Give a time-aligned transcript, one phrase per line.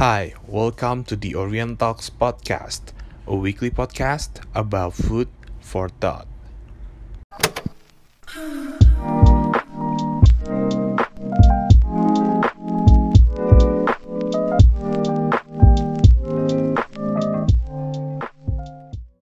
[0.00, 2.96] Hi, welcome to the Orient Talks podcast,
[3.28, 5.28] a weekly podcast about food
[5.60, 6.24] for thought.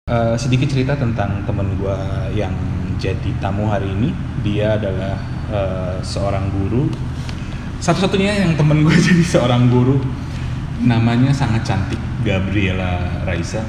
[0.04, 1.98] Eh, sedikit cerita tentang temen gue
[2.36, 2.52] yang
[3.00, 4.12] jadi tamu hari ini.
[4.44, 5.16] Dia adalah
[5.48, 6.84] eh, seorang guru.
[7.80, 10.25] Satu-satunya yang temen gue jadi seorang guru.
[10.76, 13.64] Namanya sangat cantik, Gabriela Raisa.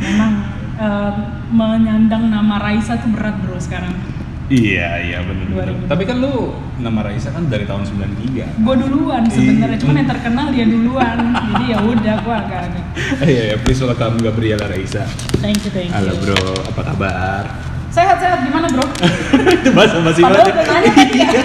[0.00, 0.32] Memang
[0.76, 1.12] eh,
[1.48, 3.92] menyandang nama Raisa tuh berat bro sekarang.
[4.50, 5.62] Iya, iya benar.
[5.86, 5.86] 2000.
[5.86, 6.50] Tapi kan lu
[6.82, 8.66] nama Raisa kan dari tahun 93.
[8.66, 9.82] Gue duluan sebenarnya, Iya.
[9.86, 11.18] cuman yang terkenal dia duluan.
[11.54, 12.84] Jadi ya udah gue agak-agak.
[13.22, 15.06] Iya, iya, please welcome Gabriela Raisa.
[15.38, 15.94] Thank you, thank you.
[15.94, 17.69] Halo bro, apa kabar?
[17.90, 18.86] Sehat-sehat gimana bro?
[19.58, 20.54] Itu bahasa basi Padahal banget.
[20.54, 21.42] udah nanya tadi ya.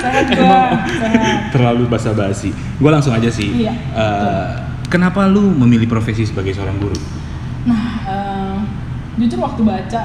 [0.00, 1.38] sehat gue, sehat.
[1.52, 2.48] Terlalu basa-basi.
[2.50, 3.52] Gue langsung aja sih.
[3.52, 4.48] Iya, Eh,
[4.88, 6.96] kenapa lu memilih profesi sebagai seorang guru?
[7.64, 8.56] Nah, eh,
[9.16, 10.00] jujur waktu baca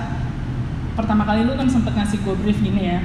[0.93, 2.99] pertama kali lu kan sempet ngasih gue brief gini ya.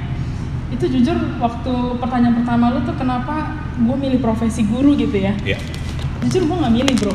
[0.67, 5.31] Itu jujur waktu pertanyaan pertama lu tuh kenapa gue milih profesi guru gitu ya?
[5.39, 5.55] Iya.
[6.21, 7.13] Jujur gue nggak milih bro.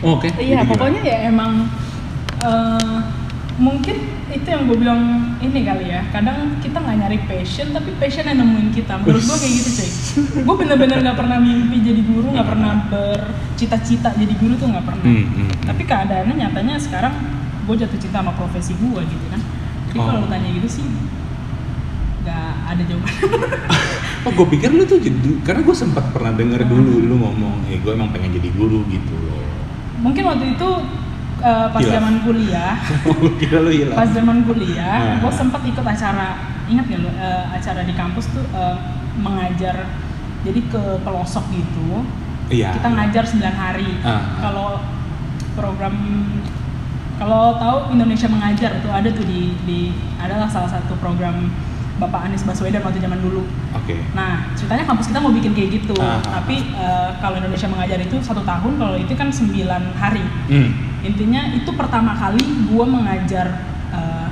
[0.00, 0.28] Oh, Oke.
[0.36, 1.64] Iya, jadi pokoknya ya emang
[2.40, 2.98] eh,
[3.56, 5.00] mungkin itu yang gue bilang
[5.42, 6.06] ini kali ya.
[6.14, 8.94] Kadang kita nggak nyari passion, tapi passion yang nemuin kita.
[9.02, 9.90] Menurut gue kayak gitu cuy.
[10.46, 15.04] gue bener-bener nggak pernah mimpi jadi guru, nggak pernah bercita-cita jadi guru tuh nggak pernah.
[15.04, 15.50] Hmm, hmm, hmm.
[15.66, 17.14] Tapi keadaannya nyatanya sekarang
[17.66, 19.40] gue jatuh cinta sama profesi gue gitu kan.
[19.90, 20.22] Jadi kalau Oh.
[20.22, 20.84] lu tanya gitu sih
[22.20, 23.14] nggak ada jawaban.
[24.20, 27.80] Oh, gue pikir lu tuh jadi karena gue sempat pernah denger dulu lu ngomong, eh
[27.80, 29.40] gue emang pengen jadi guru gitu loh.
[30.04, 30.68] Mungkin waktu itu
[31.40, 31.94] eh, pas Hilaf.
[31.94, 32.72] zaman kuliah.
[33.02, 33.96] Gue kira lu hilang.
[33.96, 35.16] pas zaman kuliah Nah.
[35.18, 36.28] gue sempat ikut acara
[36.66, 38.76] ingat nggak lo eh, acara di kampus tuh eh,
[39.16, 39.76] mengajar
[40.40, 42.04] jadi ke pelosok gitu
[42.48, 42.74] Iya.
[42.74, 44.40] kita ngajar 9 hari ah.
[44.40, 44.68] kalau
[45.52, 45.94] program
[47.14, 49.80] kalau tahu Indonesia mengajar tuh ada tuh di, di
[50.16, 51.52] adalah salah satu program
[52.00, 54.00] Bapak Anies Baswedan waktu zaman dulu Oke.
[54.12, 55.94] Nah, ceritanya kampus kita mau bikin kayak gitu.
[55.96, 59.52] Ah, ah, Tapi eh, kalau Indonesia mengajar itu satu tahun, kalau itu kan 9
[59.94, 60.24] hari.
[60.48, 60.70] Hmm.
[61.00, 63.46] Intinya itu pertama kali gue mengajar
[63.90, 64.28] eh,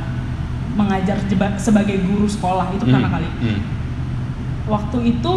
[0.72, 3.28] mengajar jeba- sebagai guru sekolah itu pertama Hmm, kali.
[3.38, 3.60] hmm.
[4.66, 5.32] Waktu itu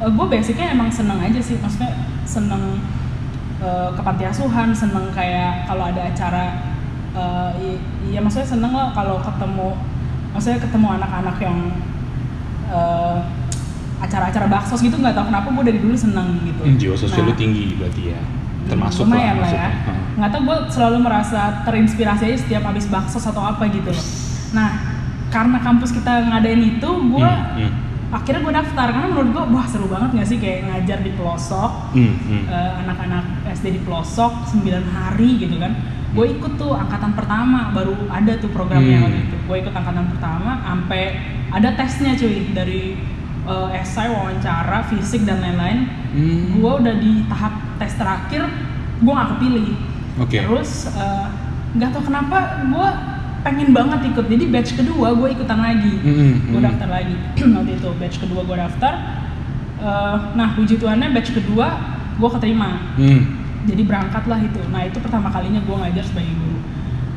[0.00, 1.92] gue basicnya emang seneng aja sih, maksudnya
[2.24, 2.80] seneng
[3.58, 6.44] eh, ke panti asuhan, seneng kayak kalau ada acara,
[7.12, 9.76] eh, i- iya maksudnya seneng lah kalau ketemu,
[10.30, 11.56] maksudnya ketemu anak-anak yang
[12.68, 13.18] eh,
[14.00, 16.62] acara-acara baksos gitu nggak tahu kenapa gue dari dulu seneng gitu.
[16.64, 18.20] Hmm, Jiwa sosial lu Nah, tinggi berarti ya.
[18.60, 19.68] Termasuk lumayan lah ya
[20.20, 24.06] nggak tahu gue selalu merasa terinspirasi aja setiap habis bakso atau apa gitu loh
[24.52, 24.70] nah
[25.32, 27.72] karena kampus kita ngadain itu gue Hmm, hmm.
[28.12, 31.72] akhirnya gue daftar karena menurut gue wah seru banget nggak sih kayak ngajar di pelosok
[31.96, 32.42] Hmm, hmm.
[32.46, 35.72] eh, anak-anak SD di pelosok 9 hari gitu kan
[36.10, 39.04] gue ikut tuh angkatan pertama baru ada tuh programnya Hmm.
[39.06, 41.02] waktu itu gue ikut angkatan pertama sampai
[41.48, 42.82] ada tesnya cuy dari
[43.42, 46.56] eh, esai wawancara fisik dan lain-lain Hmm.
[46.56, 48.42] gue udah di tahap tes terakhir
[48.98, 49.68] gue gak kepilih
[50.18, 50.38] Oke.
[50.40, 51.26] terus eh,
[51.72, 52.88] nggak tahu kenapa gue
[53.40, 56.66] pengen banget ikut jadi batch kedua gue ikutan lagi Hmm, hmm, gue hmm.
[56.66, 57.14] daftar lagi
[57.56, 58.94] waktu itu batch kedua gue daftar
[59.80, 61.72] Eh, nah puji Tuhannya batch kedua
[62.14, 62.68] gue keterima
[63.00, 63.39] Hmm.
[63.62, 66.58] Jadi berangkatlah itu nah itu pertama kalinya gue ngajar sebagai guru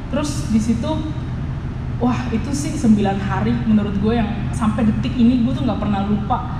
[0.09, 0.92] terus di situ
[1.98, 6.04] wah itu sih 9 hari menurut gue yang sampai detik ini gue tuh nggak pernah
[6.04, 6.59] lupa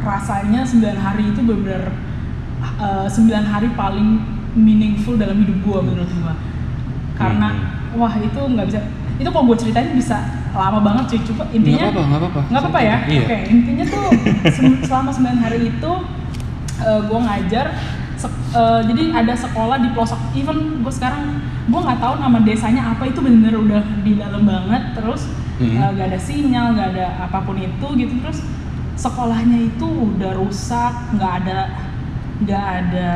[0.00, 1.92] rasanya 9 hari itu benar-benar
[2.78, 3.12] eh, 9
[3.44, 4.08] hari paling
[4.54, 6.34] meaningful dalam hidup gue menurut gue
[7.14, 7.48] karena
[7.88, 7.96] Hmm.
[7.96, 8.80] wah itu nggak bisa
[9.16, 10.20] itu kalau gue ceritain bisa
[10.52, 12.40] lama banget cuy coba intinya Nggak apa-apa, nggak apa-apa.
[12.44, 13.24] nggak apa-apa ya Iya.
[13.24, 14.02] oke intinya tuh
[14.84, 15.92] selama 9 hari itu
[16.78, 17.66] gue ngajar
[18.18, 22.82] sek- eh, jadi ada sekolah di pelosok even gue sekarang gue nggak tahu nama desanya
[22.90, 25.74] apa itu bener-bener udah di dalam banget terus Mhm.
[25.74, 28.42] eh, nggak ada sinyal nggak ada apa pun itu gitu terus
[28.94, 31.58] sekolahnya itu udah rusak nggak ada
[32.40, 33.08] nggak ada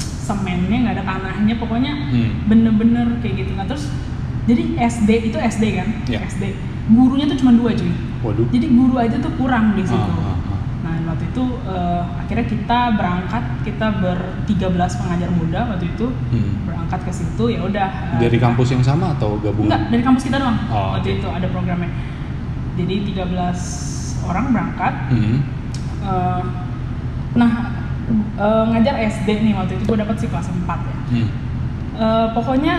[0.00, 2.30] semennya nggak ada tanahnya pokoknya Hmm.
[2.46, 3.90] bener-bener kayak gitu nah terus
[4.44, 6.22] jadi SD itu SD kan Ya.
[6.24, 6.54] SD
[6.88, 7.90] gurunya tuh cuma dua cuy
[8.22, 8.46] Waduh.
[8.48, 10.35] jadi guru aja tuh kurang di situ Ah, ah, ah.
[10.86, 16.62] Nah waktu itu eh, akhirnya kita berangkat kita ber 13 pengajar muda waktu itu Hmm.
[16.62, 19.66] berangkat ke situ ya udah eh, Dari kampus yang sama atau gabungan?
[19.66, 21.18] enggak dari kampus kita doang Oh, waktu oke.
[21.18, 21.90] itu ada programnya
[22.74, 23.58] jadi 13
[24.22, 25.38] orang berangkat Hmm.
[26.00, 26.42] Eh,
[27.34, 27.50] nah
[28.36, 31.28] eh, ngajar SD nih waktu itu gue dapat sih kelas 4 ya Hmm.
[31.96, 32.74] Eh, pokoknya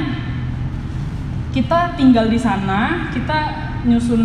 [1.50, 3.38] kita tinggal di sana kita
[3.84, 4.24] nyusun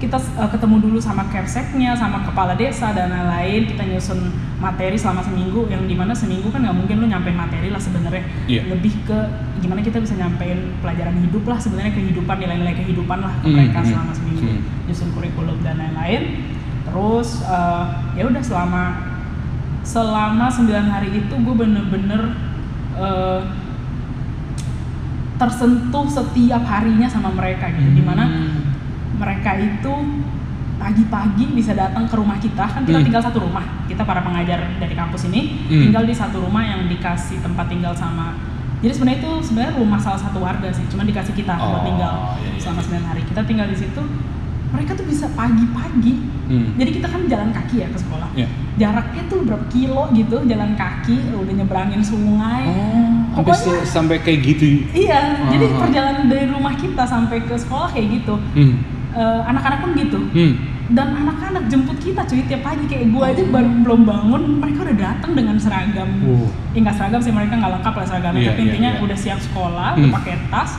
[0.00, 5.20] kita uh, ketemu dulu sama kepseknya sama kepala desa dan lain-lain kita nyusun materi selama
[5.20, 8.64] seminggu yang di mana seminggu kan nggak mungkin lu nyampein materi lah sebenarnya Iya.
[8.72, 9.18] lebih ke
[9.60, 13.78] gimana kita bisa nyampein pelajaran hidup lah sebenarnya kehidupan nilai-nilai kehidupan lah ke Hmm, mereka
[13.84, 14.60] hmm, selama seminggu hmm.
[14.88, 16.22] nyusun kurikulum dan lain-lain
[16.88, 17.84] terus uh,
[18.16, 18.82] ya udah selama
[19.84, 22.22] selama 9 hari itu gue bener-bener
[22.96, 23.40] uh,
[25.36, 28.60] tersentuh setiap harinya sama mereka gitu di mana Hmm.
[29.20, 29.92] Mereka itu
[30.76, 33.04] pagi-pagi bisa datang ke rumah kita kan kita Hmm.
[33.04, 35.82] tinggal satu rumah kita para pengajar dari kampus ini Hmm.
[35.84, 38.32] tinggal di satu rumah yang dikasih tempat tinggal sama
[38.80, 42.14] jadi sebenarnya itu sebenarnya rumah salah satu warga sih cuma dikasih kita buat Oh, tinggal
[42.40, 42.88] iya, iya, selama iya.
[42.96, 44.02] 9 hari kita tinggal di situ
[44.70, 46.14] mereka tuh bisa pagi-pagi
[46.48, 46.72] Hmm.
[46.74, 48.48] jadi kita kan jalan kaki ya ke sekolah Iya.
[48.76, 54.40] jaraknya tuh berapa kilo gitu jalan kaki udah nyeberangin sungai Oh, sampai Pokoknya- sampai kayak
[54.48, 54.64] gitu.
[54.96, 55.76] iya jadi Ah.
[55.76, 58.74] perjalanan dari rumah kita sampai ke sekolah kayak gitu Hmm.
[59.10, 60.54] Eh, anak-anak pun gitu Hmm.
[60.88, 64.98] dan anak-anak jemput kita cuy tiap pagi kayak gue aja baru belum bangun mereka udah
[65.00, 66.46] datang dengan seragam Oh.
[66.70, 69.02] ya nggak seragam sih mereka nggak lengkap lah seragamnya Iya, tapi iya, intinya iya.
[69.02, 69.98] udah siap sekolah Hmm.
[70.00, 70.70] udah pakai tas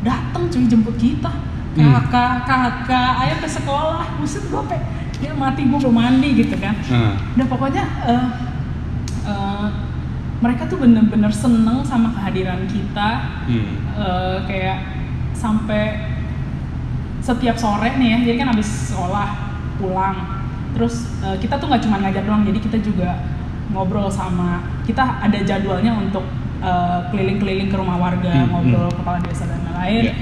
[0.00, 1.32] datang cuy jemput kita
[1.74, 1.90] Hmm.
[2.06, 4.78] kakak kakak ayo ke sekolah buset gue pe
[5.16, 7.18] dia mati gue belum mandi gitu kan Ah.
[7.34, 8.26] udah pokoknya eh,
[9.24, 9.66] eh,
[10.38, 13.10] mereka tuh bener-bener seneng sama kehadiran kita
[13.42, 13.74] Hmm.
[13.96, 14.78] eh, kayak
[15.34, 16.13] sampai
[17.24, 19.28] setiap sore nih ya jadi kan habis sekolah
[19.80, 20.16] pulang
[20.76, 23.16] terus eh, kita tuh nggak cuma ngajar doang jadi kita juga
[23.72, 26.20] ngobrol sama kita ada jadwalnya untuk
[26.60, 30.14] eh, keliling-keliling ke rumah warga Hmm, ngobrol kepala desa dan lain-lain Iya.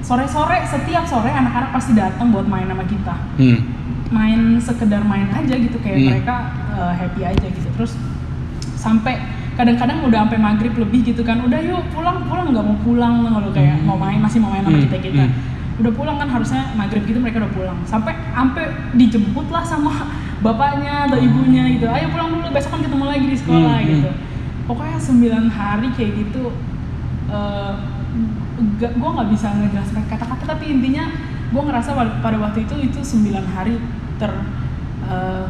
[0.00, 3.58] sore-sore setiap sore anak-anak pasti datang buat main sama kita Hmm.
[4.10, 6.08] main sekedar main aja gitu kayak Hmm.
[6.10, 6.34] mereka
[6.74, 7.94] uh, happy aja gitu terus
[8.74, 9.22] sampai
[9.54, 13.50] kadang-kadang udah sampai maghrib lebih gitu kan udah yuk pulang pulang nggak mau pulang kalau
[13.52, 13.86] kayak Hmm.
[13.86, 14.86] mau main masih mau main sama Hmm.
[14.90, 15.34] kita kita Hmm.
[15.80, 17.78] Udah pulang kan harusnya maghrib gitu mereka udah pulang.
[17.88, 21.88] Sampai sampai dijemput lah sama bapaknya atau ibunya gitu.
[21.88, 23.88] Ayo pulang dulu besok kan ketemu lagi di sekolah Hmm.
[23.88, 24.10] gitu.
[24.68, 26.52] Pokoknya 9 hari kayak gitu
[27.30, 27.72] eh,
[28.78, 31.06] gak, gue nggak bisa ngejelaskan kata-kata tapi intinya
[31.50, 33.78] gue ngerasa pada waktu itu itu 9 hari
[34.18, 34.30] ter
[35.06, 35.46] eh,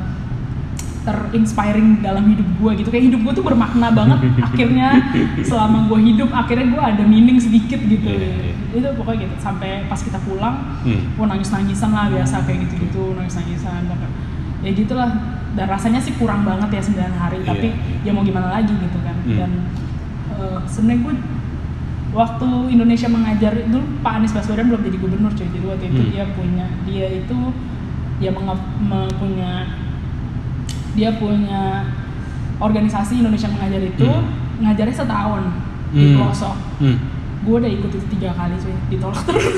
[1.01, 4.89] terinspiring dalam hidup gue gitu kayak hidup gue tuh bermakna banget akhirnya
[5.41, 8.55] selama gue hidup akhirnya gue ada meaning sedikit gitu Iya, iya.
[8.71, 11.13] itu pokoknya gitu sampai pas kita pulang Hmm.
[11.13, 13.85] gue nangis nangisan lah biasa kayak gitu gitu nangis nangisan
[14.61, 15.11] ya gitulah
[15.51, 17.69] dan rasanya sih kurang banget ya 9 hari Iya, tapi
[18.01, 19.37] ya mau gimana lagi gitu kan Hmm.
[19.37, 19.51] dan
[20.33, 21.15] eh, sebenarnya gue
[22.11, 26.11] waktu Indonesia mengajar dulu Pak Anies Baswedan belum jadi gubernur cuy jadi waktu itu Hmm.
[26.11, 27.39] dia punya dia itu
[28.19, 29.65] ya menga- me- punya
[31.01, 31.89] dia punya
[32.61, 34.29] organisasi Indonesia mengajar itu Hmm.
[34.61, 35.43] ngajarnya setahun
[35.91, 36.15] di Hmm.
[36.21, 36.97] pelosok Hmm.
[37.41, 39.57] gue udah ikut itu tiga kali cuy ditolak terus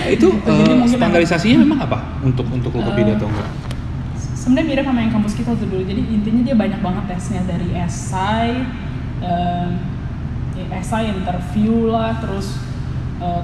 [0.00, 3.48] Nah, itu Jadi mungkin standarisasinya memang apa untuk untuk Tokopedia Eh, atau enggak?
[4.16, 7.68] sebenarnya mirip sama yang kampus kita tuh dulu jadi intinya dia banyak banget tesnya dari
[7.70, 8.64] esai
[10.52, 12.58] ya, esai interview lah terus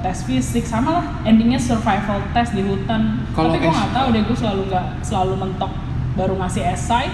[0.03, 4.23] tes fisik sama lah endingnya survival test di hutan Kalau tapi gue nggak tahu deh
[4.27, 5.71] gue selalu nggak selalu mentok
[6.19, 7.06] baru ngasih esai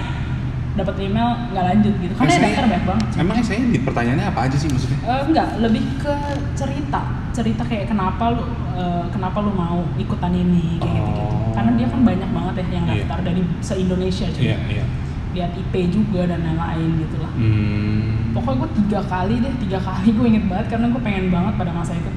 [0.75, 4.41] dapat email nggak lanjut gitu karena Esai- daftar banyak banget Emang saya di pertanyaannya apa
[4.43, 4.99] aja sih maksudnya?
[5.05, 6.15] Eh, enggak, lebih ke
[6.53, 7.01] cerita.
[7.31, 8.43] Cerita kayak kenapa lu
[8.75, 11.23] eh, kenapa lu mau ikutan ini kayak gitu gitu.
[11.23, 11.55] Oh.
[11.55, 12.95] Karena dia kan banyak banget ya yang Iya.
[12.99, 14.43] daftar dari se-Indonesia cuy.
[14.43, 14.85] Iya, iya.
[15.31, 17.31] Lihat IP juga dan lain-lain gitu lah.
[17.31, 18.35] Hmm.
[18.35, 21.71] Pokoknya gue tiga kali deh, tiga kali gue inget banget karena gue pengen banget pada
[21.71, 22.11] masa itu.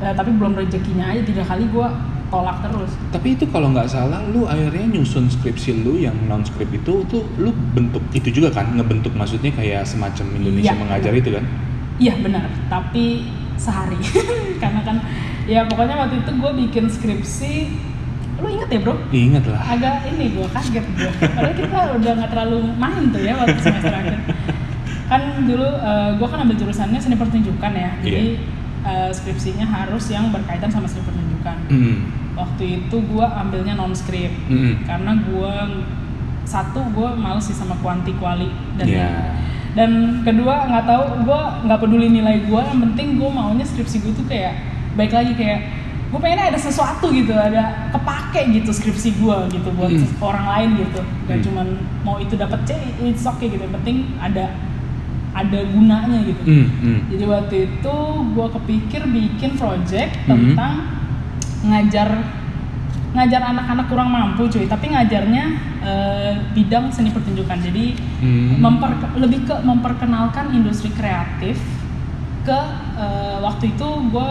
[0.00, 1.86] Eh, tapi belum rezekinya aja tiga kali gue
[2.30, 2.90] tolak terus.
[3.10, 7.26] Tapi itu kalau nggak salah, lu akhirnya nyusun skripsi lu yang non skrip itu tuh
[7.36, 10.78] lu bentuk itu juga kan ngebentuk maksudnya kayak semacam Indonesia Iya.
[10.78, 11.44] mengajar itu kan?
[11.98, 13.98] Iya benar, tapi sehari.
[14.62, 14.96] karena kan
[15.44, 17.54] ya pokoknya waktu itu gue bikin skripsi.
[18.38, 18.94] Lu inget ya bro?
[19.10, 19.62] Ingat lah.
[19.68, 23.92] agak ini gue kaget gue padahal kita udah nggak terlalu main tuh ya waktu semester
[23.92, 24.16] akhir
[25.06, 25.66] kan dulu
[26.16, 28.40] gue kan ambil jurusannya seni pertunjukan ya jadi
[28.80, 31.28] eh, skripsinya harus yang berkaitan sama seni pertunjukan
[31.68, 31.96] Hmm.
[32.32, 34.80] Waktu itu gue ambilnya non skrip Hmm.
[34.82, 35.54] karena gue
[36.44, 39.08] satu gue males sih sama kuanti kuali dan Iya.
[39.72, 44.12] dan kedua nggak tahu gue nggak peduli nilai gue yang penting gue maunya skripsi gue
[44.12, 44.54] tuh kayak
[44.92, 45.60] baik lagi kayak
[46.10, 50.10] gue pengennya ada sesuatu gitu ada kepake gitu skripsi gue gitu buat Hmm.
[50.20, 51.44] orang lain gitu gak Hmm.
[51.44, 51.66] cuman
[52.02, 54.50] mau itu dapat C it's okay gitu yang penting ada
[55.30, 56.66] ada gunanya gitu Hmm.
[56.82, 57.00] Hmm.
[57.06, 57.94] jadi waktu itu
[58.34, 60.50] gue kepikir bikin project Hmm.
[60.50, 60.74] tentang
[61.62, 62.08] ngajar
[63.10, 65.44] ngajar anak-anak kurang mampu cuy tapi ngajarnya
[65.80, 68.60] eh, bidang seni pertunjukan jadi Hmm.
[68.60, 71.56] memper- lebih ke memperkenalkan industri kreatif
[72.42, 72.58] ke
[72.96, 74.30] eh, waktu itu gue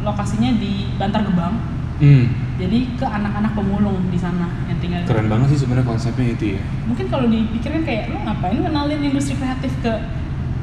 [0.00, 1.54] lokasinya di Bantar Gebang
[1.94, 2.26] Hmm.
[2.54, 6.60] jadi ke anak-anak pemulung di sana yang tinggal Keren banget sih sebenarnya konsepnya itu ya.
[6.84, 9.92] mungkin kalau dipikirin kayak lu ngapain kenalin industri kreatif ke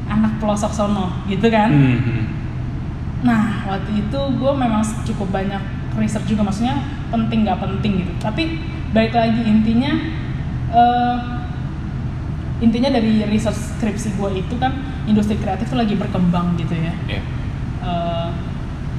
[0.07, 2.23] anak pelosok sono gitu kan Hmm, hmm.
[3.21, 5.61] nah waktu itu gue memang cukup banyak
[5.93, 6.75] research juga maksudnya
[7.09, 9.91] penting nggak penting gitu tapi balik lagi intinya
[10.69, 11.17] eh,
[12.61, 14.71] intinya dari research skripsi gue itu kan
[15.03, 17.21] industri kreatif tuh lagi berkembang gitu ya Iya.
[17.81, 18.27] Eh,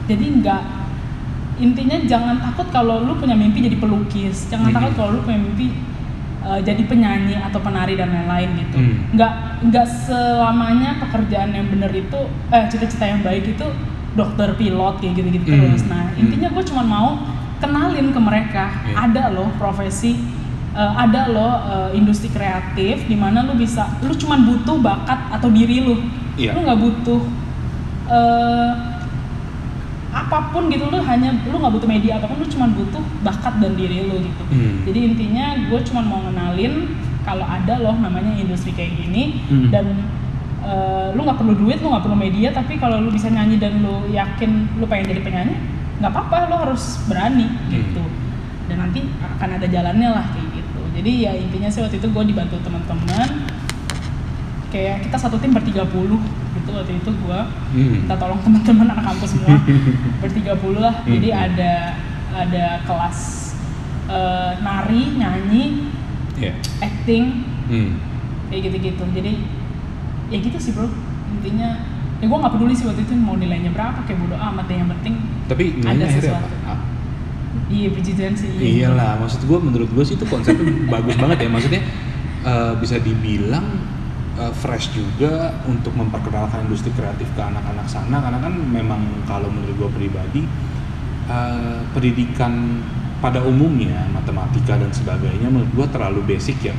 [0.04, 0.62] jadi nggak
[1.54, 4.74] intinya jangan takut kalau lu punya mimpi jadi pelukis jangan Mhm.
[4.74, 5.70] takut kalau lu punya mimpi
[6.42, 9.14] eh, jadi penyanyi atau penari dan lain-lain gitu Hmm.
[9.14, 9.32] nggak
[9.62, 12.18] nggak selamanya pekerjaan yang bener itu
[12.50, 13.66] eh cita-cita yang baik itu
[14.12, 15.60] dokter pilot kayak gitu-gitu Hmm.
[15.66, 16.20] terus nah Hmm.
[16.20, 17.08] intinya gue cuma mau
[17.58, 18.94] kenalin ke mereka Iya.
[19.02, 20.12] ada loh profesi
[20.72, 25.48] eh, ada loh eh, industri kreatif di mana lu bisa lu cuma butuh bakat atau
[25.48, 25.96] diri lu
[26.34, 26.52] Iya.
[26.52, 27.20] lu nggak butuh
[28.08, 28.72] eh,
[30.12, 33.54] apa pun gitu lu hanya lu nggak butuh media apa pun lu cuma butuh bakat
[33.58, 34.84] dan diri lu gitu Hmm.
[34.84, 36.92] jadi intinya gue cuma mau ngenalin
[37.22, 39.70] kalau ada loh namanya industri kayak gini Hmm.
[39.70, 39.86] dan
[40.62, 43.78] eh, lu nggak perlu duit lu nggak perlu media tapi kalau lu bisa nyanyi dan
[43.78, 45.54] lu yakin lu pengen jadi penyanyi
[45.98, 47.70] nggak apa-apa lu harus berani Hmm.
[47.70, 48.04] gitu
[48.66, 52.24] dan nanti akan ada jalannya lah kayak gitu jadi ya intinya sih waktu itu gue
[52.24, 53.28] dibantu teman-teman
[54.68, 56.16] kayak kita satu tim bertiga puluh
[56.54, 57.40] gitu waktu itu gue
[57.72, 57.90] Hmm.
[57.98, 59.56] minta tolong teman-teman anak kampus semua
[60.22, 61.12] bertiga puluh lah Hmm.
[61.12, 61.72] jadi ada
[62.32, 63.18] ada kelas
[64.08, 65.64] eh, nari nyanyi
[66.34, 66.52] Iya.
[66.80, 68.00] acting Hmm.
[68.48, 69.32] kayak gitu-gitu jadi
[70.28, 70.86] ya gitu sih bro
[71.32, 71.80] intinya
[72.22, 74.90] ya gue nggak peduli sih waktu itu mau nilainya berapa kayak bodo amat deh yang
[74.94, 75.14] penting
[75.50, 76.46] Tapi Ada nilainya sesuatu.
[76.46, 76.70] apa?
[76.70, 76.78] Ah,
[77.66, 78.60] iya puji Tuhan sih iya.
[78.86, 80.64] Iyalah, maksud gue menurut gue sih itu konsepnya
[80.94, 81.48] bagus banget ya.
[81.50, 81.82] Maksudnya
[82.46, 83.66] eh, bisa dibilang
[84.38, 89.74] eh, fresh juga untuk memperkenalkan industri kreatif ke anak-anak sana karena kan memang kalau menurut
[89.76, 90.42] gue pribadi
[91.26, 92.80] eh, pendidikan
[93.18, 96.74] pada umumnya matematika dan sebagainya menurut gue terlalu basic ya.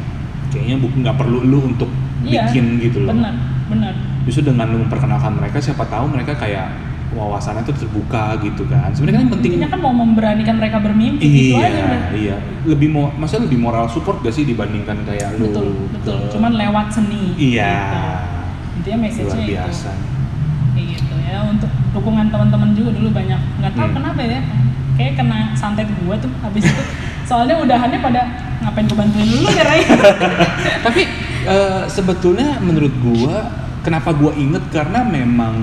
[0.55, 1.91] Kayaknya bukan nggak perlu lu untuk
[2.25, 3.11] Iya, bikin gitu loh.
[3.11, 3.33] benar
[3.65, 6.71] benar Justru dengan lu memperkenalkan mereka, siapa tahu mereka kayak
[7.11, 8.89] wawasannya tuh terbuka gitu kan.
[8.89, 12.35] Sebenarnya kan yang penting intinya kan mau memberanikan mereka bermimpi gitu iya, aja udah iya.
[12.65, 16.51] Lebih mau, maksudnya lebih moral support gak sih dibandingkan kayak lu betul betul ke- cuman
[16.53, 17.69] lewat seni Iya.
[17.69, 17.99] gitu.
[18.73, 19.89] intinya message-nya luar itu biasa.
[20.73, 23.95] kayak gitu ya untuk dukungan teman-teman juga dulu banyak nggak tahu Hmm.
[23.95, 24.39] kenapa ya
[24.93, 26.83] kayak kena santet gua tuh habis itu
[27.29, 28.21] soalnya udahannya pada
[28.59, 29.81] ngapain gua bantuin dulu ya Ray
[30.85, 31.01] Tapi
[31.45, 34.63] eh, sebetulnya menurut gua kenapa gua inget?
[34.69, 35.55] Karena memang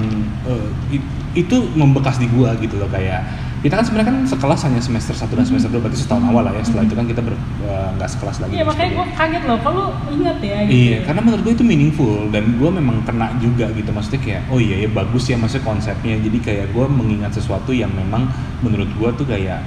[0.45, 3.23] eh, it- itu membekas di gua gitu loh kayak
[3.61, 6.57] kita kan sebenarnya kan sekelas hanya semester 1 dan semester 2 berarti setahun awal lah
[6.57, 9.21] ya setelah itu kan kita ber- eh, nggak sekelas lagi iya makanya gua sebagainya.
[9.21, 10.73] kaget loh kalau inget ya gitu.
[10.75, 14.57] Iya, karena menurut gue itu meaningful dan gue memang kena juga gitu maksudnya kayak oh
[14.59, 16.15] iya ya bagus ya maksudnya konsepnya.
[16.19, 18.33] Jadi kayak gue mengingat sesuatu yang memang
[18.65, 19.61] menurut gue tuh kayak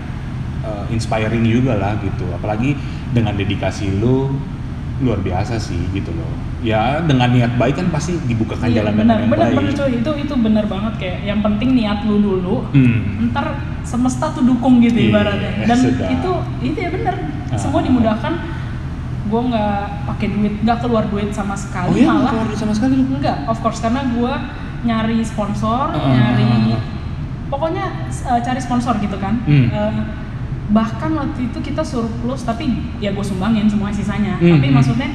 [0.65, 2.25] uh, inspiring juga lah gitu.
[2.33, 2.73] Apalagi
[3.13, 4.33] dengan dedikasi lu
[4.99, 6.29] luar biasa sih gitu loh.
[6.61, 9.57] Ya dengan niat baik kan pasti dibukakan Iya, jalan benar yang benar baik.
[9.57, 13.29] benar cuy itu itu benar banget kayak yang penting niat lu dulu hmm.
[13.29, 13.51] ntar
[13.83, 15.51] semesta tuh dukung gitu Iya, ibaratnya.
[15.65, 16.31] Dan itu
[16.61, 17.15] itu ya benar.
[17.55, 17.85] Semua Ah.
[17.85, 18.33] dimudahkan.
[19.23, 22.29] Gue nggak pakai duit nggak keluar duit sama oh sekali iya malah.
[22.29, 24.33] keluar duit sama sekali enggak of course karena gue
[24.83, 26.81] nyari sponsor Ah, nyari ah, ah.
[27.47, 29.41] pokoknya eh, cari sponsor gitu kan.
[29.43, 29.67] Hmm.
[29.67, 29.93] Eh,
[30.71, 32.71] bahkan waktu itu kita surplus tapi
[33.03, 34.75] ya gue sumbangin semua sisanya Hmm, tapi hmm.
[34.79, 35.09] maksudnya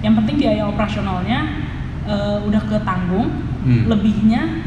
[0.00, 1.38] yang penting biaya operasionalnya
[2.08, 3.28] eh, udah ketanggung
[3.64, 3.88] Hmm.
[3.88, 4.60] lebihnya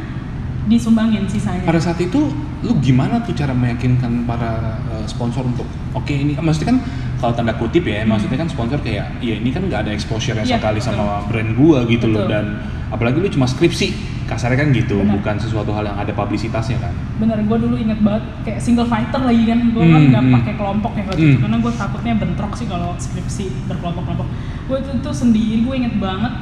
[0.65, 2.33] disumbangin sisanya pada saat itu
[2.65, 5.63] lu gimana tuh cara meyakinkan para uh, sponsor untuk
[5.93, 6.79] oke ini maksudnya kan
[7.17, 10.45] kalau tanda kutip ya maksudnya kan sponsor kayak ya ini kan nggak ada exposure Hmm.
[10.45, 10.93] Iya, sekali betul.
[10.93, 12.31] sama brand gua gitu loh Betul.
[12.31, 12.45] dan
[12.87, 13.87] apalagi lu cuma skripsi
[14.23, 15.15] kasarnya kan gitu Benar.
[15.15, 19.17] bukan sesuatu hal yang ada publisitasnya kan bener gue dulu inget banget kayak single fighter
[19.19, 20.35] lagi kan gue kan Hmm, nggak hmm.
[20.35, 21.41] pakai kelompok ya waktu itu Hmm.
[21.41, 24.27] karena gue takutnya bentrok sih kalau skripsi berkelompok-kelompok
[24.67, 26.33] gue itu tuh sendiri gue inget banget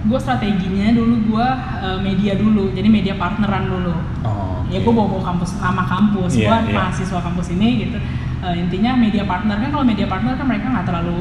[0.00, 1.46] gue strateginya dulu gue
[1.78, 3.92] uh, media dulu jadi media partneran dulu
[4.24, 6.76] oh ya gue bawa bawa kampus nama kampus Iya, gue iya.
[6.76, 7.98] mahasiswa kampus ini gitu
[8.48, 11.20] Eh, intinya media partner kan kalau media partner kan mereka nggak terlalu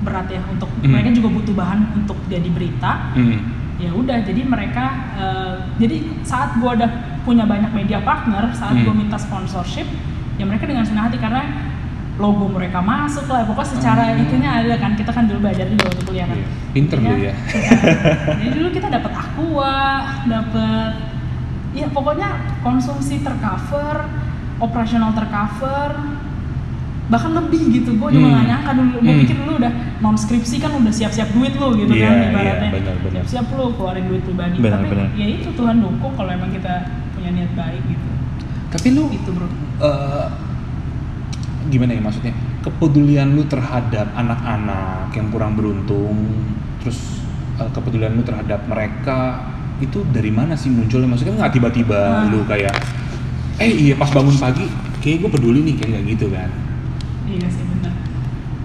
[0.00, 0.94] berat ya untuk Hmm.
[0.94, 3.38] mereka juga butuh bahan untuk jadi berita hmm.
[3.76, 4.84] ya udah jadi mereka
[5.18, 8.86] eh, jadi saat gue udah punya banyak media partner saat Hmm.
[8.86, 9.84] gue minta sponsorship
[10.38, 11.42] ya mereka dengan senang hati karena
[12.16, 14.22] logo mereka masuk lah pokoknya secara Hmm.
[14.22, 16.48] itunya ada kan kita kan dulu belajar juga waktu kuliah kan Iya.
[16.70, 17.34] Pinter Intinya, lu ya.
[18.38, 19.76] jadi dulu kita dapat aqua
[20.24, 20.92] dapat
[21.72, 22.28] ya pokoknya
[22.60, 24.06] konsumsi tercover
[24.60, 26.19] operasional tercover
[27.10, 28.32] bahkan lebih gitu gue juga Hmm.
[28.32, 29.20] nggak nyangka dulu gue Hmm.
[29.20, 32.70] pikir dulu udah non skripsi kan udah siap-siap duit lo gitu Iya, kan iya, ibaratnya
[32.72, 33.22] benar, benar.
[33.26, 35.08] siap lo keluarin duit pribadi Benar, tapi benar.
[35.12, 36.74] ya itu Tuhan dukung kalau emang kita
[37.12, 38.06] punya niat baik gitu
[38.70, 39.46] tapi lu gitu bro
[39.80, 40.26] eh,
[41.68, 46.16] gimana ya maksudnya kepedulian lu terhadap anak-anak yang kurang beruntung
[46.78, 47.18] terus
[47.56, 52.24] eh, kepedulian lu terhadap mereka itu dari mana sih munculnya maksudnya nggak tiba-tiba Ah.
[52.24, 52.70] lu kayak
[53.58, 56.48] eh iya pas bangun pagi kayak gue peduli nih kayak gitu kan
[57.30, 57.92] Iya sih bener.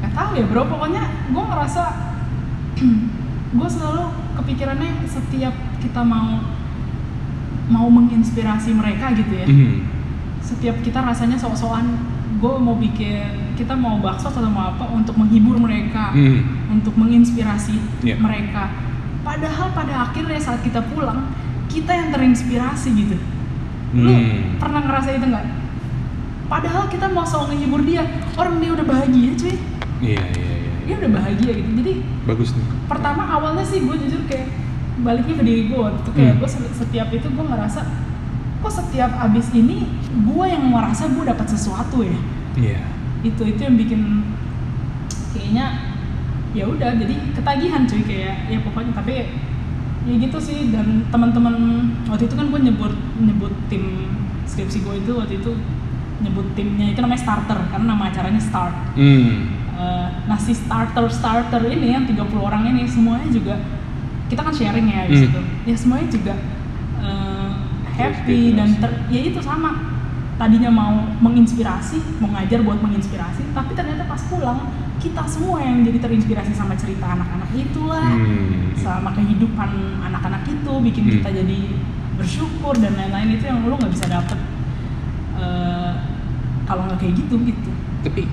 [0.02, 1.84] Gak tau ya bro, pokoknya gue ngerasa
[3.58, 4.04] gue selalu
[4.42, 6.42] kepikirannya setiap kita mau
[7.66, 9.46] mau menginspirasi mereka gitu ya.
[9.46, 9.74] Mhm.
[10.42, 11.86] Setiap kita rasanya sok-sokan
[12.38, 16.74] gue mau bikin kita mau bakso atau mau apa untuk menghibur mereka, Mhm.
[16.76, 18.20] untuk menginspirasi Iya.
[18.20, 18.70] mereka.
[19.24, 21.32] Padahal pada akhirnya saat kita pulang
[21.66, 23.18] kita yang terinspirasi gitu.
[23.96, 24.60] Lu Hmm.
[24.60, 25.46] pernah ngerasa itu nggak?
[26.46, 29.56] Padahal kita mau sok menghibur dia, orang dia udah bahagia cuy.
[29.98, 30.72] Iya iya iya.
[30.86, 31.70] Dia udah bahagia gitu.
[31.74, 31.94] Jadi
[32.26, 32.66] bagus nih.
[32.86, 34.50] pertama awalnya sih gue jujur kayak
[35.02, 36.42] baliknya ke diri gue waktu itu kayak Hmm.
[36.42, 37.82] gue setiap itu gue ngerasa
[38.62, 39.86] kok setiap abis ini
[40.26, 42.18] gue yang merasa gue dapat sesuatu ya?
[42.56, 42.80] Iya.
[43.22, 44.02] Itu itu yang bikin
[45.32, 45.66] kayaknya
[46.56, 48.94] ya udah jadi ketagihan cuy kayak ya pokoknya.
[48.94, 49.12] Tapi
[50.06, 51.54] ya gitu sih dan teman-teman
[52.06, 54.14] waktu itu kan gue nyebut nyebut tim
[54.46, 55.52] skripsi gue itu waktu itu
[56.18, 61.60] nyebut timnya itu namanya starter karena nama acaranya start hmm Eh, nah si starter starter
[61.68, 63.60] ini yang 30 orang ini semuanya juga
[64.26, 65.24] kita kan sharing ya di Hmm.
[65.28, 66.34] situ ya semuanya juga
[66.96, 67.94] Terinspirasi.
[67.94, 69.70] happy dan ter, ya itu sama
[70.36, 76.00] tadinya mau menginspirasi mau ngajar buat menginspirasi tapi ternyata pas pulang kita semua yang jadi
[76.02, 78.72] terinspirasi sama cerita anak-anak itulah Hmm.
[78.76, 79.70] sama kehidupan
[80.02, 81.14] anak-anak itu bikin Hmm.
[81.14, 81.60] kita jadi
[82.16, 84.40] bersyukur dan lain-lain itu yang lo nggak bisa dapet
[85.36, 85.92] eh,
[86.66, 88.26] kalau nggak kayak gitu gitu tapi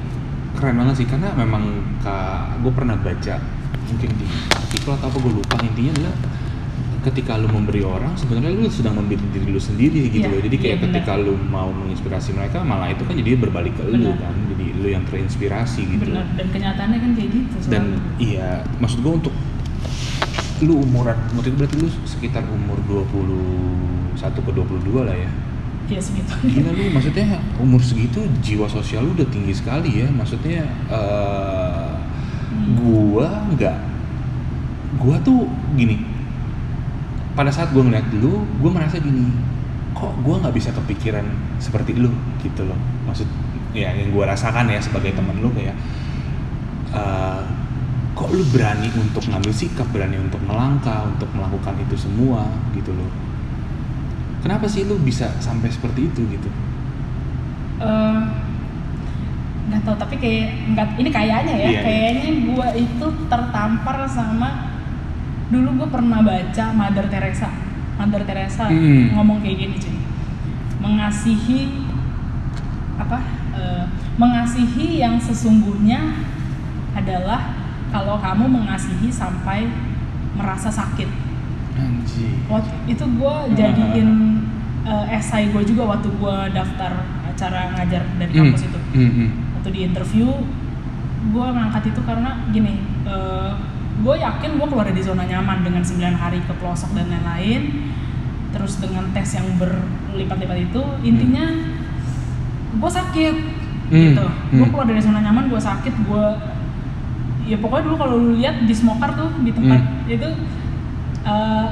[0.52, 1.64] keren banget sih karena memang
[2.00, 3.36] kak gue pernah baca
[3.88, 6.14] mungkin di artikel atau apa gue lupa intinya adalah
[7.02, 10.56] ketika lu memberi orang sebenarnya lu sedang memberi diri lu sendiri gitu Iya, loh jadi
[10.56, 10.94] kayak iya, benar.
[11.02, 14.22] ketika lu mau menginspirasi mereka malah itu kan jadi berbalik ke lu Benar.
[14.22, 18.22] kan jadi lu yang terinspirasi gitu bener dan kenyataannya kan kayak gitu dan selalu.
[18.22, 19.34] iya maksud gue untuk
[20.62, 25.30] lu umuran waktu itu berarti lu sekitar umur 21 ke 22 lah ya
[25.90, 26.32] ya segitu.
[26.46, 30.08] Gila lu maksudnya umur segitu jiwa sosial lu udah tinggi sekali ya.
[30.10, 31.90] Maksudnya eh
[32.52, 32.76] Hmm.
[32.76, 33.76] gua nggak
[35.00, 36.04] gua tuh gini.
[37.32, 39.32] Pada saat gua ngeliat lu gua merasa gini
[39.96, 41.24] kok gua nggak bisa kepikiran
[41.56, 42.12] seperti lu?
[42.44, 42.76] Gitu loh.
[43.08, 43.24] Maksud
[43.72, 45.72] ya yang gua rasakan ya sebagai teman lu kayak
[46.92, 47.42] eh,
[48.12, 52.44] kok lu berani untuk ngambil sikap berani untuk melangkah untuk melakukan itu semua?
[52.76, 53.31] Gitu loh
[54.42, 56.50] kenapa sih lu bisa sampai seperti itu gitu
[57.78, 58.20] Eh,
[59.64, 61.80] nggak tahu tapi kayak nggak ini kayaknya ya Iya, iya.
[61.80, 64.70] kayaknya gua itu tertampar sama
[65.48, 67.50] dulu gue pernah baca Mother Teresa
[67.94, 69.12] Mother Teresa Hmm.
[69.12, 69.96] ngomong kayak gini cuy
[70.78, 71.60] mengasihi
[72.96, 73.18] apa
[73.52, 76.00] eh, mengasihi yang sesungguhnya
[76.92, 77.52] adalah
[77.88, 79.68] kalau kamu mengasihi sampai
[80.32, 81.08] merasa sakit
[82.48, 84.10] waktu itu gue jadiin
[84.84, 86.92] eh, esai gue juga waktu gue daftar
[87.24, 89.28] acara ngajar dari kampus itu Hmm, hmm.
[89.56, 90.28] waktu di interview
[91.22, 92.76] gue ngangkat itu karena gini
[94.02, 97.92] gue yakin gue keluar dari zona nyaman dengan 9 hari ke pelosok dan lain-lain
[98.50, 101.44] terus dengan tes yang berlipat-lipat itu intinya
[102.72, 103.36] gue sakit
[103.92, 104.72] Hmm, gitu gue hmm.
[104.72, 106.24] keluar dari zona nyaman gue sakit gue
[107.44, 110.08] ya pokoknya dulu kalau lu lihat di Smokar tuh di tempat Hmm.
[110.08, 110.28] itu
[111.22, 111.66] eh,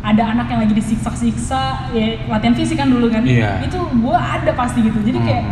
[0.00, 3.58] ada anak yang lagi disiksa-siksa ya latihan fisik kan dulu kan Iya.
[3.60, 5.44] itu gue ada pasti gitu jadi kayak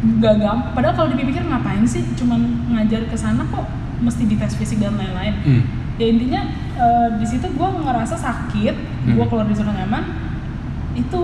[0.00, 0.16] Hmm.
[0.18, 3.68] gak gampang padahal kalau dipikir ngapain sih cuman ngajar ke sana kok
[4.00, 5.62] mesti dites fisik dan lain-lain Hmm.
[5.94, 6.40] ya intinya
[6.74, 8.74] eh, di situ gue ngerasa sakit
[9.06, 9.28] gue Hmm.
[9.28, 10.04] keluar dari zona nyaman
[10.92, 11.20] itu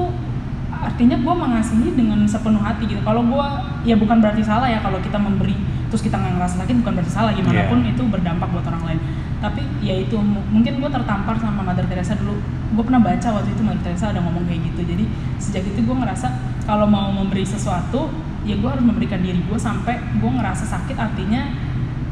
[0.70, 3.46] artinya gue mengasihi dengan sepenuh hati gitu kalau gue
[3.84, 5.56] ya bukan berarti salah ya kalau kita memberi
[5.86, 7.68] terus kita nggak ngerasa sakit bukan berarti salah gimana Iya.
[7.68, 9.00] pun itu berdampak buat orang lain
[9.36, 12.34] tapi ya itu mu- mungkin gue tertampar sama Mother Teresa dulu
[12.68, 15.04] gue pernah baca waktu itu Mother Teresa ada ngomong kayak gitu jadi
[15.36, 16.26] sejak itu gue ngerasa
[16.62, 18.10] kalau mau memberi sesuatu
[18.42, 21.42] ya gue harus memberikan diri gue sampai gue ngerasa sakit artinya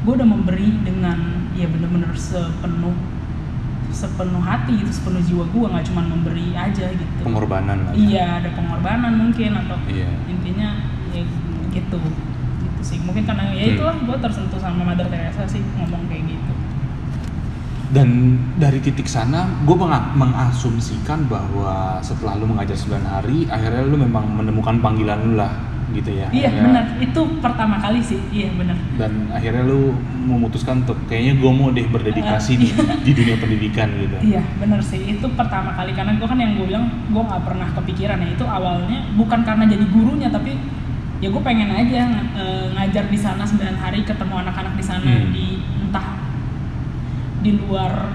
[0.01, 1.19] gue udah memberi dengan
[1.53, 2.95] ya bener-bener sepenuh
[3.89, 7.97] sepenuh hati gitu sepenuh jiwa gue nggak cuma memberi aja gitu pengorbanan lah ya.
[7.97, 10.11] iya ada pengorbanan mungkin atau Iya.
[10.29, 10.69] intinya
[11.11, 11.23] ya
[11.73, 11.99] gitu
[12.85, 13.01] sih.
[13.01, 13.75] Mungkin karena ya Hmm.
[13.75, 16.53] itulah gue tersentuh sama Mother Teresa sih ngomong kayak gitu.
[17.89, 18.09] Dan
[18.57, 19.77] dari titik sana gue
[20.15, 25.53] mengasumsikan bahwa setelah lu mengajar 9 hari akhirnya lu memang menemukan panggilan lu lah
[25.93, 26.27] gitu ya.
[26.29, 26.85] Iya Akhirnya- benar.
[26.99, 28.19] Itu pertama kali sih.
[28.33, 28.75] Iya benar.
[28.99, 29.95] Dan akhirnya lu
[30.27, 32.69] memutuskan untuk kayaknya gue mau deh berdedikasi di,
[33.05, 34.17] di dunia pendidikan gitu.
[34.27, 34.99] Iya bener sih.
[34.99, 35.95] Itu pertama kali.
[35.95, 38.29] Karena gue kan yang gue bilang gue nggak pernah kepikiran ya.
[38.33, 40.59] Itu awalnya bukan karena jadi gurunya tapi
[41.25, 42.03] ya gue pengen aja
[42.35, 45.33] eh, ngajar di sana 9 hari ketemu anak-anak di sana Hmm.
[45.33, 45.47] di
[45.81, 46.21] entah
[47.41, 48.13] di luar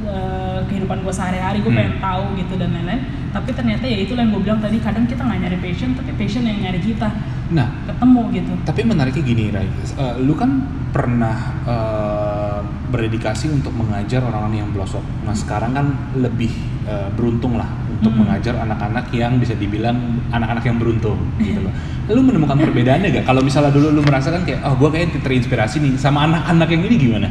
[0.00, 1.76] eh, kehidupan gue sehari-hari gue Hmm.
[1.78, 5.20] pengen tahu gitu dan lain-lain tapi ternyata ya itu yang gue bilang tadi kadang kita
[5.20, 7.08] nggak nyari passion tapi passion yang nyari kita
[7.48, 9.64] Nah, ketemu gitu tapi menariknya gini, Rai.
[9.64, 15.00] Eh, lu kan pernah eh, berdedikasi untuk mengajar orang-orang yang pelosok.
[15.24, 16.52] Nah, sekarang kan lebih
[16.84, 17.64] eh, beruntung lah
[17.98, 18.22] untuk Hmm.
[18.22, 19.98] mengajar anak-anak yang bisa dibilang
[20.30, 21.74] anak-anak yang beruntung gitu loh.
[22.08, 23.24] Lu menemukan perbedaannya gak?
[23.26, 26.96] Kalau misalnya dulu lu merasakan kayak, oh gue kayaknya terinspirasi nih sama anak-anak yang ini
[26.96, 27.28] gimana?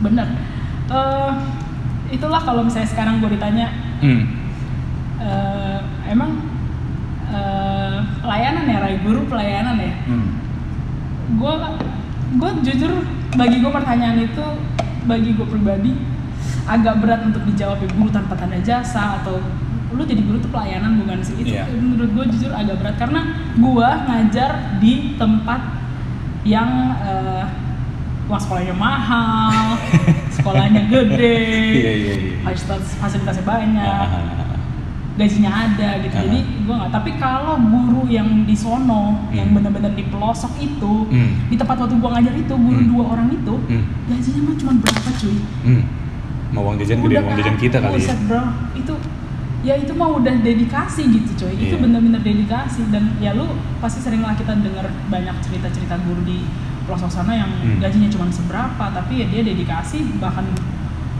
[0.00, 0.26] bener
[0.88, 1.30] Eh,
[2.10, 4.28] itulah kalau misalnya sekarang gue ditanya Hmm.
[5.16, 6.42] eh, emang
[7.28, 10.28] eh, pelayanan ya Rai guru pelayanan ya Hmm.
[11.32, 11.54] gue
[12.34, 12.92] gue jujur
[13.32, 14.44] bagi gue pertanyaan itu
[15.04, 15.92] bagi gue pribadi
[16.62, 19.40] agak berat untuk dijawab ya guru tanpa tanda jasa atau
[19.92, 21.68] lu jadi guru tuh pelayanan bukan sih itu Iya.
[21.70, 23.20] menurut gue jujur agak berat karena
[23.52, 25.60] gue ngajar di tempat
[26.42, 27.44] yang eh,
[28.24, 29.76] uang sekolahnya mahal
[30.34, 31.38] sekolahnya gede
[31.70, 32.34] Iya iya iya.
[32.42, 34.08] fasilitas fasilitasnya banyak
[35.12, 39.60] gajinya ada gitu jadi gue nggak tapi kalau guru yang di sono yang Hmm.
[39.60, 41.30] benar-benar di pelosok itu Hmm.
[41.46, 42.88] di tempat waktu gue ngajar itu guru Hmm.
[42.88, 43.84] dua orang itu Hmm.
[44.08, 45.82] gajinya mah cuma berapa cuy Hmm.
[46.50, 48.16] Mau uang jajan gede uang jajan kita kali ya.
[48.24, 48.92] bro itu
[49.62, 51.80] ya itu mah udah dedikasi gitu coy itu Iya.
[51.80, 53.46] benar-benar dedikasi dan ya lu
[53.78, 56.42] pasti sering lah kita dengar banyak cerita-cerita guru di
[56.82, 57.78] pelosok sana yang Hmm.
[57.78, 60.50] gajinya cuma seberapa tapi ya dia dedikasi bahkan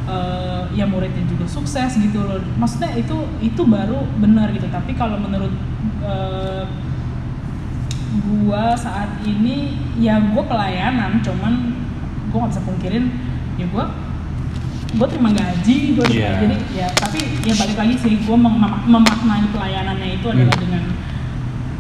[0.05, 5.15] eh, ya muridnya juga sukses gitu loh maksudnya itu itu baru benar gitu tapi kalau
[5.17, 5.55] menurut
[6.03, 6.67] eh,
[8.21, 11.79] gua saat ini ya gua pelayanan cuman
[12.29, 13.05] gua nggak bisa pungkirin
[13.55, 13.87] ya gua
[14.93, 16.37] gue terima gaji gue Iya.
[16.37, 16.89] jadi ya
[17.43, 20.63] ya balik lagi sih gue mem- memaknai pelayanannya itu adalah Hmm.
[20.63, 20.85] dengan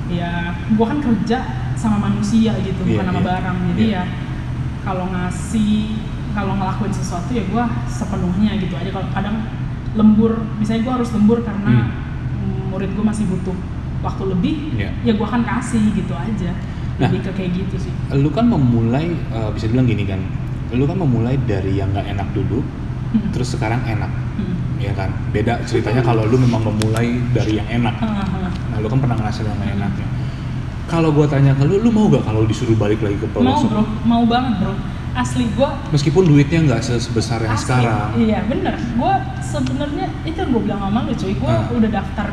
[0.09, 0.31] ya
[0.68, 1.38] gue kan kerja
[1.74, 3.26] sama manusia gitu Iya, bukan sama iya.
[3.26, 3.94] barang jadi Iya.
[3.94, 4.02] ya
[4.83, 5.72] kalau ngasih
[6.33, 9.37] kalau ngelakuin sesuatu ya gue sepenuhnya gitu aja kalau kadang
[9.92, 11.92] lembur misalnya gue harus lembur karena
[12.66, 13.57] murid gue masih butuh
[14.00, 14.90] waktu lebih Iya.
[15.02, 16.52] ya gue akan kasih gitu aja
[16.92, 17.09] Nah.
[17.09, 20.20] lebih ke kayak gitu sih lu kan memulai eh, bisa bilang gini kan
[20.70, 22.61] lu kan memulai dari yang nggak enak dulu
[23.12, 23.28] Hmm.
[23.28, 24.32] terus sekarang enak Hmm.
[24.83, 28.51] Ya kan beda ceritanya kalau lu memang memulai dari yang enak Ah, ah.
[28.68, 30.07] nah lu kan pernah ngerasain yang enaknya
[30.85, 33.68] kalau gua tanya ke lu lu mau gak kalau disuruh balik lagi ke mau pelosok
[33.71, 34.75] bro mau banget bro
[35.12, 38.73] asli gue meskipun duitnya nggak sebesar yang Asli, sekarang Iya bener.
[38.97, 39.12] Gue
[39.45, 41.37] sebenarnya itu yang gue bilang sama lu cuy.
[41.37, 41.68] Gue Ah.
[41.68, 42.29] udah daftar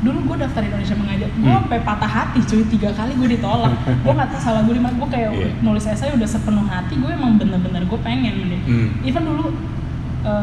[0.00, 1.28] dulu gue daftar Indonesia mengajar.
[1.30, 1.60] Gue Hmm.
[1.60, 3.76] sampai patah hati cuy tiga kali gue ditolak.
[3.76, 4.96] gue nggak tahu salah gue di mana.
[4.96, 5.48] Gue kayak Iya.
[5.60, 6.96] nulis esai udah sepenuh hati.
[6.96, 8.60] Gue emang bener-bener gue pengen deh.
[8.64, 8.88] Hmm.
[9.02, 9.52] Even dulu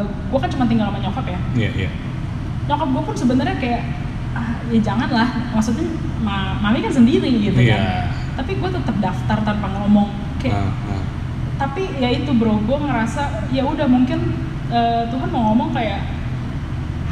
[0.04, 1.40] gue kan cuma tinggal sama nyokap ya.
[1.56, 1.90] iya iya
[2.64, 3.82] Nyokap gue pun sebenarnya kayak
[4.32, 5.30] ah, ya janganlah.
[5.52, 5.86] Maksudnya
[6.20, 7.76] ma mami kan sendiri gitu Iya.
[7.76, 7.84] kan.
[8.38, 10.10] Tapi gue tetap daftar tanpa ngomong.
[10.38, 11.04] Kayak Ah, ah.
[11.58, 14.20] tapi ya itu bro gue ngerasa ya udah mungkin
[14.68, 16.02] eh, Tuhan mau ngomong kayak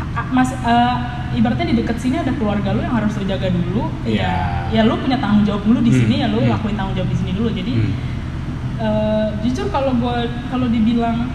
[0.10, 0.96] ha- mas eh,
[1.32, 4.18] ibaratnya di deket sini ada keluarga lu yang harus lu jaga dulu Iya.
[4.18, 4.34] ya
[4.72, 6.50] ya lu punya tanggung jawab dulu di Hmm, sini ya lu hmm.
[6.50, 7.92] lakuin tanggung jawab di sini dulu jadi Hmm.
[8.80, 10.16] eh, jujur kalau gue
[10.50, 11.30] kalau dibilang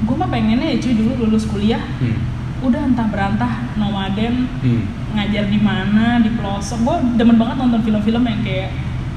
[0.00, 2.18] gue mah pengennya ya cuy dulu lulus kuliah Hmm.
[2.60, 4.82] udah entah berantah nomaden Hmm.
[5.10, 8.70] ngajar di mana di pelosok gue demen banget nonton film-film yang kayak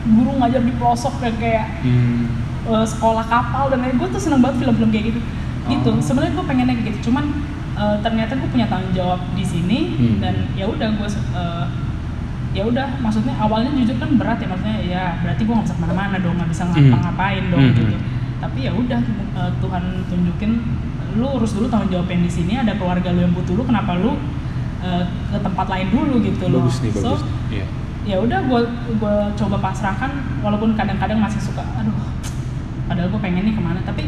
[0.07, 2.25] guru ngajar di pelosok kayak kayak Hmm.
[2.65, 5.19] uh, sekolah kapal dan lain gue tuh seneng banget film-film kayak gitu
[5.67, 6.01] gitu Oh.
[6.01, 7.25] sebenarnya gue pengennya kayak gitu cuman
[7.73, 10.17] uh, ternyata gue punya tanggung jawab di sini Hmm.
[10.17, 11.65] dan ya udah gue uh,
[12.51, 15.81] ya udah maksudnya awalnya jujur kan berat ya maksudnya ya berarti gue nggak bisa ke
[15.81, 16.73] mana-mana dong nggak bisa Hmm.
[16.73, 17.71] ngapa-ngapain dong Hmm.
[17.71, 17.95] gitu
[18.41, 19.01] tapi ya udah
[19.37, 20.51] uh, Tuhan tunjukin
[21.15, 23.93] lu urus dulu tanggung jawab yang di sini ada keluarga lu yang butuh lu kenapa
[23.95, 24.17] lu
[24.81, 27.65] uh, ke tempat lain dulu gitu loh bagus nih so bagus Iya.
[28.01, 28.61] ya udah gue
[28.97, 31.93] gue coba pasrahkan walaupun kadang-kadang masih suka aduh
[32.89, 34.07] padahal gue pengen nih ke mana tapi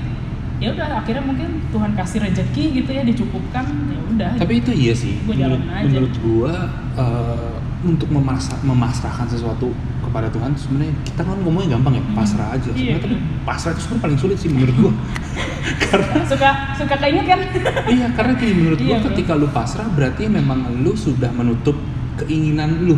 [0.63, 4.93] ya udah akhirnya mungkin Tuhan kasih rezeki gitu ya dicukupkan ya udah Tapi itu iya
[4.95, 5.19] sih.
[5.27, 5.83] Gua menurut, aja.
[5.83, 6.53] menurut gua
[6.95, 9.75] eh, untuk memasrah, memasrahkan sesuatu
[10.13, 12.13] kepada Tuhan sebenarnya kita kan ngomongnya gampang ya, Hmm.
[12.13, 12.69] pasrah aja.
[12.69, 13.41] Iya, Sebenarnya tapi bener.
[13.43, 14.93] pasrah itu sebenarnya paling sulit sih menurut gua.
[15.83, 17.39] karena suka suka keinget kan
[17.87, 21.73] iya, karena gini menurut gua Iya, ketika lu pasrah berarti memang lu sudah menutup
[22.15, 22.93] keinginan lu.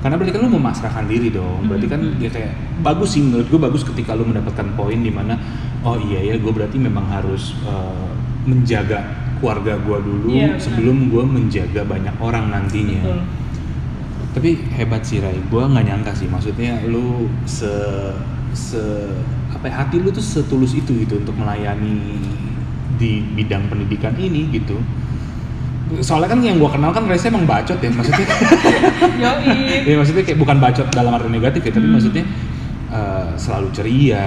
[0.00, 1.64] Karena berarti kan lu memasrahkan diri dong.
[1.64, 2.18] Berarti kan Hmm.
[2.18, 5.38] dia kayak bagus sih menurut gua bagus ketika lu mendapatkan poin di mana
[5.80, 8.10] oh iya ya gua berarti memang harus eh,
[8.44, 9.06] menjaga
[9.38, 13.00] keluarga gua dulu Iya, sebelum gue menjaga banyak orang nantinya.
[13.00, 13.20] betul
[14.34, 16.26] Tapi hebat sih Rai, gue nggak nyangka sih.
[16.26, 17.70] Maksudnya lu se
[18.50, 18.82] se
[19.50, 22.18] apa ya, hati lu tuh setulus itu gitu untuk melayani
[22.94, 24.78] di bidang pendidikan ini gitu.
[26.00, 28.26] soalnya kan yang gua kenal kan Reza emang bacot ya maksudnya
[29.86, 31.94] ya maksudnya kayak bukan bacot dalam arti negatif ya tapi Hmm.
[31.94, 32.24] maksudnya
[32.90, 34.26] eh, selalu ceria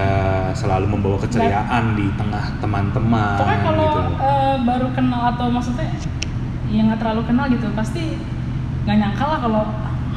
[0.54, 5.88] selalu membawa keceriaan di tengah teman-teman Pokoknya kalau gitu eh, baru kenal atau maksudnya
[6.70, 8.02] yang nggak terlalu kenal gitu pasti
[8.86, 9.62] nggak nyangka lah kalau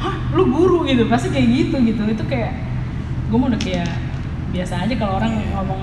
[0.02, 2.52] hah lu guru gitu pasti kayak gitu gitu itu kayak
[3.28, 3.88] gue mau udah kayak
[4.50, 5.48] biasa aja kalau orang Iya.
[5.56, 5.82] ngomong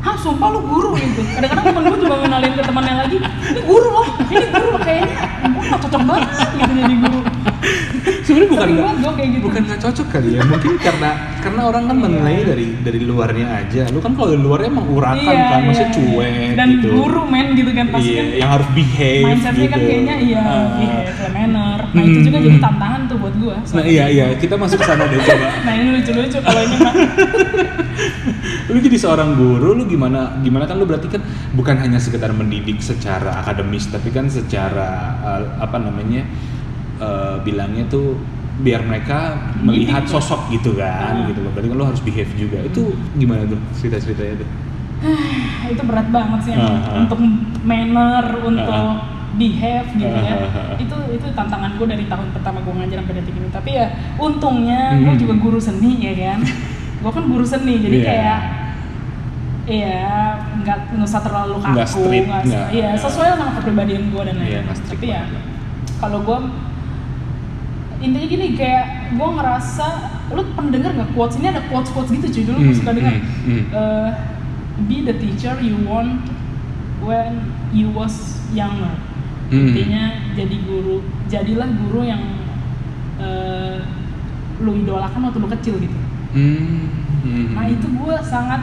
[0.00, 3.88] hah sumpah lu guru gitu kadang-kadang temen gue juga ngenalin ke temannya lagi ini guru
[3.90, 5.08] loh ini guru loh kayaknya.
[5.40, 6.22] Gue nggak cocok banget
[6.56, 7.20] gitu jadi guru.
[8.20, 9.42] Sebenarnya bukan nggak gua gitu.
[9.44, 10.42] bukan nggak cocok kali ya.
[10.46, 11.10] Mungkin karena
[11.40, 13.82] karena orang kan menilai dari dari luarnya aja.
[13.90, 15.96] Lu kan kalau luarnya emang urakan kan maksudnya iya.
[15.98, 16.86] cuek dan gitu.
[16.94, 17.86] guru men gitu kan.
[17.90, 19.72] Pasti iya kan yang harus behave mindsetnya gitu.
[19.74, 20.66] kan kayaknya iya Ah.
[20.78, 21.78] behave manner.
[21.90, 22.46] Nah itu juga Hmm.
[22.46, 24.26] jadi tantangan tuh buat gue nah iya iya.
[24.38, 25.48] Kita masuk ke sana deh coba.
[25.66, 26.94] Nah ini lucu-lucu kalau ini mah
[28.70, 31.22] lu jadi seorang guru lu gimana gimana kan lu berarti kan
[31.52, 34.88] bukan hanya sekedar mendidik secara akademis tapi kan secara
[35.20, 36.22] eh, apa namanya
[36.96, 38.14] eh, bilangnya tuh
[38.56, 40.10] biar mereka melihat ya.
[40.10, 41.26] sosok gitu kan Ah.
[41.26, 42.82] gitu loh berarti kan lu harus behave juga itu
[43.14, 44.48] gimana tuh cerita ceritanya tuh
[45.72, 46.76] itu berat banget sih emang.
[46.76, 46.94] Ah, ah.
[47.00, 47.18] untuk
[47.62, 48.96] manner untuk Ah.
[49.32, 50.36] behave gitu ya
[50.76, 53.86] itu itu tantangan gue dari tahun pertama gue ngajar sampai detik ini tapi ya
[54.18, 55.22] untungnya gue Hmm.
[55.22, 56.42] juga guru seni ya kan
[57.00, 58.04] gue kan guru seni jadi Iya.
[58.04, 58.38] kayak
[59.70, 60.02] Iya,
[60.58, 64.36] nggak nggak usah terlalu kaku, Nggak strict, nggak- nggak- iya sesuai sama kepribadian gue dan
[64.36, 64.74] Iya, lain-lain.
[64.74, 65.22] strict Tapi ya,
[65.96, 66.38] kalau gue
[68.00, 69.86] intinya gini kayak gue ngerasa
[70.30, 71.36] lu pendengar nggak quotes?
[71.36, 73.62] Ini ada quotes quotes gitu cuy dulu Hmm, suka dengar hmm, hmm.
[73.70, 74.10] Eh,
[74.82, 76.24] be the teacher you want
[77.00, 78.90] when you was younger.
[79.46, 79.66] Hmm.
[79.66, 80.02] intinya
[80.32, 82.22] jadi guru jadilah guru yang
[83.18, 83.82] eh,
[84.58, 85.98] lu idolakan waktu lu kecil gitu.
[86.30, 86.86] Hmm,
[87.22, 87.54] hmm.
[87.54, 88.62] nah itu gue sangat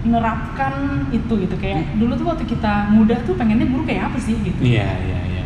[0.00, 0.72] menerapkan
[1.10, 4.60] itu gitu kayak dulu tuh waktu kita muda tuh pengennya guru kayak apa sih gitu
[4.60, 5.44] iya iya iya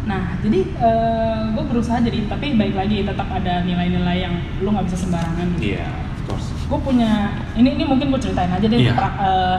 [0.00, 0.66] Nah, jadi
[1.54, 5.70] gue berusaha jadi, tapi baik lagi tetap ada nilai-nilai yang lu nggak bisa sembarangan gitu.
[5.70, 8.90] iya of course Gue punya, ini ini mungkin gue ceritain aja deh Iya.
[8.96, 9.58] pra- eh,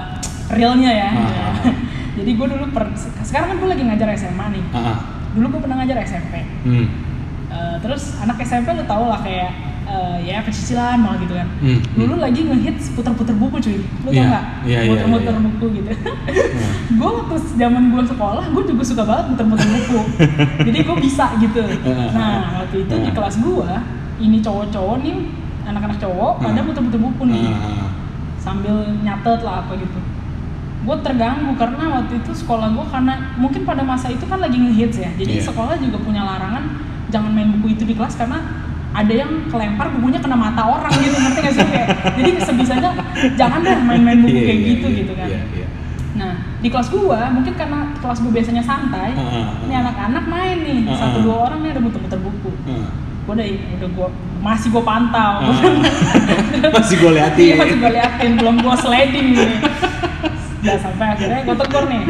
[0.51, 1.07] realnya ya.
[1.07, 1.39] Ah, Ya.
[1.39, 1.75] ah, ah.
[2.19, 2.83] jadi gue dulu per,
[3.23, 4.63] sekarang kan gue lagi ngajar SMA nih.
[4.75, 4.97] ah ah.
[5.31, 6.33] Dulu gue pernah ngajar SMP.
[6.67, 6.85] hmm.
[7.47, 9.55] Eh, terus anak SMP lu tau lah kayak
[9.91, 11.47] eh, ya pecicilan malah gitu kan.
[11.59, 13.77] Hmm, Dulu lagi ngehits puter-puter buku cuy.
[13.77, 14.45] Lu tau Iya, nggak?
[14.63, 15.45] iya, iya, Muter-muter iya, iya.
[15.45, 15.91] buku gitu.
[16.51, 16.73] Hmm.
[16.93, 19.99] gue waktu zaman gue sekolah gue juga suka banget muter-muter buku
[20.67, 21.63] jadi gue bisa gitu
[22.11, 23.15] nah waktu itu di Hmm.
[23.15, 23.69] kelas gue
[24.19, 25.15] ini cowok-cowok nih
[25.63, 26.67] anak-anak cowok pada Hmm.
[26.67, 27.55] muter-muter buku nih
[28.37, 29.99] sambil nyatet lah apa gitu
[30.81, 34.97] gue terganggu karena waktu itu sekolah gue karena mungkin pada masa itu kan lagi ngehits
[34.97, 35.43] ya jadi Iya.
[35.43, 36.63] sekolah juga punya larangan
[37.07, 38.41] jangan main buku itu di kelas karena
[38.91, 41.87] ada yang kelempar bukunya kena mata orang gitu ngerti gak sih kayak
[42.19, 42.89] jadi sebisanya
[43.39, 45.67] jangan deh main-main buku Iya, kayak iya, gitu iya, gitu kan iya, iya.
[46.11, 50.57] Nah, di kelas gua mungkin karena kelas gua biasanya santai, Ah, ah, ini anak-anak main
[50.59, 52.51] nih, Ah, satu dua orang nih ada muter-muter buku.
[52.67, 52.91] Ah.
[53.23, 54.07] Gua udah udah gua
[54.43, 55.39] masih gua pantau.
[55.39, 55.55] Ah.
[56.75, 59.51] masih gue liatin Iya, masih gua liatin, belum gua sliding nih.
[60.61, 62.01] Nah, sampai akhirnya gua tegur nih.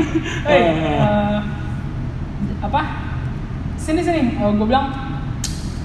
[0.50, 0.74] Hei, Ah.
[0.98, 1.38] eh,
[2.66, 2.82] apa?
[3.78, 4.22] Sini sini.
[4.42, 4.86] Oh, gua bilang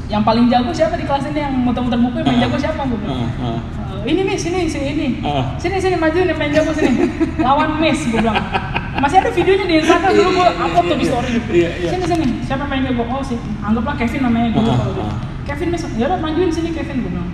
[0.07, 2.45] yang paling jago siapa di kelas ini yang muter-muter buku yang paling Ah.
[2.47, 3.19] jago siapa gua bilang.
[3.19, 3.59] Ah, ah.
[4.07, 5.07] Eh, ini Miss, sini, sini, ini.
[5.21, 5.59] Ah.
[5.59, 7.11] Sini, sini, maju nih, main jago sini.
[7.39, 8.39] Lawan Miss, gue bilang.
[8.97, 11.31] Masih ada videonya di Instagram dulu gue upload tuh di story.
[11.51, 11.91] Iya, iya.
[11.91, 13.03] Sini, sini, siapa main jago?
[13.05, 14.63] Oh, sih, anggaplah Kevin namanya dulu.
[14.65, 15.03] Ah, kalau gitu.
[15.03, 15.15] ah.
[15.45, 17.31] Kevin Miss, ya udah majuin sini Kevin, gue bilang.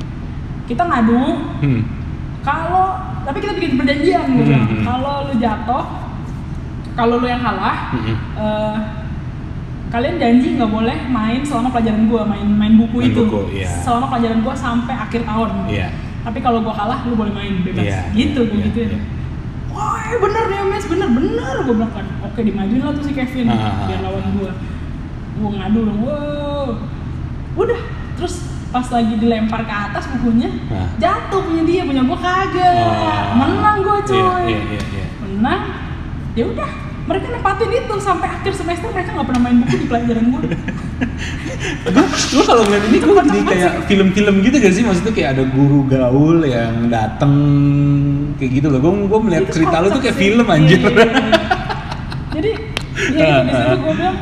[0.64, 1.20] Kita ngadu,
[1.60, 1.82] Hmm.
[2.40, 2.86] kalau,
[3.22, 4.64] tapi kita bikin perjanjian, gue bilang.
[4.64, 4.84] Hmm, hmm.
[4.86, 5.84] Kalau lu jatuh,
[6.92, 8.16] kalau lu yang kalah, Hmm.
[8.34, 8.74] eh,
[9.92, 13.68] kalian janji nggak boleh main selama pelajaran gua main main buku Main itu buku, iya.
[13.78, 15.88] selama pelajaran gua sampai akhir tahun Iya.
[16.22, 19.00] tapi kalau gua kalah lu boleh main bebas Iya, gitu gua iya, gituin iya.
[19.68, 23.12] wah eh, bener nih mes bener bener gua bilang kan oke dimajuin lah tuh si
[23.12, 24.02] Kevin Ah, ah, biar ah.
[24.08, 24.50] lawan gua
[25.34, 26.68] gua ngadu dong wow
[27.54, 27.80] udah
[28.16, 28.34] terus
[28.72, 30.88] pas lagi dilempar ke atas bukunya Ah.
[30.96, 33.36] jatuh punya dia punya gua kagak Ah.
[33.36, 35.06] menang gua cuy Iya, iya, iya, iya.
[35.20, 35.62] menang
[36.32, 36.70] ya udah
[37.12, 40.40] mereka nempatin itu sampai akhir semester mereka nggak pernah main buku di pelajaran gue
[41.86, 45.44] gue gue kalau ngeliat ini gue jadi kayak film-film gitu gak sih maksudnya kayak ada
[45.46, 47.34] guru gaul yang dateng
[48.34, 50.22] kayak gitu loh gue gue melihat Itu cerita lu tuh kayak sih.
[50.22, 51.40] film anjir iya, iya, iya.
[52.32, 52.50] jadi
[53.12, 54.16] ya itu di situ gue bilang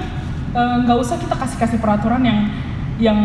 [0.51, 2.39] eh, nggak usah kita kasih kasih peraturan yang
[2.99, 3.19] yang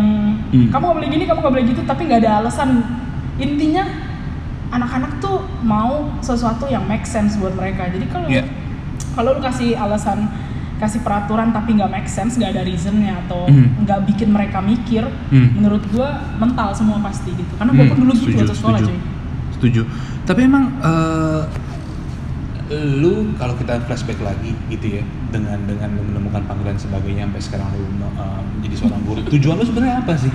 [0.46, 0.72] Hmm.
[0.72, 2.70] kamu nggak boleh gini kamu nggak boleh gitu tapi nggak ada alasan
[3.36, 3.84] intinya
[4.68, 8.44] anak-anak tuh mau sesuatu yang make sense buat mereka jadi kalau Iya.
[9.12, 10.28] Kalau lu kasih alasan
[10.76, 13.80] kasih peraturan tapi nggak make sense nggak ada reasonnya atau Hmm.
[13.82, 15.56] nggak bikin mereka mikir Hmm.
[15.56, 18.80] menurut gua mental semua pasti gitu karena gua Hmm, pun dulu gitu setuju, waktu sekolah
[18.80, 18.92] setuju.
[18.92, 19.00] cuy
[19.52, 19.82] setuju
[20.24, 21.42] tapi emang eh,
[22.98, 27.68] lu kalau kita flashback lagi gitu ya dengan dengan lu menemukan panggilan sebagainya sampai sekarang
[27.72, 30.32] lu uh, menjadi seorang guru tujuan lu sebenarnya apa sih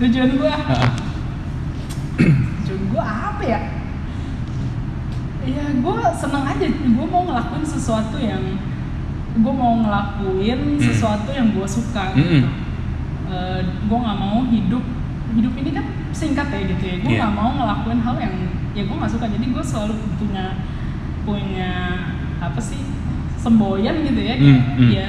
[0.00, 0.90] tujuan gue Heeh.
[2.62, 3.60] tujuan gue apa ya
[5.44, 8.42] ya gue seneng aja gue mau ngelakuin sesuatu yang
[9.34, 10.80] gue mau ngelakuin Hmm.
[10.80, 12.22] sesuatu yang gue suka Mm-mm.
[12.22, 12.48] gitu
[13.82, 14.84] gue nggak mau hidup
[15.32, 17.18] hidup ini kan singkat ya gitu ya gue Iya.
[17.18, 18.34] nggak mau ngelakuin hal yang
[18.72, 20.44] ya gue nggak suka jadi gue selalu punya
[21.22, 21.70] punya
[22.38, 22.80] apa sih
[23.36, 24.90] semboyan gitu ya kayak Mm, mm.
[24.92, 25.06] ya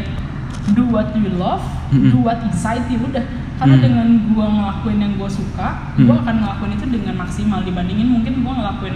[0.72, 2.10] do what you love Mm-mm.
[2.10, 3.84] do what excite you udah karena Mm.
[3.84, 6.22] dengan gue ngelakuin yang gue suka gue Mm.
[6.24, 8.96] akan ngelakuin itu dengan maksimal dibandingin mungkin gue ngelakuin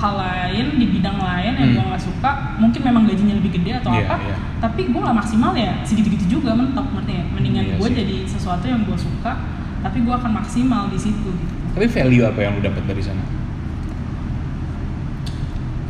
[0.00, 1.76] hal lain di bidang lain yang Mm.
[1.76, 4.36] gue nggak suka mungkin memang gajinya lebih gede atau Iya, apa iya.
[4.58, 7.96] tapi gue nggak maksimal ya segitu-gitu juga mentok ngerti ya mendingan Iya gue sih.
[7.96, 9.32] jadi sesuatu yang gue suka
[9.80, 13.22] tapi gue akan maksimal di situ gitu tapi value apa yang lu dapat dari sana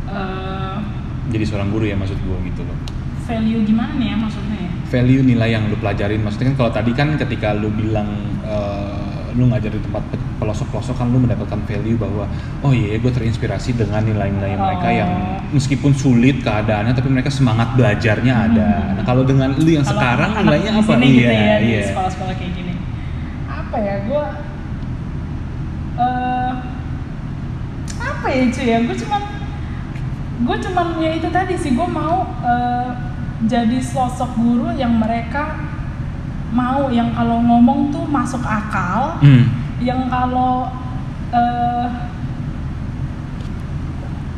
[0.07, 0.77] Eh,
[1.31, 2.75] jadi seorang guru ya maksud gua gitu loh
[3.23, 6.91] value gimana nih ya maksudnya ya value nilai yang lu pelajarin maksudnya kan kalau tadi
[6.91, 8.11] kan ketika lu bilang
[8.43, 12.25] eh, lu ngajar di tempat pe- pelosok-pelosok kan lu mendapatkan value bahwa
[12.61, 14.93] oh iya gue terinspirasi dengan nilai-nilai mereka Oh.
[14.93, 15.11] yang
[15.49, 18.67] meskipun sulit keadaannya tapi mereka semangat belajarnya ada.
[18.67, 18.91] Hmm.
[18.97, 20.83] Nah, kalau dengan lu yang Kalau sekarang anak nilainya apa?
[20.89, 21.83] sini gitu ya, di iya.
[21.87, 22.73] sekolah-sekolah kayak gini
[23.47, 24.23] apa ya gue
[25.93, 26.51] eh
[28.01, 29.21] apa ya cuy ya gue cuman
[30.41, 32.89] gue cuman ya itu tadi sih gue mau eh,
[33.43, 35.55] jadi sosok guru yang mereka
[36.51, 39.47] mau yang kalau ngomong tuh masuk akal Hmm.
[39.79, 40.67] yang kalau
[41.31, 41.87] eh,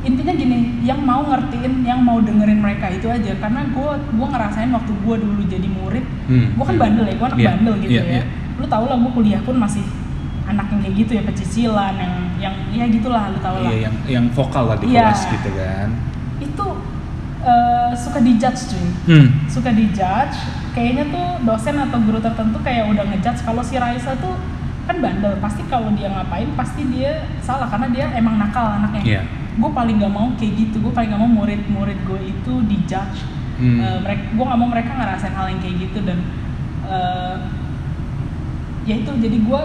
[0.04, 4.68] intinya gini yang mau ngertiin yang mau dengerin mereka itu aja karena gue gue ngerasain
[4.70, 6.48] waktu gue dulu jadi murid Hmm.
[6.54, 8.24] gue kan bandel ya gue anak Iya, bandel gitu iya, ya iya.
[8.56, 9.84] lu tau lah gue kuliah pun masih
[10.44, 13.96] anak yang kayak gitu ya pecicilan yang yang ya gitulah lu tau lah Iya, yang
[14.06, 15.08] yang vokal lah di Iya.
[15.08, 15.88] kelas gitu kan.
[16.38, 16.66] itu
[17.44, 19.28] eh, suka dijudge cuy Hmm.
[19.48, 20.38] suka dijudge
[20.74, 24.36] kayaknya tuh dosen atau guru tertentu kayak udah ngejudge kalau si Raisa tuh
[24.84, 25.38] kan bandel.
[25.40, 29.04] Pasti kalau dia ngapain pasti dia salah karena dia emang nakal anaknya.
[29.06, 29.24] Iya.
[29.54, 30.82] gue paling gak mau kayak gitu.
[30.82, 33.22] Gue paling gak mau murid-murid gue itu dijudge.
[33.54, 34.02] Hmm.
[34.02, 36.20] mereka gue gak mau mereka ngerasain hal yang kayak gitu dan
[36.90, 37.36] eh,
[38.90, 39.12] ya itu.
[39.14, 39.62] Jadi gue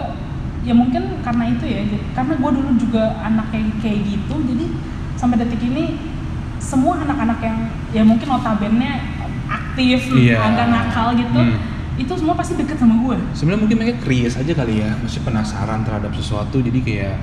[0.61, 1.81] ya mungkin karena itu ya
[2.13, 4.35] karena gue dulu juga anak kayak kayak gitu.
[4.45, 4.65] Jadi
[5.17, 5.97] sampai detik ini
[6.61, 7.57] semua anak-anak yang
[7.91, 9.18] ya mungkin notabene
[9.79, 10.35] aktif Iya.
[10.37, 11.57] agak nakal gitu Hmm.
[11.95, 15.83] itu semua pasti deket sama gue sebenarnya mungkin mereka curious aja kali ya masih penasaran
[15.83, 17.15] terhadap sesuatu jadi kayak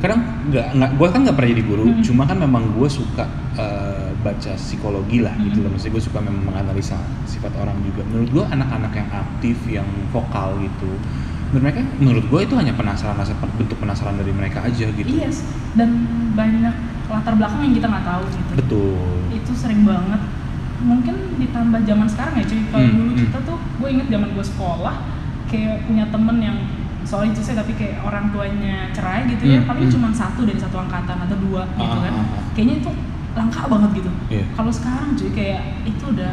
[0.00, 2.02] kadang nggak nggak gue kan nggak pernah jadi guru Hmm.
[2.02, 5.64] cuma kan memang gue suka eh, baca psikologi lah gitu Hmm.
[5.64, 9.88] loh maksudnya gue suka memang menganalisa sifat orang juga menurut gue anak-anak yang aktif yang
[10.10, 10.90] vokal gitu
[11.48, 13.16] menurut mereka menurut gue itu hanya penasaran
[13.54, 15.88] bentuk penasaran dari mereka aja gitu yes dan
[16.32, 16.74] banyak
[17.06, 18.96] latar belakang yang kita nggak tahu gitu betul
[19.30, 20.18] itu sering banget
[20.84, 23.20] mungkin ditambah zaman sekarang ya cuy kalau Hmm, dulu hmm.
[23.24, 24.94] kita tuh gue inget zaman gue sekolah
[25.46, 26.56] kayak punya temen yang
[27.02, 29.94] soal itu saya tapi kayak orang tuanya cerai gitu ya Hmm, paling hmm.
[29.94, 32.44] cuma satu dari satu angkatan atau dua gitu Ah, kan ah, ah.
[32.52, 32.90] kayaknya itu
[33.32, 34.44] langka banget gitu Iya.
[34.52, 36.32] kalau sekarang cuy kayak itu udah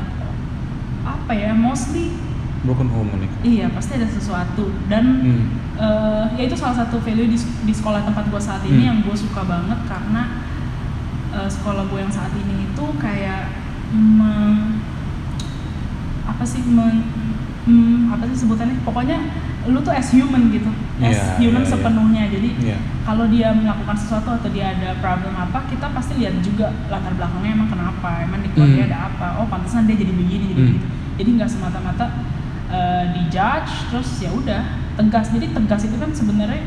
[1.02, 2.14] apa ya mostly
[2.62, 5.44] broken home mereka iya pasti ada sesuatu dan Hmm.
[5.78, 8.88] eh, ya itu salah satu value di, di sekolah tempat gue saat ini Hmm.
[8.88, 10.22] yang gue suka banget karena
[11.32, 13.61] eh, sekolah gue yang saat ini itu kayak
[13.92, 14.80] me-
[16.24, 17.04] apa sih men,
[17.64, 19.18] hmm, apa sih sebutannya pokoknya
[19.62, 21.70] lu tuh as human gitu as Iya, human iya.
[21.70, 22.78] sepenuhnya jadi Iya.
[23.04, 27.52] kalau dia melakukan sesuatu atau dia ada problem apa kita pasti lihat juga latar belakangnya
[27.54, 28.90] emang kenapa emang di keluarga Hmm.
[28.90, 30.70] ada apa oh pantesan dia jadi begini jadi Hmm.
[30.72, 32.06] begitu jadi nggak semata-mata
[32.72, 34.62] eh, dijudge terus ya udah
[34.96, 36.62] tegas jadi tegas itu kan sebenarnya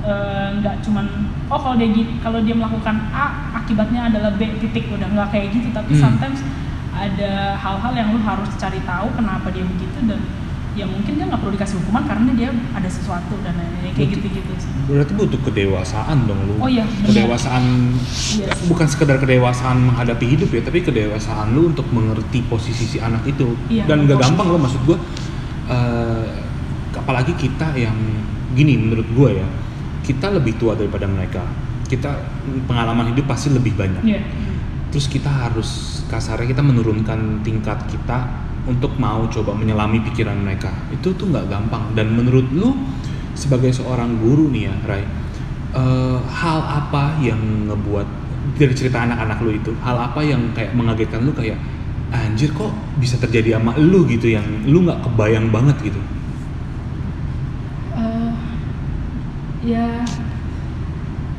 [0.00, 1.06] eh, nggak cuman
[1.50, 5.68] oh kalau dia kalau dia melakukan A akibatnya adalah B titik udah nggak kayak gitu
[5.70, 6.02] tapi Hmm.
[6.08, 6.40] sometimes
[6.90, 10.20] ada hal-hal yang lu harus cari tahu kenapa dia begitu dan
[10.70, 14.52] ya mungkin dia nggak perlu dikasih hukuman karena dia ada sesuatu dan lain-lain kayak gitu-gitu
[14.56, 14.70] sih.
[14.86, 17.06] berarti butuh kedewasaan dong lu Oh iya, benar.
[17.10, 17.64] kedewasaan
[18.32, 18.54] Yes.
[18.66, 23.58] bukan sekedar kedewasaan menghadapi hidup ya tapi kedewasaan lu untuk mengerti posisi si anak itu
[23.66, 24.98] Iya, dan gak gampang lo maksud gua
[25.66, 26.26] eh,
[26.92, 27.94] apalagi kita yang
[28.52, 29.46] gini menurut gua ya
[30.10, 31.46] kita lebih tua daripada mereka.
[31.86, 32.18] Kita
[32.66, 34.02] pengalaman hidup pasti lebih banyak.
[34.02, 34.22] Iya.
[34.90, 38.26] terus kita harus kasarnya kita menurunkan tingkat kita
[38.66, 40.74] untuk mau coba menyelami pikiran mereka.
[40.90, 41.94] Itu tuh nggak gampang.
[41.94, 42.74] Dan menurut lu
[43.38, 45.04] sebagai seorang guru nih ya Rai
[45.72, 48.08] eh, hal apa yang ngebuat
[48.58, 51.56] dari cerita anak-anak lu itu hal apa yang kayak mengagetkan lu kayak
[52.10, 56.00] anjir kok bisa terjadi sama lu gitu yang lu nggak kebayang banget gitu
[57.90, 58.32] Eh,
[59.60, 60.02] ya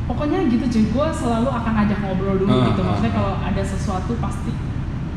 [0.04, 3.16] pokoknya gitu cuy gue selalu akan ajak ngobrol dulu Ah, gitu ah, maksudnya ah.
[3.16, 4.52] kalau ada sesuatu pasti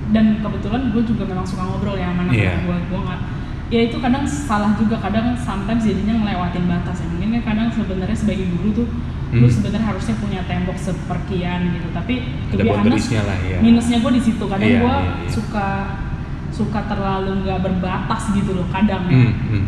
[0.09, 2.61] dan kebetulan gue juga memang suka ngobrol ya anak Iya.
[2.61, 3.21] gue gue nggak
[3.65, 8.13] ya itu kadang salah juga kadang sometimes jadinya ngelewatin batas ya mungkin kan kadang sebenarnya
[8.13, 8.87] sebagai guru tuh
[9.33, 9.51] lu Hmm.
[9.51, 12.13] sebenarnya harusnya punya tembok seperkian gitu tapi
[12.53, 13.57] boundariesnya lah, ya.
[13.57, 15.27] minusnya gue di situ kadang Iya, gue iya, iya.
[15.27, 15.67] suka
[16.53, 19.65] suka terlalu nggak berbatas gitu loh kadang ya Hmm,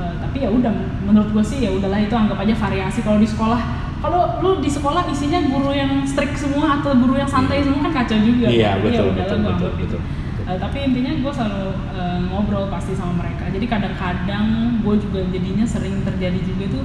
[0.00, 0.72] Eh, tapi ya udah
[1.04, 3.60] menurut gue sih ya udahlah itu anggap aja variasi kalau di sekolah
[4.00, 8.00] kalau lu di sekolah isinya guru yang strict semua atau guru yang santai semua kan
[8.00, 10.00] kacau juga Iya, Jadi betul, ya betul, betul, betul, betul.
[10.48, 14.44] Eh, tapi intinya gue selalu eh, ngobrol pasti sama mereka jadi kadang-kadang
[14.80, 16.84] gue juga jadinya sering terjadi juga tuh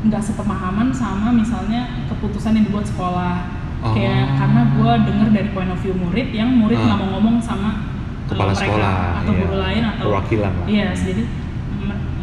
[0.00, 1.80] nggak sepemahaman sama misalnya
[2.10, 3.96] keputusan yang dibuat sekolah Oh.
[3.96, 6.84] kayak karena gue denger dari point of view murid yang murid Ah.
[6.84, 9.40] nggak mau ngomong sama eh, Kepala mereka sekolah, atau iya.
[9.40, 10.66] guru lain atau Perwakilan lah.
[10.68, 11.22] Iya, jadi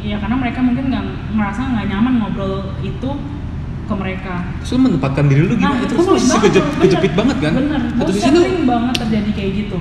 [0.04, 3.10] ya karena mereka mungkin nggak merasa nggak nyaman ngobrol itu
[3.88, 4.34] ke mereka.
[4.62, 5.80] Terus lu menempatkan diri lu gimana?
[5.80, 7.52] itu kan posisi kejep, kejepit banget kan?
[7.56, 9.78] Bener, Satu sisi lu banget terjadi kayak gitu.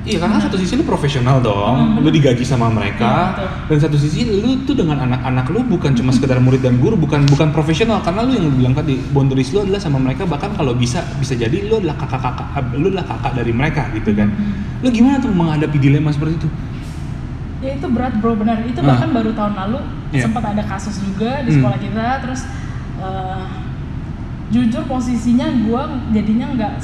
[0.00, 0.46] Iya karena Bener.
[0.48, 2.14] satu sisi lu profesional dong, lu bener.
[2.16, 3.48] digaji sama mereka, betul.
[3.68, 7.28] dan satu sisi lu tuh dengan anak-anak lu bukan cuma sekedar murid dan guru, bukan
[7.28, 11.04] bukan profesional karena lu yang bilang tadi boundaries lu adalah sama mereka bahkan kalau bisa
[11.20, 12.48] bisa jadi lu adalah kakak-kakak,
[12.80, 14.32] lu adalah kakak dari mereka gitu kan.
[14.32, 14.80] Hmm.
[14.80, 16.48] Lu gimana tuh menghadapi dilema seperti itu?
[17.60, 18.64] Ya itu berat bro, benar.
[18.64, 18.96] Itu Nah.
[18.96, 19.78] bahkan baru tahun lalu
[20.10, 20.24] Iya.
[20.24, 21.56] sempat ada kasus juga di Hmm.
[21.60, 22.06] sekolah kita.
[22.24, 22.40] Terus
[23.00, 23.44] eh,
[24.50, 25.82] jujur posisinya gue
[26.12, 26.74] jadinya nggak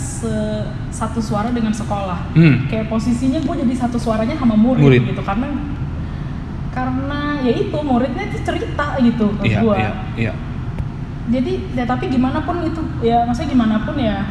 [0.88, 2.32] satu suara dengan sekolah.
[2.32, 2.64] Hmm.
[2.66, 5.02] Kayak posisinya gue jadi satu suaranya sama murid, Murid.
[5.10, 5.48] gitu karena
[6.72, 9.76] karena ya itu muridnya itu cerita gitu ke Iya, gue.
[9.76, 10.32] iya, iya.
[11.26, 14.22] jadi ya tapi gimana pun itu ya maksudnya gimana pun ya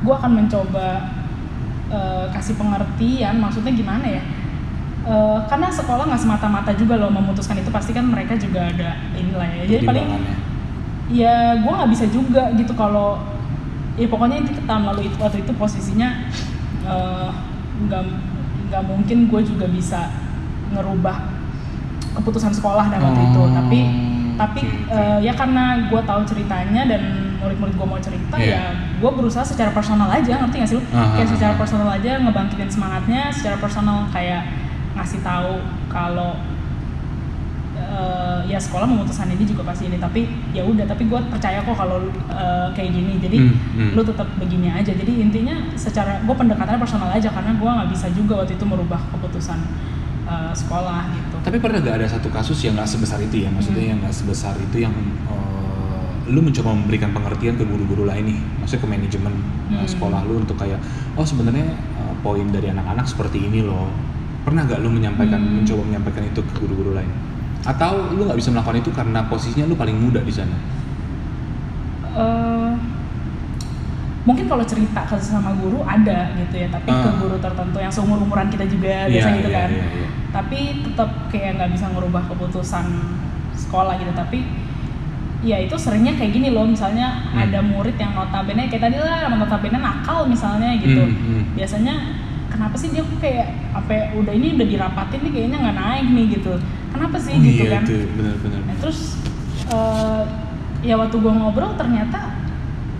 [0.00, 1.08] gue akan mencoba
[1.88, 4.20] eh, kasih pengertian maksudnya gimana ya
[5.06, 9.46] Eh, karena sekolah nggak semata-mata juga loh memutuskan itu pasti kan mereka juga ada inilah
[9.46, 9.62] ya.
[9.70, 10.06] Jadi paling
[11.06, 13.22] ya gue nggak bisa juga gitu kalau
[13.94, 16.26] ya pokoknya itu tahun lalu itu waktu itu posisinya
[16.82, 17.30] eh,
[17.86, 18.02] nggak
[18.66, 20.10] nggak mungkin gue juga bisa
[20.74, 21.16] ngerubah
[22.18, 23.38] keputusan sekolah dan waktu itu.
[23.38, 23.78] Oh, tapi
[24.34, 27.02] tapi eh, ya karena gue tahu ceritanya dan
[27.38, 28.58] murid-murid gue mau cerita Iya.
[28.58, 28.64] ya
[28.98, 30.84] gue berusaha secara personal aja ngerti gak sih lu?
[30.90, 34.65] Ah, kayak ah, secara personal aja ngebangkitin semangatnya secara personal kayak
[34.96, 36.32] ngasih tahu kalau
[37.76, 41.76] eh, ya sekolah memutuskan ini juga pasti ini tapi ya udah tapi gue percaya kok
[41.76, 43.90] kalau eh, kayak gini jadi Hmm, hmm.
[43.92, 48.06] lu tetap begini aja jadi intinya secara gue pendekatannya personal aja karena gue nggak bisa
[48.10, 49.58] juga waktu itu merubah keputusan
[50.24, 53.48] eh, sekolah gitu Tapi pernah gak ada satu kasus yang nggak sebesar itu ya?
[53.52, 53.90] Maksudnya Hmm.
[53.94, 54.94] yang nggak sebesar itu yang
[55.28, 59.34] eh, lu mencoba memberikan pengertian ke guru-guru lain nih, maksudnya ke manajemen
[59.70, 59.86] Hmm.
[59.86, 60.78] sekolah lu untuk kayak,
[61.14, 63.86] oh sebenarnya eh, poin dari anak-anak seperti ini loh.
[64.46, 65.54] Pernah gak lu menyampaikan, Hmm.
[65.58, 67.10] mencoba menyampaikan itu ke guru-guru lain?
[67.60, 70.54] Atau lu nggak bisa melakukan itu karena posisinya lu paling muda di sana?
[72.14, 72.70] Eh,
[74.22, 77.14] mungkin kalau cerita ke sama guru ada gitu ya tapi ke Ah.
[77.16, 80.08] guru tertentu yang seumur umuran kita juga biasa Iya, gitu iya, kan iya, iya.
[80.32, 82.86] tapi tetap kayak nggak bisa ngerubah keputusan
[83.54, 84.42] sekolah gitu tapi
[85.42, 87.38] ya itu seringnya kayak gini loh misalnya Hmm.
[87.40, 91.42] ada murid yang notabene kayak tadi lah notabene nakal misalnya gitu Hmm, hmm.
[91.54, 91.94] biasanya
[92.56, 96.26] kenapa sih dia kok kayak apa udah ini udah dirapatin nih kayaknya nggak naik nih
[96.32, 96.52] gitu
[96.88, 98.60] kenapa sih Oh gitu iya kan itu benar-benar.
[98.62, 98.98] Nah, terus
[99.68, 100.22] eh,
[100.82, 102.32] ya waktu gua ngobrol ternyata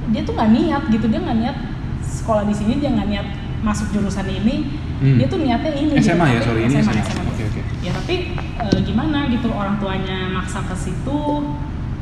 [0.06, 1.56] dia tuh nggak niat gitu dia nggak niat
[2.02, 3.26] sekolah di sini dia nggak niat
[3.60, 4.56] masuk jurusan ini
[4.96, 5.20] Hmm.
[5.20, 7.04] dia tuh niatnya ini SMA ya, Tapi- sorry, ini SMA, SMA.
[7.04, 7.24] SMA.
[7.28, 7.60] Oke, oke.
[7.80, 8.14] ya tapi
[8.56, 11.20] eh, gimana gitu orang tuanya maksa ke situ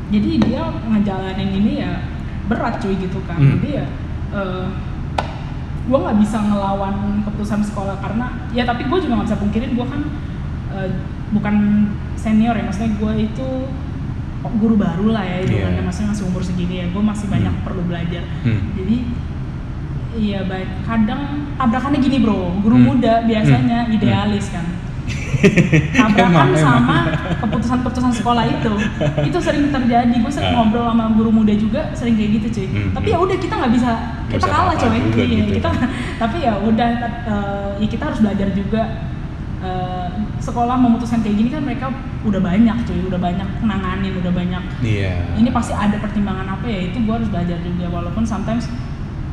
[0.07, 1.91] jadi dia ngejalanin ini ya
[2.45, 3.59] berat cuy gitu kan Hmm.
[3.59, 3.85] jadi ya
[4.31, 4.65] eh,
[5.85, 9.85] gue nggak bisa ngelawan keputusan sekolah karena ya tapi gue juga nggak bisa pungkirin gue
[9.85, 10.01] kan
[10.73, 10.89] eh,
[11.29, 11.55] bukan
[12.15, 13.47] senior ya maksudnya gue itu
[14.45, 17.63] guru baru lah ya itu kan maksudnya masih umur segini ya gue masih banyak Hmm.
[17.65, 18.23] perlu belajar.
[18.41, 18.61] Hmm.
[18.77, 18.97] jadi
[20.15, 20.69] iya baik.
[20.85, 21.21] Kadang
[21.57, 22.53] tabrakannya gini bro.
[22.61, 22.85] Guru Hmm.
[22.87, 24.63] muda biasanya idealis kan
[25.95, 26.97] tabrakan sama
[27.41, 28.73] keputusan-keputusan sekolah itu.
[29.27, 30.15] Itu sering terjadi.
[30.21, 30.61] Gue sering Ah.
[30.61, 32.67] ngobrol sama guru muda juga sering kayak gitu cuy.
[32.69, 33.15] Hmm, tapi hmm.
[33.15, 33.91] ya udah kita nggak bisa
[34.29, 34.89] kita bisa kalah coy.
[34.93, 35.51] Iya, gitu.
[35.59, 35.69] kita
[36.21, 36.89] tapi ya udah
[37.27, 38.83] eh, ya kita harus belajar juga.
[39.65, 41.89] Eh, sekolah memutuskan kayak gini kan mereka
[42.21, 42.99] udah banyak cuy.
[43.09, 44.63] Udah banyak nanganin udah banyak.
[44.85, 45.13] Iya.
[45.39, 47.85] ini pasti ada pertimbangan apa ya itu gue harus belajar juga.
[47.89, 48.69] Walaupun sometimes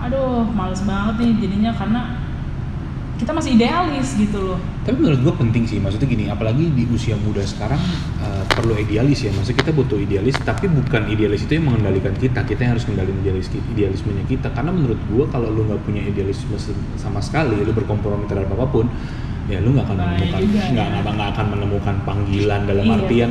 [0.03, 2.01] aduh males banget nih jadinya karena
[3.23, 7.15] kita masih idealis gitu loh Tapi menurut gue penting sih, maksudnya gini, apalagi di usia
[7.15, 7.79] muda sekarang
[8.19, 12.43] eh, perlu idealis ya, maksudnya kita butuh idealis, tapi bukan idealis itu yang mengendalikan kita,
[12.43, 14.51] kita yang harus mengendalikan idealis idealismenya kita.
[14.51, 16.59] Karena menurut gue kalau lu nggak punya idealisme
[16.99, 18.91] sama sekali, lu berkompromi terhadap apa pun,
[19.47, 21.11] ya lu nggak akan Bahaya menemukan juga, nggak ya.
[21.15, 22.95] nggak akan menemukan panggilan dalam Iya.
[22.99, 23.31] artian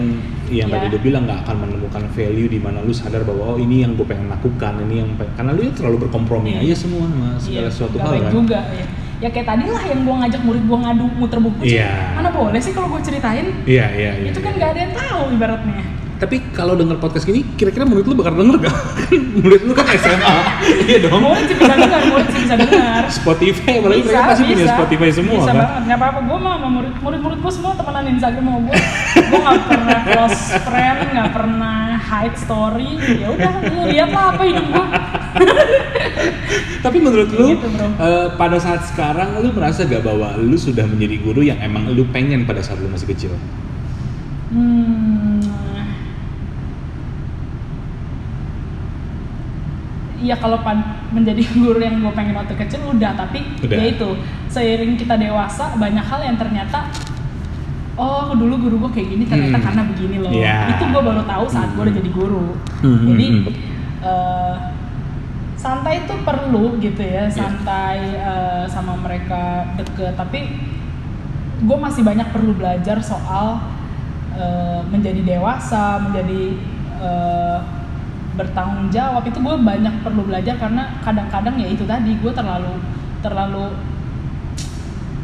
[0.52, 0.74] yang Iya.
[0.80, 4.00] tadi udah bilang nggak akan menemukan value di mana lu sadar bahwa oh ini yang
[4.00, 6.64] gue pengen lakukan ini yang pengen, karena lu ya terlalu berkompromi Iya.
[6.64, 8.88] aja semua sama segala Iya, sesuatu hal baik kan juga ya
[9.22, 11.94] ya kayak tadi lah yang gue ngajak murid gue ngadu muter buku sih Iya.
[12.18, 13.48] mana boleh sih kalau gue ceritain?
[13.64, 14.58] Iya iya iya itu kan iya.
[14.58, 15.82] nggak ada yang tahu ibaratnya.
[16.22, 18.76] Tapi kalau denger podcast gini kira-kira murid lu bakal denger gak?
[19.42, 20.38] murid lu kan SMA
[20.90, 21.18] iya dong.
[21.18, 25.38] Murid sih bisa dengar murid sih bisa dengar Spotify apalagi mereka pasti punya Spotify semua
[25.38, 25.58] bisa kan?
[25.62, 28.76] Banget nggak apa-apa gue mah sama murid murid murid gue semua temenan Instagram sama gue
[29.22, 32.92] gue nggak pernah close friend nggak pernah hide story.
[33.18, 34.86] Ya udah lu lihat lah apa hidup gue
[36.82, 41.16] Tapi menurut lu Gitu, eh, pada saat sekarang lu merasa gak bahwa lu sudah menjadi
[41.20, 43.32] guru yang emang lu pengen pada saat lu masih kecil?
[44.50, 45.40] Hmm.
[50.18, 53.74] Iya kalau pan- menjadi guru yang gue pengen waktu kecil udah tapi Udah.
[53.74, 54.10] ya itu
[54.48, 56.86] seiring kita dewasa banyak hal yang ternyata
[57.94, 59.66] oh dulu guru gue kayak gini ternyata Hmm.
[59.66, 60.58] karena begini loh Iya.
[60.72, 62.02] itu gue baru tahu saat gue udah Hmm.
[62.02, 62.46] jadi guru
[62.82, 63.42] Hmm, jadi hmm,
[64.02, 64.56] eh,
[65.62, 67.30] santai itu perlu gitu ya Iya.
[67.30, 70.18] santai eh, sama mereka deket.
[70.18, 70.40] Tapi
[71.62, 73.62] gue masih banyak perlu belajar soal
[74.34, 76.58] eh, menjadi dewasa menjadi
[76.98, 77.58] eh,
[78.34, 79.22] bertanggung jawab.
[79.30, 82.82] Itu gue banyak perlu belajar karena kadang-kadang ya itu tadi gue terlalu
[83.22, 83.70] terlalu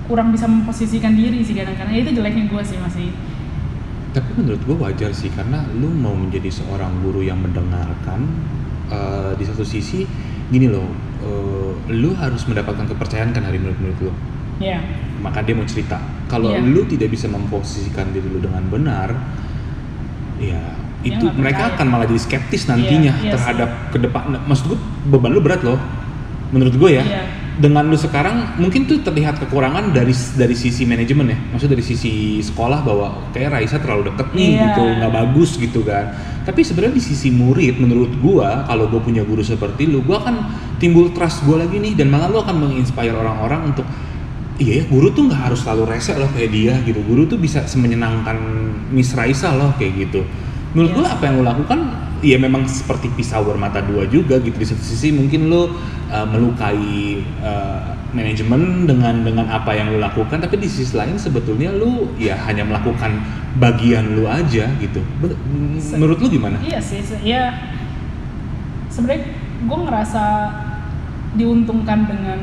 [0.08, 1.98] kurang bisa memposisikan diri sih kadang-kadang.
[1.98, 3.10] Ya itu jeleknya gue sih masih.
[4.16, 8.26] Tapi menurut gua wajar sih karena lu mau menjadi seorang guru yang mendengarkan
[8.90, 10.08] eh, di satu sisi
[10.48, 10.88] gini loh,
[11.20, 14.12] eh, lu harus mendapatkan kepercayaan kan dari murid-murid lu.
[14.58, 14.82] ya
[15.18, 15.98] Maka dia mau cerita.
[16.26, 16.62] Kalau Iya.
[16.62, 19.14] lu tidak bisa memposisikan diri lu dengan benar,
[20.38, 20.62] ya
[21.02, 21.76] itu nggak mereka percaya.
[21.78, 24.22] akan malah jadi skeptis nantinya Iya, iya terhadap ke depan.
[24.43, 25.78] Maksud gua beban lu berat loh.
[26.50, 27.04] Menurut gue ya.
[27.04, 27.24] Iya.
[27.58, 31.38] Dengan lu sekarang mungkin tuh terlihat kekurangan dari dari sisi manajemen ya.
[31.52, 34.64] Maksud dari sisi sekolah bahwa kayak Raisa terlalu deket nih Iya.
[34.72, 36.06] gitu, nggak bagus gitu kan.
[36.48, 40.36] Tapi sebenarnya di sisi murid menurut gua kalau gue punya guru seperti lu, gua akan
[40.80, 43.84] timbul trust gua lagi nih dan malah lu akan menginspire orang-orang untuk
[44.56, 47.04] iya ya guru tuh nggak harus selalu rese loh kayak dia gitu.
[47.04, 48.39] Guru tuh bisa semenyenangkan
[48.95, 50.24] Miss Raisa loh kayak gitu.
[50.72, 50.98] Menurut Iya.
[51.04, 51.80] gua apa yang lu lakukan
[52.20, 55.70] ya memang seperti pisau bermata dua juga gitu di satu sisi mungkin lu
[56.07, 61.70] uh, melukai uh, manajemen dengan dengan apa yang lu lakukan tapi di sisi lain sebetulnya
[61.70, 63.20] lu ya hanya melakukan
[63.57, 65.38] bagian lu aja gitu Ben-
[65.97, 66.57] menurut lu gimana?
[66.61, 67.53] Iya sih, se- ya
[68.88, 69.24] sebenarnya
[69.68, 70.24] gue ngerasa
[71.36, 72.39] diuntungkan dengan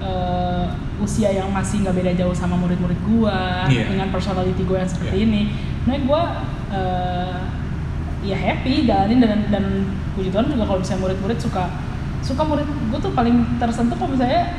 [0.00, 0.66] eh,
[1.00, 3.38] usia yang masih nggak beda jauh sama murid-murid gue,
[3.68, 3.84] Iya.
[3.88, 5.24] dengan personality gue yang seperti Iya.
[5.28, 5.42] ini.
[5.84, 6.22] Nah gue
[6.70, 7.36] eh,
[8.20, 9.64] ya happy jalanin dan dan
[10.12, 11.64] puji Tuhan juga kalau misalnya murid-murid suka
[12.20, 14.52] suka murid gue tuh paling tersentuh kalau misalnya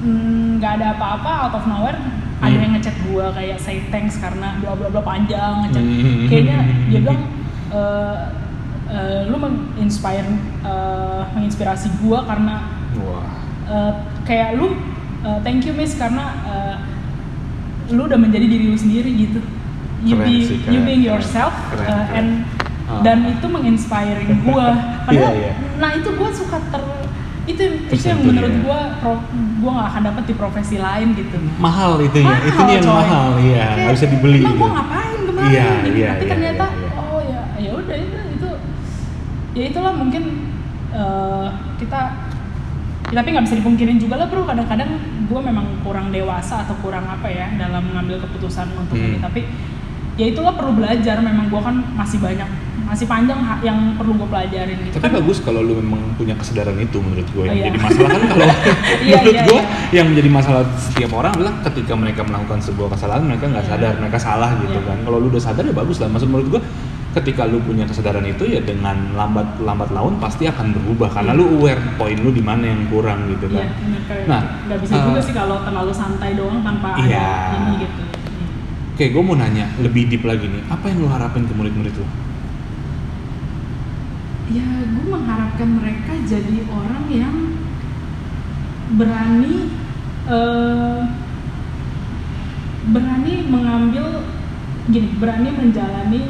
[0.00, 1.98] mm, nggak ada apa-apa out of nowhere
[2.38, 2.60] ada Hmm.
[2.60, 6.26] yang ngechat gue kayak say thanks karena bla bla bla panjang ngechat Hmm.
[6.28, 6.58] kayaknya
[6.90, 7.20] dia bilang
[7.78, 8.16] eh,
[8.90, 10.28] eh, lu menginspire
[10.62, 12.54] eh, menginspirasi gua karena
[13.00, 13.24] Wah.
[13.66, 13.92] eh,
[14.22, 14.76] kayak lu
[15.24, 16.74] eh, thank you miss karena eh,
[17.90, 19.40] lu udah menjadi diri lu sendiri gitu
[20.04, 22.12] you Keren be sih, you keren, being yourself keren, eh, keren.
[22.14, 22.28] and
[22.84, 23.00] Ah.
[23.00, 25.52] dan itu menginspiring gua padahal Iya, iya.
[25.74, 26.84] nah itu gua suka ter
[27.44, 28.60] itu itu yang menurut ya.
[28.60, 29.12] gua pro,
[29.58, 32.92] gua nggak akan dapat di profesi lain gitu mahal itu ya mahal, itu yang coy.
[32.94, 34.60] mahal iya nggak bisa dibeli emang gitu.
[34.60, 35.88] gua ngapain kemarin Iya, gitu.
[35.90, 37.00] iya, tapi iya, ternyata iya, iya.
[37.02, 38.48] oh ya ya udah itu itu
[39.54, 40.22] ya itulah mungkin
[40.92, 41.46] eh,
[41.80, 42.00] kita
[43.06, 44.90] ya, tapi nggak bisa dipungkirin juga lah bro kadang-kadang
[45.24, 49.08] gue memang kurang dewasa atau kurang apa ya dalam mengambil keputusan untuk Hmm.
[49.10, 49.40] ini tapi
[50.14, 52.46] ya itulah perlu belajar memang gue kan masih banyak
[52.84, 56.76] masih panjang yang perlu gue pelajarin gitu Tapi kan bagus kalau lu memang punya kesadaran
[56.76, 57.44] itu menurut gue.
[57.44, 57.64] Yang Iya.
[57.66, 58.44] jadi masalah kan kalau
[59.08, 59.64] Iya, menurut iya, gue iya.
[59.90, 63.72] yang menjadi masalah setiap orang adalah ketika mereka melakukan sebuah kesalahan mereka nggak Iya.
[63.72, 64.86] sadar mereka salah gitu Iya.
[64.86, 64.98] kan.
[65.00, 66.08] Kalau lu udah sadar ya bagus lah.
[66.12, 66.62] Maksud menurut gue
[67.14, 71.40] ketika lu punya kesadaran itu ya dengan lambat lambat laun pasti akan berubah karena Iya.
[71.40, 73.68] lu aware poin lu di mana yang kurang gitu Iya, kan.
[73.80, 77.16] bener, kayak Nah, nggak bisa eh, juga sih kalau terlalu santai doang tanpa Iya.
[77.16, 78.02] ada ini gitu.
[78.94, 80.62] Oke, gue mau nanya lebih deep lagi nih.
[80.70, 82.06] Apa yang lu harapin ke murid-murid lu?
[84.54, 87.36] Ya, gue mengharapkan mereka jadi orang yang
[88.94, 89.66] berani
[90.30, 91.00] eh,
[92.86, 94.22] berani mengambil
[94.86, 96.22] gini, berani menjalani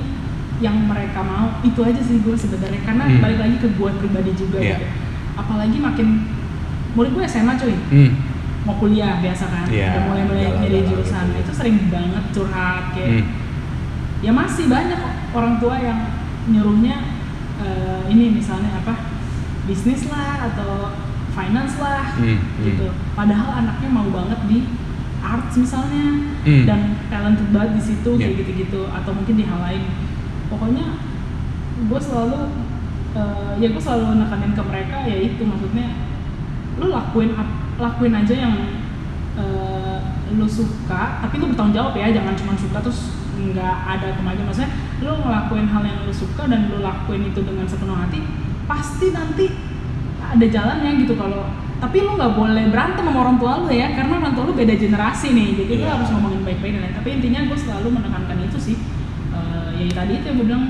[0.65, 1.61] yang mereka mau.
[1.61, 3.21] Itu aja sih gue sebenarnya karena Hmm.
[3.21, 4.81] balik lagi ke gue pribadi juga Iya.
[4.81, 4.87] gitu.
[5.37, 6.09] Apalagi makin
[6.97, 8.11] murid gue SMA cuy, Hmm.
[8.65, 10.91] Mau kuliah biasa kan, Iya, udah mulai mulai galau-galau milih gitu.
[10.97, 11.25] jurusan.
[11.37, 13.25] Itu sering banget curhat kayak Hmm.
[14.21, 15.01] ya masih banyak
[15.31, 16.01] orang tua yang
[16.47, 16.97] nyuruhnya
[17.57, 18.95] eh, ini misalnya apa
[19.65, 20.91] bisnis lah atau
[21.31, 22.65] finance lah Hmm, hmm.
[22.65, 24.59] gitu padahal anaknya mau banget di
[25.21, 26.65] arts misalnya Hmm.
[26.65, 28.39] dan talented banget di situ kayak Yeah.
[28.39, 29.83] gitu-gitu atau mungkin di hal lain
[30.47, 30.87] pokoknya
[31.85, 32.41] gue selalu
[33.15, 35.87] eh, ya gue selalu nekanin ke mereka ya itu maksudnya
[36.77, 38.55] lu lakuin ap- lakuin aja yang
[39.35, 39.99] eh,
[40.33, 43.01] lu suka tapi lu bertanggung jawab ya jangan cuma suka terus
[43.35, 44.71] nggak ada kemajuan maksudnya
[45.01, 48.23] lu ngelakuin hal yang lu suka dan lu lakuin itu dengan sepenuh hati
[48.65, 49.47] pasti nanti
[50.25, 51.45] ada jalannya gitu kalau
[51.77, 54.75] tapi lu nggak boleh berantem sama orang tua lu ya karena orang tua lu beda
[54.75, 55.93] generasi nih jadi lu Iya.
[55.93, 58.79] harus ngomongin baik-baik dan lain tapi intinya gue selalu menekankan itu sih
[59.35, 60.65] Eh, ya tadi itu yang gue bilang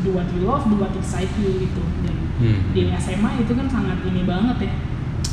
[0.00, 2.68] do what you love do what excite you gitu dan Hmm.
[2.72, 4.72] di SMA itu kan sangat ini banget ya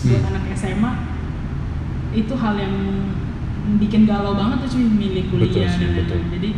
[0.04, 0.30] buat Hmm.
[0.36, 0.92] anak SMA
[2.14, 2.74] itu hal yang
[3.78, 6.20] bikin galau banget tuh cuy milih kuliah Betul sih, dan betul.
[6.30, 6.50] jadi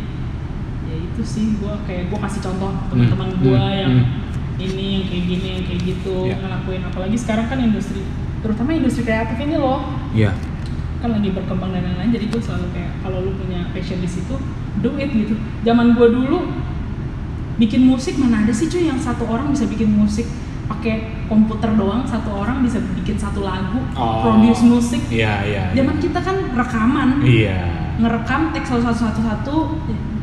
[0.86, 4.62] ya itu sih gue kayak gue kasih contoh teman-teman Hmm, gue hmm, yang hmm.
[4.62, 6.36] ini yang kayak gini yang kayak gitu Ya.
[6.38, 8.02] ngelakuin apalagi sekarang kan industri
[8.40, 9.80] terutama industri kreatif ini loh
[10.12, 10.30] Iya.
[10.96, 14.34] kan lagi berkembang dan lain-lain jadi gue selalu kayak kalau lu punya passion di situ
[14.78, 16.38] do it gitu zaman gue dulu
[17.56, 20.28] bikin musik mana ada sih cuy yang satu orang bisa bikin musik
[20.66, 20.94] pakai
[21.24, 24.22] komputer doang satu orang bisa bikin satu lagu Oh.
[24.22, 25.62] produce musik Iya, iya.
[25.70, 25.76] iya.
[25.76, 27.58] zaman kita kan rekaman Iya.
[27.96, 29.56] ngerekam teks satu satu satu satu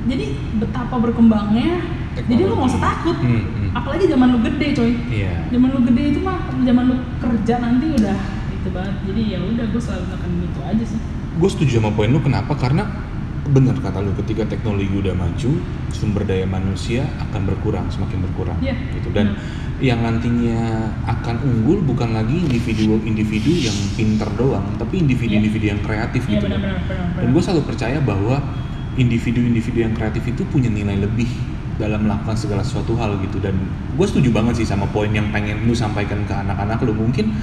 [0.03, 0.25] jadi
[0.57, 1.79] betapa berkembangnya
[2.13, 3.69] jadi lu nggak usah takut Hmm, hmm.
[3.73, 5.33] apalagi zaman lu gede coy Iya.
[5.49, 8.17] zaman lu gede itu mah zaman lu kerja nanti udah
[8.53, 10.99] itu banget jadi ya udah gue selalu akan itu aja sih
[11.33, 12.83] gue setuju sama poin lu kenapa karena
[13.45, 15.51] benar kata lu ketika teknologi udah maju
[15.89, 19.35] sumber daya manusia akan berkurang semakin berkurang Iya, gitu dan
[19.83, 26.39] yang nantinya akan unggul bukan lagi individu-individu yang pinter doang tapi individu-individu yang kreatif Iya
[26.39, 26.55] gitu loh.
[26.55, 27.19] benar-benar benar.
[27.19, 28.39] dan gue selalu percaya bahwa
[28.95, 31.27] individu-individu yang kreatif itu punya nilai lebih
[31.75, 33.59] dalam melakukan segala sesuatu hal gitu dan
[33.99, 37.33] gue setuju banget sih sama poin yang pengen lu sampaikan ke anak-anak lu mungkin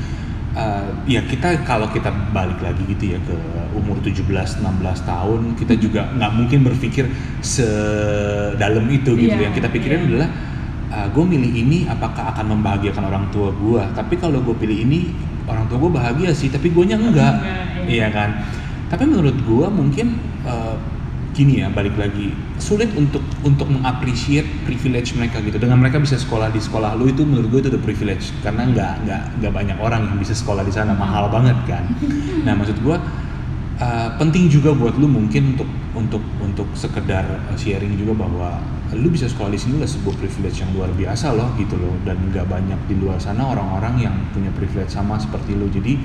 [0.55, 3.35] uh, ya kita kalau kita balik lagi gitu ya ke
[3.77, 4.63] umur 17-16
[5.05, 7.11] tahun kita juga nggak mungkin berpikir
[7.43, 10.09] sedalam itu gitu Iya, yang kita pikirin iya.
[10.09, 10.29] adalah
[10.91, 15.11] gue milih ini apakah akan membahagiakan orang tua gue tapi kalau gue pilih ini
[15.51, 17.35] orang tua gue bahagia sih tapi gue nya enggak.
[17.43, 18.09] Enggak, iya.
[18.15, 18.31] kan?
[18.91, 20.79] Tapi menurut gue mungkin uh,
[21.35, 22.35] gini ya balik lagi.
[22.59, 25.59] Sulit untuk untuk mengapresiasi privilege mereka gitu.
[25.59, 28.35] Dengan mereka bisa sekolah di sekolah lu itu menurut gue itu udah privilege.
[28.43, 30.95] Karena nggak nggak nggak banyak orang yang bisa sekolah di sana.
[30.95, 31.87] Mahal banget kan?
[32.47, 32.97] Nah maksud gue
[33.81, 38.61] uh, penting juga buat lu mungkin untuk untuk untuk sekedar uh, sharing juga bahwa
[38.95, 41.95] lu bisa sekolah di sini adalah sebuah privilege yang luar biasa loh gitu loh.
[42.05, 45.67] Dan nggak banyak di luar sana orang-orang yang punya privilege sama seperti lu.
[45.73, 45.97] Jadi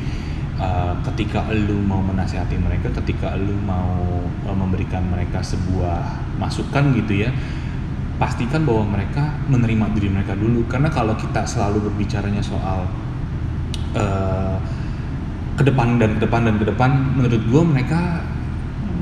[0.57, 7.27] uh, ketika lu mau menasihati mereka ketika lu mau uh, memberikan mereka sebuah masukan gitu
[7.27, 7.31] ya
[8.15, 10.63] pastikan bahwa mereka menerima diri mereka dulu.
[10.71, 12.87] Karena kalau kita selalu berbicaranya soal
[13.91, 14.55] uh,
[15.55, 18.21] ke depan dan ke depan dan ke depan menurut gua mereka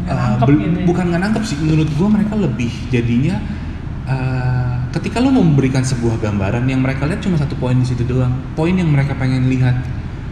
[0.06, 0.86] uh, gitu ya.
[0.86, 3.42] bukan nggak nangkep sih menurut gua mereka lebih jadinya
[4.06, 8.06] uh, ketika lo mau memberikan sebuah gambaran yang mereka lihat cuma satu poin di situ
[8.06, 9.74] doang poin yang mereka pengen lihat.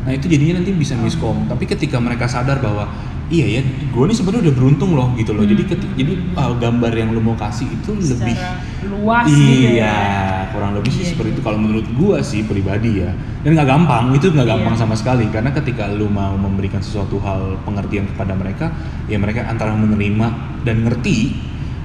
[0.02, 1.46] Nah itu jadinya nanti bisa miskom.
[1.46, 2.90] Tapi ketika mereka sadar bahwa
[3.32, 5.44] iya ya gue ini sebenarnya udah beruntung loh gitu loh.
[5.44, 9.72] Jadi keti- jadi uh, gambar yang lo mau kasih itu lebih secara luas gitu iya
[9.74, 9.96] ya.
[10.52, 11.36] kurang lebih sih Iya, seperti iya.
[11.36, 11.42] itu.
[11.42, 13.12] Kalau menurut gua sih pribadi ya.
[13.42, 14.82] Dan nggak gampang itu nggak gampang Iya.
[14.82, 15.26] sama sekali.
[15.28, 18.76] Karena ketika lu mau memberikan sesuatu hal pengertian kepada mereka
[19.08, 20.28] ya mereka antara menerima
[20.62, 21.32] dan ngerti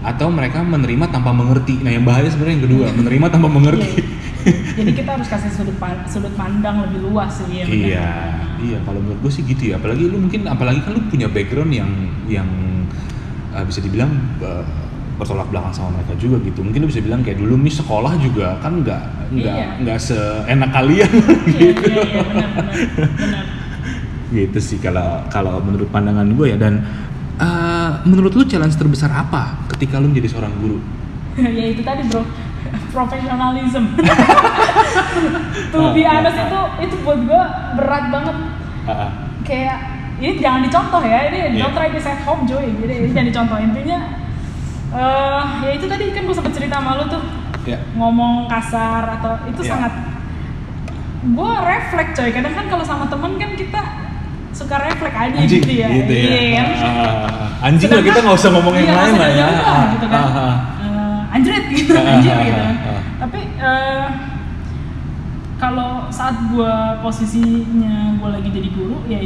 [0.03, 1.78] atau mereka menerima tanpa mengerti.
[1.80, 3.90] Nah yang bahaya sebenarnya yang kedua menerima tanpa mengerti.
[3.92, 4.05] Iya.
[4.78, 8.09] jadi kita harus kasih sudut pan- sudut pandang lebih luas sih ya iya
[8.57, 9.76] iya kalau menurut gue sih gitu ya.
[9.76, 11.90] Apalagi lu mungkin apalagi kan lu punya background yang
[12.24, 12.49] yang
[13.53, 14.09] uh, bisa dibilang
[14.40, 14.64] uh,
[15.16, 16.61] bertolak belakang sama mereka juga gitu.
[16.61, 19.68] Mungkin lu bisa bilang kayak dulu mis sekolah juga kan nggak nggak Iya.
[19.82, 21.11] nggak seenak kalian
[21.51, 21.88] iya gitu.
[21.90, 22.74] iya iya benar benar
[23.18, 23.44] benar.
[24.26, 26.57] Gitu sih kalau kalau menurut pandangan gue ya.
[26.57, 26.80] Dan
[27.36, 30.78] uh, menurut lu challenge terbesar apa ketika lu menjadi seorang guru?
[31.36, 32.24] Ya itu tadi bro
[32.97, 33.84] profesionalism.
[35.72, 36.44] To be Ah, ah, honest ah.
[36.49, 37.42] itu itu buat gue
[37.76, 38.36] berat banget.
[39.44, 39.76] Kayak
[40.16, 41.61] ini jangan dicontoh ya ini Iya.
[41.61, 42.64] don't try this at home Joy.
[42.64, 43.59] Jadi ini jangan dicontoh.
[43.61, 43.99] Intinya
[44.97, 47.22] eh ya itu tadi kan gue sempet cerita sama lu tuh.
[47.68, 49.70] Ya ngomong kasar atau itu Iya.
[49.76, 49.92] sangat
[51.26, 52.30] gue refleks coy.
[52.32, 53.80] Kadang kan kalau sama temen kan kita
[54.57, 55.88] suka refleks aja anjing gitu ya.
[55.92, 56.28] gitu ya.
[56.32, 56.66] Iya kan?
[56.80, 59.47] Ah, anjing lah kita nggak usah ngomong yang iya, lain lah ya.
[59.92, 60.22] gitu kan.
[61.36, 62.62] Anjrit gitu, anjir gitu.
[63.27, 64.07] Tapi eh,
[65.57, 69.18] kalau saat gue posisinya gue lagi jadi guru, ya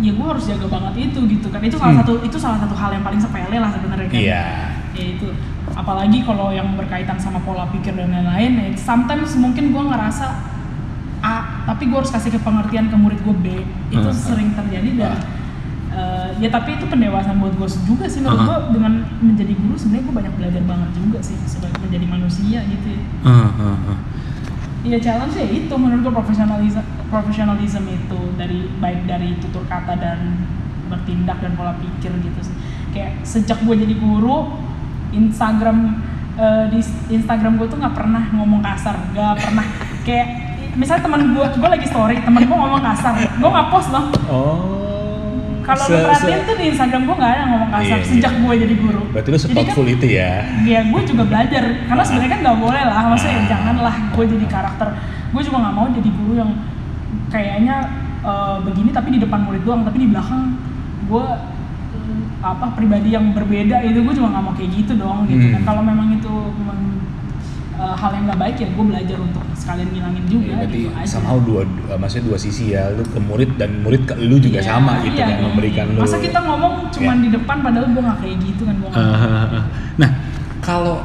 [0.00, 1.60] ya gue harus jaga banget itu gitu kan.
[1.60, 2.02] Itu salah Hmm.
[2.02, 4.18] satu itu salah satu hal yang paling sepele lah sebenarnya kan.
[4.18, 4.44] iya
[4.90, 5.28] Ya itu.
[5.70, 10.26] Apalagi kalau yang berkaitan sama pola pikir dan lain-lain, ya sometimes mungkin gue ngerasa
[11.20, 13.46] A, tapi gue harus kasih ke pengertian ke murid gue B.
[13.92, 14.16] Itu Hmm.
[14.16, 15.20] sering terjadi dan Ah.
[15.90, 18.46] Eh, ya tapi itu pendewasaan buat gue juga sih menurut Aha.
[18.46, 22.86] gue dengan menjadi guru sebenarnya gue banyak belajar banget juga sih sebagai menjadi manusia gitu
[22.94, 23.02] ya.
[23.26, 23.98] Ah.
[24.86, 30.46] Iya challenge ya itu menurut gue profesionalisme profesionalisme itu dari baik dari tutur kata dan
[30.86, 32.54] bertindak dan pola pikir gitu sih.
[32.94, 34.46] Kayak sejak gue jadi guru
[35.10, 36.06] Instagram
[36.38, 36.78] eh, di
[37.18, 39.66] Instagram gue tuh nggak pernah ngomong kasar, nggak pernah
[40.06, 40.26] kayak
[40.78, 44.06] misalnya teman gue, gue lagi story temen gue ngomong kasar, gue nggak post loh.
[44.30, 44.79] Oh.
[45.60, 48.40] Kalau lu perhatiin tuh di Instagram gue nggak ada ngomong kasar Iya, sejak iya.
[48.40, 49.02] gue jadi guru.
[49.10, 50.30] Berarti lu Jadi kan- itu ya.
[50.64, 52.06] ya gue juga belajar karena Ah.
[52.06, 53.46] sebenarnya kan nggak boleh lah maksudnya Ah.
[53.46, 54.88] janganlah gue jadi karakter
[55.30, 56.50] gue juga nggak mau jadi guru yang
[57.26, 57.76] kayaknya
[58.20, 60.52] eh, begini tapi di depan murid doang tapi di belakang
[61.06, 61.24] gue
[62.40, 65.54] apa pribadi yang berbeda itu gue juga nggak mau kayak gitu dong gitu Hmm.
[65.54, 66.88] kan kalau memang itu men-
[67.80, 70.90] eh, hal yang nggak baik ya gue belajar untuk sekalian ngilangin juga Ya, berarti gitu
[70.92, 71.08] aja.
[71.08, 74.60] somehow dua, dua- maksudnya dua sisi ya, lu ke murid dan murid ke lu juga
[74.60, 75.98] Iya, sama gitu iya, kan, iya, memberikan lu.
[75.98, 77.22] masa kita ngomong cuman Ya.
[77.22, 79.16] di depan padahal gue nggak kayak gitu kan gue nggak mau.
[79.16, 79.64] Ah,
[79.96, 80.10] nah,
[80.60, 80.96] kalau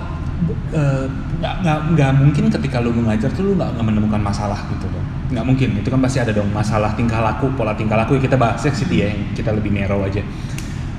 [0.72, 1.06] eh,
[1.36, 5.00] nggak nggak nggak mungkin ketika lu mengajar tuh lu nggak menemukan masalah gitu loh.
[5.26, 8.36] Nggak mungkin, itu kan pasti ada dong masalah tingkah laku, pola tingkah laku ya kita
[8.36, 10.20] bahasnya ke situ ya, yang kita lebih narrow aja.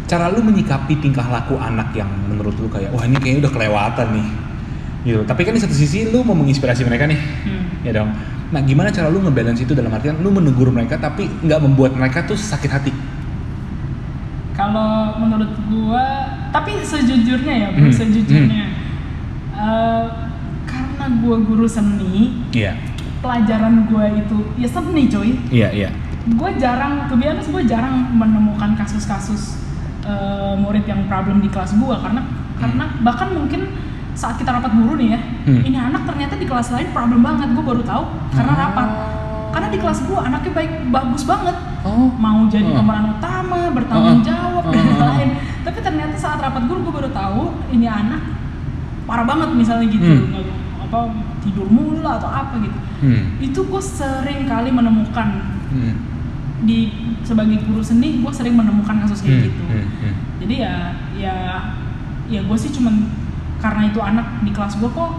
[0.06, 4.08] Cara lu menyikapi tingkah laku anak yang menurut lu kayak, wah ini kayaknya udah kelewatan
[4.14, 4.28] nih.
[5.07, 5.22] Gitu.
[5.22, 7.86] Tapi kan di satu sisi lu mau menginspirasi mereka nih, Hmm.
[7.86, 8.11] ya dong.
[8.46, 12.26] Nah gimana cara lu ngebalance itu dalam artian lu menegur mereka tapi nggak membuat mereka
[12.26, 12.90] tuh sakit hati?
[14.50, 16.04] Kalau menurut gua,
[16.48, 18.64] tapi sejujurnya ya, Hmm, sejujurnya,
[19.52, 20.07] eh,
[20.64, 22.72] karena gua guru seni, Iya,
[23.20, 25.30] pelajaran gua itu ya seni coy.
[25.50, 25.90] iya, iya.
[26.26, 29.62] Gue jarang, kebiasaan gue jarang menemukan kasus-kasus
[30.02, 32.22] eh, murid yang problem di kelas gua karena
[32.57, 33.70] karena bahkan mungkin
[34.16, 35.60] saat kita rapat guru nih ya, Hmm.
[35.60, 38.58] ini anak ternyata di kelas lain problem banget, gue baru tahu karena Oh.
[38.58, 38.88] rapat.
[39.46, 42.82] Karena di kelas gua anaknya baik bagus banget, Oh, mau jadi Oh.
[42.82, 44.26] pemeran utama, bertanggung Oh.
[44.26, 44.72] jawab Oh.
[44.74, 45.30] dan lain-lain.
[45.62, 48.20] Tapi ternyata saat rapat guru gue baru tahu ini anak
[49.06, 50.34] parah banget misalnya gitu, Hmm.
[50.34, 50.98] nggak- apa
[51.40, 52.78] tidur mulu atau apa gitu.
[53.00, 53.22] Hmm.
[53.38, 55.28] Itu gue sering kali menemukan
[55.70, 55.94] Hmm.
[56.62, 56.90] di
[57.22, 59.62] sebagai guru seni gue sering menemukan kasus kayak Hmm, gitu.
[59.62, 60.14] hmm, hmm.
[60.42, 60.74] Jadi ya
[61.14, 61.34] ya
[62.26, 63.06] ya gue sih cuman
[63.66, 65.10] karena itu anak di kelas gue kok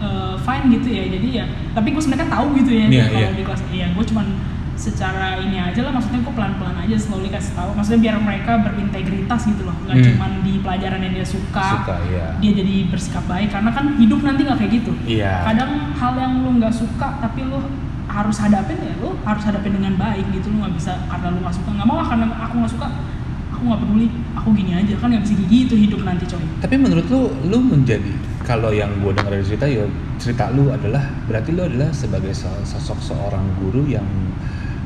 [0.00, 1.04] uh, fine gitu ya.
[1.12, 3.36] Jadi ya tapi gue sebenarnya kan tahu gitu ya Iya, kalau iya.
[3.36, 3.60] di kelas.
[3.68, 4.26] Iya gue cuman
[4.72, 9.46] secara ini aja lah maksudnya gue pelan-pelan aja slowly kasih tahu maksudnya biar mereka berintegritas
[9.46, 10.06] gitu loh nggak Hmm.
[10.16, 12.26] cuman di pelajaran yang dia suka, Suka, iya.
[12.40, 15.44] dia jadi bersikap baik karena kan hidup nanti nggak kayak gitu Iya.
[15.46, 17.62] kadang hal yang lu nggak suka tapi lu
[18.10, 21.54] harus hadapin ya lu harus hadapin dengan baik gitu lu nggak bisa karena lu nggak
[21.54, 22.86] suka nggak mau karena aku nggak suka
[23.62, 24.94] aku nggak peduli aku gini aja.
[24.98, 26.42] Kan nggak bisa gitu hidup nanti coy.
[26.58, 28.10] Tapi menurut lu, lu menjadi
[28.42, 29.86] kalau yang gue dengar dari cerita, ya
[30.18, 34.02] cerita lu adalah berarti lu adalah sebagai so- sosok seorang guru yang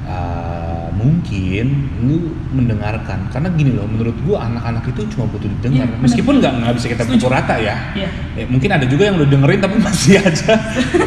[0.04, 3.32] uh, mungkin lu mendengarkan.
[3.32, 5.88] Karena gini loh menurut gua anak-anak itu cuma butuh didengar.
[5.88, 6.04] Benar.
[6.04, 7.74] meskipun nggak nggak bisa kita pukul rata ya.
[7.96, 8.08] Iya.
[8.36, 10.52] Ya, mungkin ada juga yang lu dengerin tapi masih aja.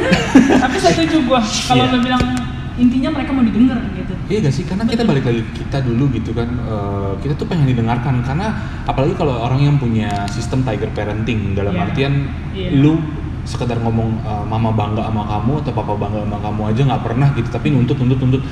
[0.66, 1.42] Tapi setuju gua.
[1.42, 1.94] Kalau Iya.
[1.94, 2.24] lu bilang
[2.80, 4.64] intinya mereka mau didengar gitu Iya gak sih?
[4.64, 8.56] Karena kita balik lagi kita dulu gitu kan, eh, kita tuh pengen didengarkan karena
[8.88, 11.84] apalagi kalau orang yang punya sistem tiger parenting dalam Iya.
[11.86, 12.14] artian
[12.56, 12.70] Iya.
[12.80, 12.98] lu
[13.44, 17.28] sekedar ngomong eh, mama bangga sama kamu atau papa bangga sama kamu aja nggak pernah
[17.36, 18.44] gitu, tapi nuntut nuntut nuntut.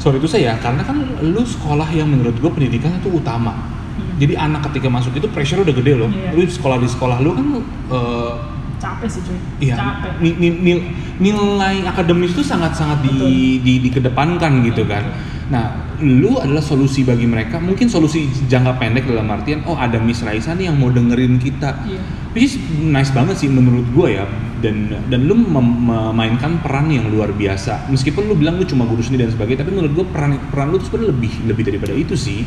[0.00, 3.52] Sorry itu saya, karena kan lu sekolah yang menurut gue pendidikan itu utama.
[3.52, 4.16] Hmm.
[4.16, 6.08] Jadi anak ketika masuk itu pressure udah gede loh.
[6.08, 6.32] Iya.
[6.36, 7.46] Lu sekolah di sekolah lu kan
[7.92, 8.32] eh,
[8.80, 10.86] capek sih cuy Iya, capek ni- ni- nil-
[11.20, 13.28] nilai akademis itu sangat-sangat di, Betul.
[13.60, 15.04] di, dikedepankan gitu kan.
[15.50, 15.64] Nah,
[15.98, 17.58] lu adalah solusi bagi mereka.
[17.58, 21.84] Mungkin solusi jangka pendek dalam artian, oh ada Miss Raisa nih yang mau dengerin kita.
[21.84, 22.00] Iya.
[22.32, 24.24] Which is nice banget sih menurut gue ya.
[24.60, 27.90] Dan dan lu mem- memainkan peran yang luar biasa.
[27.90, 30.78] Meskipun lu bilang lu cuma guru seni dan sebagainya, tapi menurut gue peran peran lu
[30.78, 32.46] tuh sebenarnya lebih lebih daripada itu sih.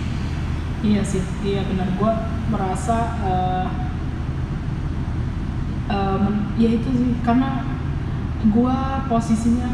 [0.79, 1.87] Iya sih, iya benar.
[1.95, 2.11] Gua
[2.47, 3.65] merasa eh,
[6.19, 7.63] men- ya itu sih karena
[8.49, 8.75] gua
[9.05, 9.69] posisinya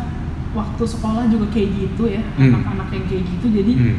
[0.52, 2.54] waktu sekolah juga kayak gitu ya, Hmm.
[2.54, 3.48] anak-anak yang kayak gitu.
[3.52, 3.96] Jadi Hmm.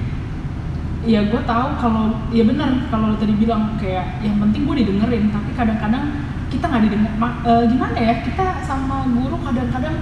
[1.06, 5.30] ya gue tahu kalau ya benar kalau lo tadi bilang kayak yang penting gue didengerin,
[5.30, 6.04] tapi kadang-kadang
[6.46, 7.12] kita nggak didengar.
[7.16, 8.14] Ma- eh, gimana ya?
[8.20, 9.96] Kita sama guru kadang-kadang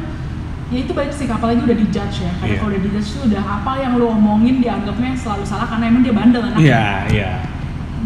[0.69, 2.61] ya itu baik sih apalagi udah dijudge ya karena Iya.
[2.61, 6.12] kalau udah dijudge tuh udah apa yang lo omongin dianggapnya selalu salah karena emang dia
[6.12, 7.31] bandel anaknya Iya, iya.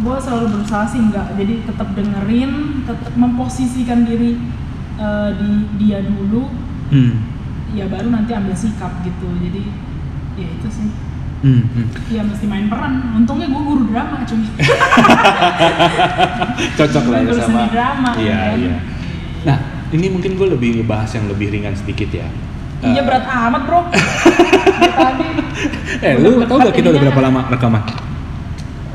[0.00, 4.40] Gue selalu berusaha sih enggak jadi tetap dengerin tetap memposisikan diri
[4.96, 6.48] eh, di dia dulu.
[6.92, 7.32] Hmm.
[7.72, 9.62] ya baru nanti ambil sikap gitu jadi
[10.36, 10.88] ya itu sih.
[11.42, 11.64] Hmm.
[11.72, 11.86] hmm.
[12.08, 13.16] ya mesti main peran.
[13.16, 14.44] Untungnya gue guru drama cuy.
[16.78, 17.66] Cocok lah ya sama.
[17.68, 18.56] drama, iya kan?
[18.60, 18.76] iya.
[19.48, 19.58] Nah
[19.92, 22.28] ini mungkin gue lebih ngebahas yang lebih ringan sedikit ya.
[22.82, 23.80] Iya Eh, berat amat bro.
[25.02, 25.28] Tadi
[26.02, 28.11] eh lu tau gak kita udah berapa lama rekaman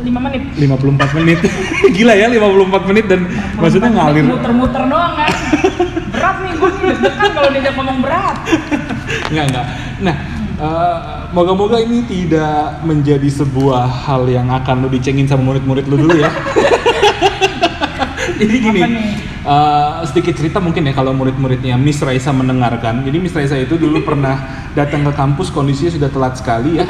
[0.07, 1.39] 5 menit 54 menit.
[1.95, 3.19] Gila ya 54 menit dan
[3.59, 4.23] maksudnya ngalir.
[4.23, 5.31] muter-muter doang kan
[6.13, 8.37] berat nih gue deg-degan kalau diajak ngomong berat
[9.31, 9.65] Enggak, enggak.
[10.03, 10.15] Nah,
[10.59, 10.97] eh,
[11.31, 16.31] moga-moga ini tidak menjadi sebuah hal yang akan lu dicengin sama murid-murid lu dulu ya.
[18.37, 18.81] Jadi gini,
[19.47, 23.03] eh, sedikit cerita mungkin ya kalau murid-muridnya Miss Raisa mendengarkan.
[23.07, 26.85] Jadi Miss Raisa itu dulu pernah datang ke kampus kondisinya sudah telat sekali ya.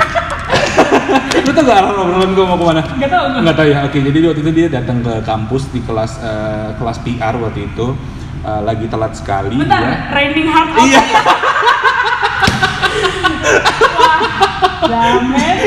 [1.57, 2.81] Tau gak arah obrolan gue mau ke mana?
[2.85, 3.39] Nggak tahu gue.
[3.41, 3.77] Nggak tahu ya.
[3.89, 7.87] Oke, jadi waktu itu dia datang ke kampus di kelas eh, kelas PR waktu itu
[8.43, 9.57] eh, lagi telat sekali.
[9.57, 9.97] bentar dia.
[10.13, 11.01] raining hard out Iya.
[14.87, 15.57] Jamet.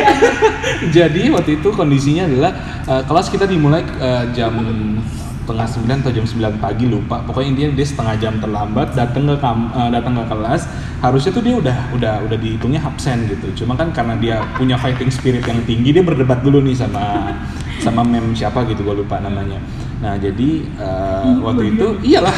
[0.91, 2.53] Jadi waktu itu kondisinya adalah
[2.87, 4.55] eh, kelas kita dimulai eh, jam
[5.51, 7.19] setengah sembilan atau jam 9 pagi lupa.
[7.27, 10.63] Pokoknya intinya dia setengah jam terlambat datang ke kam- eh, datang ke kelas.
[11.03, 13.51] Harusnya tuh dia udah udah udah dihitungnya absen gitu.
[13.59, 17.35] Cuma kan karena dia punya fighting spirit yang tinggi dia berdebat dulu nih sama
[17.83, 19.59] sama mem siapa gitu gue lupa namanya.
[19.99, 22.37] Nah jadi eh, waktu itu iyalah.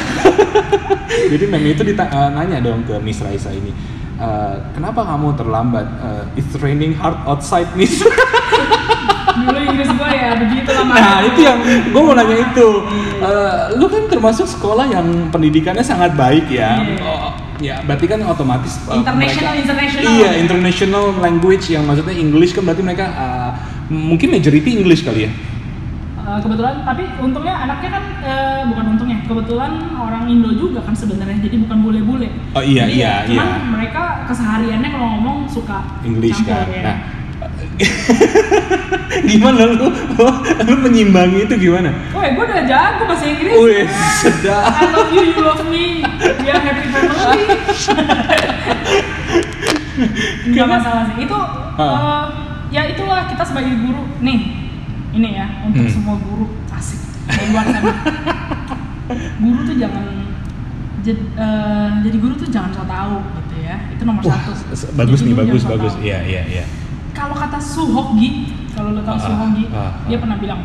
[1.36, 3.76] jadi mem itu dita- eh, nanya dong ke Miss Raisa ini.
[4.16, 5.84] "Eh, kenapa kamu terlambat?
[6.00, 8.00] Eh, it's raining hard outside, Miss.
[9.35, 12.68] dulu Inggris gue ya begitu lah Nah itu yang gue mau nanya itu.
[13.18, 16.78] Eh, lu kan termasuk sekolah yang pendidikannya sangat baik ya.
[16.78, 16.97] Iya.
[17.01, 19.14] Oh, ya berarti kan otomatis eh, International,
[19.49, 20.11] mereka- international.
[20.11, 23.51] Iya international language yang maksudnya English kan berarti mereka eh,
[23.89, 25.33] mungkin majority English kali ya.
[26.22, 31.35] Eh, kebetulan tapi untungnya anaknya kan eh, bukan untungnya kebetulan orang Indo juga kan sebenarnya
[31.41, 33.59] jadi bukan bule-bule Oh, iya, Jadi iya, cuman iya.
[33.66, 36.66] mereka kesehariannya kalau ngomong suka English campur, kan.
[36.70, 36.83] ya.
[36.85, 36.97] Nah,
[39.30, 39.87] gimana lu
[40.62, 41.91] lu menyimbangi itu gimana?
[42.11, 43.55] Woi, gue udah jago bahasa Inggris.
[43.55, 43.87] Wih, Ya.
[44.18, 44.64] sedap.
[44.72, 46.01] I love you, you love me.
[46.41, 47.43] We are happy family.
[50.53, 51.16] Gak masalah sih.
[51.22, 51.39] Itu
[51.74, 52.24] eh,
[52.70, 54.03] ya itulah kita sebagai guru.
[54.18, 54.39] Nih,
[55.12, 55.93] ini ya untuk Hmm.
[55.93, 57.93] semua guru asik di luar sana.
[59.39, 60.07] guru tuh jangan
[61.03, 63.76] jad- eh, jadi guru tuh jangan so tau gitu ya.
[63.91, 64.53] Itu nomor Wah, satu.
[64.95, 65.95] bagus Jadi nih, bagus, bagus.
[66.01, 66.64] Iya, iya, iya.
[67.12, 69.92] Kalau kata Suhogi, kalau lo tau Ah, Suhogi, ah, ah.
[70.08, 70.60] dia pernah bilang,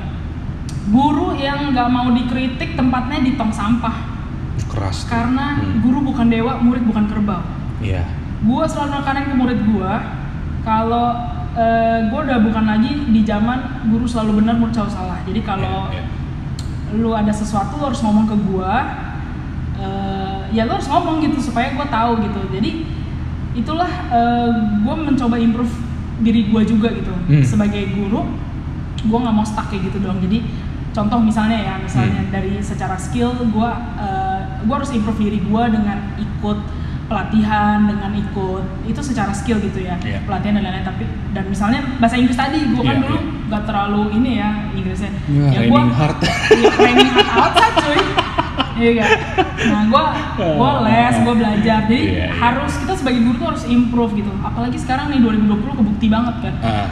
[0.87, 4.15] guru yang nggak mau dikritik tempatnya di tong sampah.
[4.67, 5.05] Keras.
[5.05, 5.11] tuh.
[5.11, 5.83] Karena Hmm.
[5.83, 7.43] guru bukan dewa, murid bukan kerbau.
[7.77, 8.07] Iya.
[8.41, 9.93] Gua selalu nekanin ke murid gua,
[10.61, 11.13] kalau
[11.53, 15.17] eh, gua udah bukan lagi di zaman guru selalu benar, murid selalu salah.
[15.25, 16.95] Jadi kalau Iya, iya.
[16.95, 18.73] lu ada sesuatu lu harus ngomong ke gua,
[19.77, 22.41] eh, ya lu harus ngomong gitu supaya gua tahu gitu.
[22.53, 22.71] Jadi
[23.53, 24.49] itulah eh,
[24.81, 25.73] gua mencoba improve
[26.19, 27.43] diri gua juga gitu Hmm.
[27.43, 28.25] sebagai guru.
[29.03, 30.17] Gua nggak mau stuck kayak gitu dong.
[30.19, 30.41] Jadi
[30.89, 32.31] contoh misalnya ya, misalnya Hmm.
[32.31, 36.57] dari secara skill gua eh, gua harus improve diri gua dengan ikut
[37.07, 40.19] pelatihan dengan ikut itu secara skill gitu ya Iya.
[40.27, 43.23] pelatihan dan lain-lain tapi dan misalnya bahasa Inggris tadi gua kan Iya, dulu iya.
[43.47, 46.19] nggak terlalu ini ya Inggrisnya Ya, ya raining hard.
[46.59, 47.99] Iya, training hard outside cuy
[48.77, 49.09] Iya kan?
[49.67, 50.03] Nah gua,
[50.59, 52.27] gua les, gua belajar Jadi Iya, iya.
[52.31, 56.55] harus, kita sebagai guru tuh harus improve gitu Apalagi sekarang nih 2020 kebukti banget kan
[56.61, 56.87] Ah,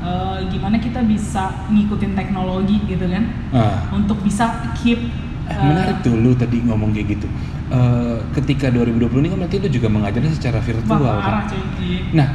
[0.00, 3.76] Eh, Gimana kita bisa ngikutin teknologi gitu kan ah.
[3.90, 5.00] Untuk bisa keep
[5.44, 7.26] Eh, eh, menarik tuh lu tadi ngomong kayak gitu.
[7.68, 11.42] Eh, ketika 2020 ini kan berarti lu juga mengajarnya secara virtual kan.
[11.74, 12.28] Iya, Nah,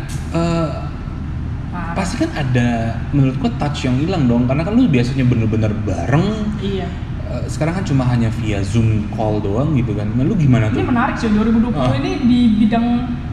[1.72, 1.93] parah.
[1.95, 2.68] pasti kan ada
[3.10, 6.28] menurut gua touch yang hilang dong karena kan lu biasanya bener-bener bareng.
[6.60, 6.88] Iya
[7.26, 10.05] Eh, sekarang kan cuma hanya via Zoom call doang gitu kan.
[10.07, 10.86] Nah, lu gimana Ini tuh?
[10.86, 11.93] menarik cuy, 2020 Ah.
[11.95, 12.86] ini di bidang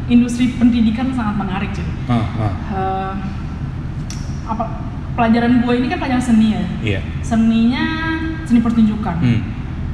[0.08, 3.12] industri pendidikan sangat menarik cuy Ah, ah, Eh,
[4.44, 4.64] apa
[5.12, 7.00] pelajaran gue ini kan pelajaran seni ya iya.
[7.20, 7.84] seninya
[8.42, 9.40] seni pertunjukan Hmm.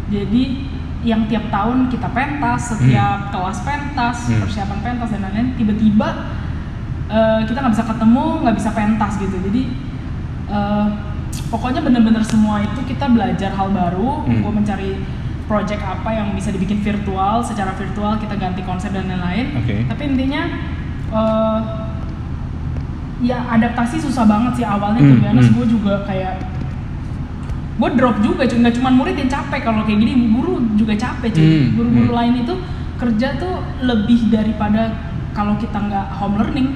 [0.09, 0.43] jadi
[1.03, 4.41] yang tiap tahun kita pentas setiap kelas pentas Hmm.
[4.41, 6.09] persiapan pentas dan lain-lain tiba-tiba
[7.09, 9.63] eh, kita nggak bisa ketemu nggak bisa pentas gitu jadi
[10.49, 10.87] eh,
[11.49, 14.41] pokoknya bener-bener semua itu kita belajar hal baru Hmm.
[14.41, 14.91] gue mencari
[15.49, 19.89] project apa yang bisa dibikin virtual secara virtual kita ganti konsep dan lain-lain Oke.
[19.89, 20.43] tapi intinya
[21.09, 21.59] eh,
[23.19, 25.57] ya adaptasi susah banget sih awalnya tuh Hmm, Bianas hmm.
[25.57, 26.35] gue juga kayak
[27.79, 31.31] gue drop juga cuy nggak cuma murid yang capek kalau kayak gini guru juga capek
[31.33, 32.19] cuy Hmm, guru-guru hmm.
[32.19, 32.55] lain itu
[32.99, 34.91] kerja tuh lebih daripada
[35.33, 36.69] kalau kita nggak home learning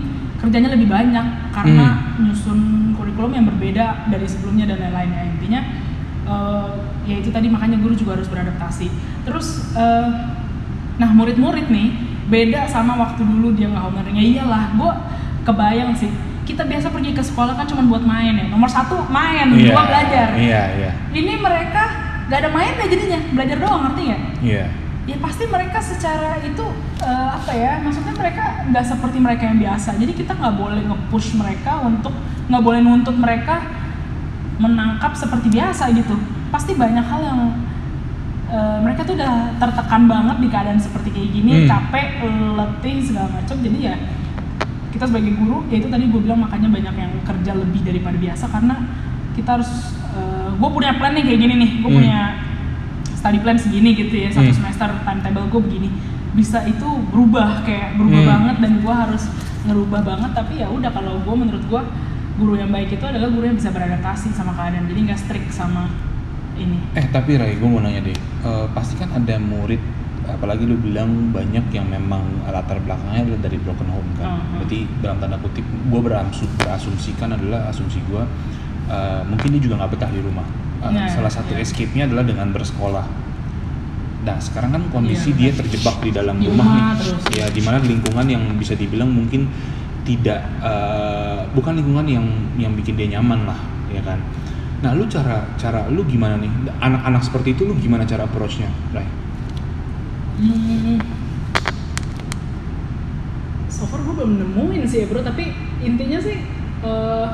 [0.43, 2.27] kerjanya lebih banyak karena Hmm.
[2.27, 2.61] nyusun
[2.93, 5.61] kurikulum yang berbeda dari sebelumnya dan lain-lain ya intinya
[6.23, 6.69] eh,
[7.05, 8.91] ya itu tadi makanya guru juga harus beradaptasi
[9.23, 10.09] terus eh,
[10.95, 11.89] nah murid-murid nih
[12.25, 14.93] beda sama waktu dulu dia nggak home learning ya iyalah gue
[15.43, 16.11] kebayang sih
[16.43, 19.71] kita biasa pergi ke sekolah kan cuma buat main ya nomor satu main Iya.
[19.71, 20.91] dua belajar Iya, iya.
[21.13, 21.83] ini mereka
[22.27, 24.65] gak ada mainnya jadinya belajar doang ngerti nggak Iya.
[25.03, 26.63] Ya pasti mereka secara itu
[27.03, 29.99] eh, apa ya maksudnya mereka nggak seperti mereka yang biasa.
[29.99, 32.15] Jadi kita nggak boleh nge-push mereka untuk
[32.47, 33.67] nggak boleh nuntut mereka
[34.63, 36.15] menangkap seperti biasa gitu.
[36.55, 37.41] Pasti banyak hal yang
[38.47, 41.69] eh, mereka tuh udah tertekan banget di keadaan seperti kayak gini Hmm.
[41.69, 42.09] capek
[42.53, 43.95] letih segala macam jadi ya
[44.93, 48.45] kita sebagai guru ya itu tadi gue bilang makanya banyak yang kerja lebih daripada biasa.
[48.47, 48.77] Karena
[49.35, 49.71] kita harus
[50.53, 51.71] gue punya plan nih kayak gini nih.
[51.83, 51.99] Gue Hmm.
[51.99, 52.21] punya
[53.23, 54.59] study plan segini gitu ya satu Hmm.
[54.59, 55.89] semester timetable gue begini
[56.33, 58.33] bisa itu berubah kayak berubah Hmm.
[58.35, 59.23] banget dan gue harus
[59.63, 61.83] ngerubah banget tapi ya udah kalau gue menurut gue
[62.35, 65.87] guru yang baik itu adalah guru yang bisa beradaptasi sama keadaan jadi nggak strict sama
[66.53, 68.13] ini Eh tapi Rai, gue mau nanya deh,
[68.43, 69.79] Eh, pasti kan ada murid,
[70.27, 74.37] apalagi lu bilang banyak yang memang latar belakangnya adalah dari broken home kan.
[74.37, 74.53] Mhm.
[74.59, 78.23] Berarti dalam tanda kutip, gue berasumsikan adalah asumsi gue,
[78.89, 80.45] eh, mungkin dia juga nggak betah di rumah.
[80.83, 83.07] Eh, Nah, salah satu escape-nya adalah dengan bersekolah.
[84.23, 87.23] Nah sekarang kan kondisi Iya, dia terjebak di dalam Di rumah, rumah nih, terus.
[87.35, 89.51] ya di mana lingkungan yang bisa dibilang mungkin
[90.03, 92.27] tidak, eh, bukan lingkungan yang
[92.59, 93.59] yang bikin dia nyaman lah,
[93.91, 94.19] ya kan.
[94.83, 96.51] Nah, lu cara cara lu gimana nih?
[96.79, 99.07] Anak-anak seperti itu lu gimana cara approach-nya, Ray?
[100.43, 100.99] Hmm.
[103.71, 106.37] So far gue belum nemuin sih ya bro, tapi intinya sih
[106.83, 107.27] eh,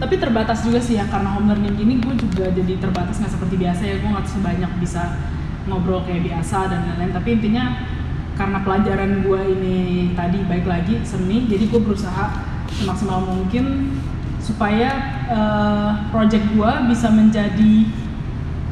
[0.00, 3.54] tapi terbatas juga sih ya karena home learning gini gue juga jadi terbatas nggak seperti
[3.56, 5.02] biasa ya gue nggak sebanyak bisa
[5.68, 7.64] ngobrol kayak biasa dan lain-lain tapi intinya
[8.32, 9.78] karena pelajaran gue ini
[10.14, 12.24] tadi baik lagi seni jadi gue berusaha
[12.72, 13.92] semaksimal mungkin
[14.40, 14.88] supaya
[15.28, 17.72] eh, project gue bisa menjadi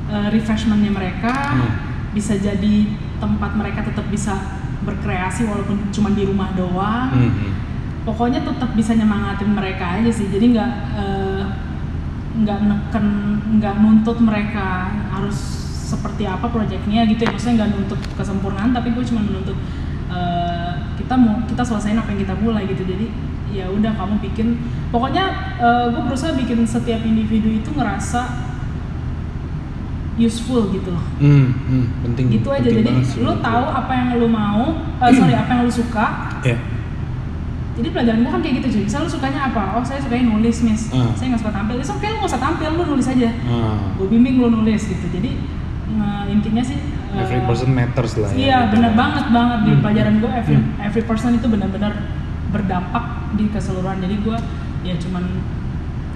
[0.09, 1.73] eh, refreshmentnya mereka Hmm.
[2.09, 4.33] bisa jadi tempat mereka tetap bisa
[4.81, 7.51] berkreasi walaupun cuma di rumah doang Mhm.
[8.09, 10.33] Pokoknya tetap bisa nyemangatin mereka aja sih.
[10.33, 11.45] Jadi nggak eh,
[12.41, 13.07] nggak neken
[13.61, 15.37] nggak nuntut mereka harus
[15.93, 17.37] seperti apa proyeknya gitu ya.
[17.37, 19.61] Maksudnya nggak nuntut kesempurnaan tapi gue cuma menuntut
[20.09, 22.89] eh, kita mau kita selesaiin apa yang kita mulai gitu.
[22.89, 23.13] Jadi
[23.53, 24.57] ya udah kamu bikin.
[24.89, 25.25] Pokoknya
[25.61, 28.49] eh, gue berusaha bikin setiap individu itu ngerasa
[30.19, 31.05] useful gitu loh.
[31.21, 32.41] Hmm, hmm, penting.
[32.41, 32.67] gitu aja.
[32.67, 36.07] penting jadi lu tahu apa yang lu mau eh, sorry apa yang lu suka.
[36.41, 36.78] Gua.
[37.79, 37.81] Ya.
[37.81, 40.57] jadi pelajaran gua kan kayak gitu cuy misal lu sukanya apa oh saya sukanya nulis
[40.61, 41.15] miss Hmm.
[41.15, 43.79] saya nggak suka tampil itu oke lu nggak usah tampil lu nulis aja Ah.
[43.95, 45.31] gue bimbing lu nulis gitu jadi
[45.89, 48.37] eh, intinya sih eh, Every person matters lah ya.
[48.37, 48.99] iya gitu benar kan.
[48.99, 49.81] banget banget di Hmm.
[49.81, 50.67] pelajaran gue every Hmm.
[50.81, 51.93] every person itu benar-benar
[52.49, 54.37] berdampak di keseluruhan jadi gue
[54.83, 55.23] ya cuman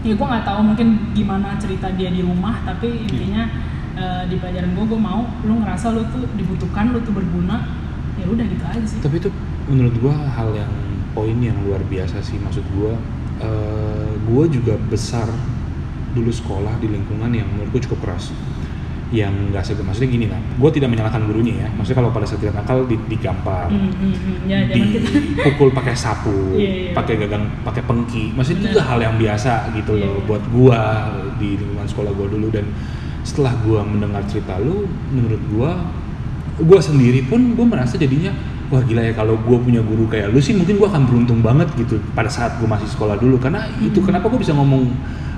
[0.03, 3.47] ya gue nggak tahu mungkin gimana cerita dia di rumah tapi intinya
[3.95, 7.71] eh, di pelajaran gue gue mau lu ngerasa lu tuh dibutuhkan lu tuh berguna
[8.15, 9.31] ya udah gitu aja sih Tapi itu
[9.65, 10.73] menurut gua hal yang
[11.13, 12.95] poin yang luar biasa sih maksud gua.
[13.39, 15.27] eh, gua juga besar
[16.13, 18.31] dulu sekolah di lingkungan yang menurut gua cukup keras
[19.13, 22.41] yang nggak segan maksudnya gini lah gue tidak menyalahkan gurunya ya maksudnya kalau pada saat
[22.41, 24.37] dia nakal di, digampar Hmm, hmm, hmm.
[24.49, 26.91] ya kita dipukul pakai sapu, Iya, iya.
[26.97, 28.33] pakai gagang, pakai pengki.
[28.33, 30.25] Maksudnya itu juga hal yang biasa gitu Iya, loh iya.
[30.25, 30.81] buat gua
[31.37, 32.65] di lingkungan sekolah gua dulu dan
[33.21, 35.71] setelah gua mendengar cerita lu, menurut gua
[36.65, 38.33] gua sendiri pun gua merasa jadinya
[38.73, 41.69] wah gila ya kalau gua punya guru kayak lu sih mungkin gua akan beruntung banget
[41.77, 43.37] gitu pada saat gua masih sekolah dulu.
[43.37, 44.09] Karena itu Hmm.
[44.09, 44.89] kenapa gua bisa ngomong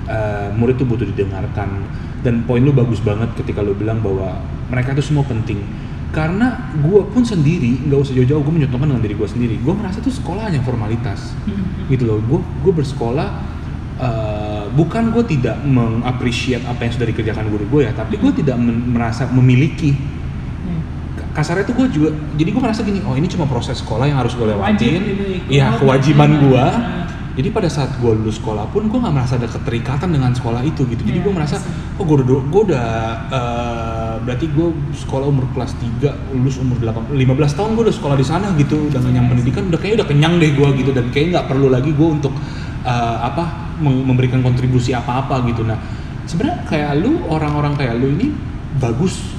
[0.07, 1.83] eh, murid tuh butuh didengarkan.
[2.23, 4.39] Dan poin lu bagus banget ketika lu bilang bahwa
[4.71, 5.61] mereka itu semua penting.
[6.09, 9.55] Karena gue pun sendiri nggak usah jauh-jauh gue mencontohkan dengan diri gue sendiri.
[9.59, 12.17] Gue merasa tuh sekolah hanya formalitas Hmm, gitu loh.
[12.23, 13.29] Gue gue bersekolah
[13.99, 18.55] eh, bukan gue tidak mengapresiat apa yang sudah dikerjakan guru gue ya tapi gue tidak
[18.61, 19.93] merasa memiliki.
[21.35, 24.33] Kasarnya tuh gue juga jadi gue merasa gini oh ini cuma proses sekolah yang harus
[24.33, 25.01] gue lewatin.
[25.45, 26.65] Iya kewajiban Nah, gue
[27.35, 30.87] jadi pada saat gue lulus sekolah pun gue nggak merasa ada keterikatan dengan sekolah itu
[30.87, 31.03] gitu.
[31.03, 31.67] Jadi Iya, gue merasa sih.
[31.99, 32.87] oh gue udah gue udah
[33.27, 37.19] eh, berarti gue sekolah umur kelas 3 lulus umur 8 15
[37.59, 38.87] tahun gue udah sekolah di sana gitu.
[38.87, 40.91] Udah ngenyang Iya, pendidikan udah kayaknya udah kenyang deh gue gitu.
[40.95, 42.31] Dan kayaknya nggak perlu lagi gue untuk
[42.87, 43.43] eh, apa
[43.83, 45.67] mem- memberikan kontribusi apa-apa gitu.
[45.67, 45.75] Nah
[46.23, 48.31] sebenarnya kayak lu orang-orang kayak lu ini
[48.79, 49.34] bagus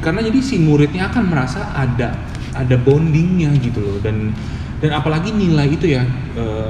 [0.00, 2.16] karena jadi si muridnya akan merasa ada
[2.56, 3.96] ada bondingnya gitu loh.
[4.00, 4.32] Dan
[4.80, 6.02] dan apalagi nilai itu ya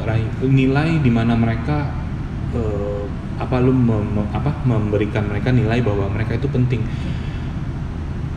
[0.02, 1.94] Rai, nilai di mana mereka
[2.52, 3.02] eh,
[3.40, 6.82] apa lu mem- apa memberikan mereka nilai bahwa mereka itu penting.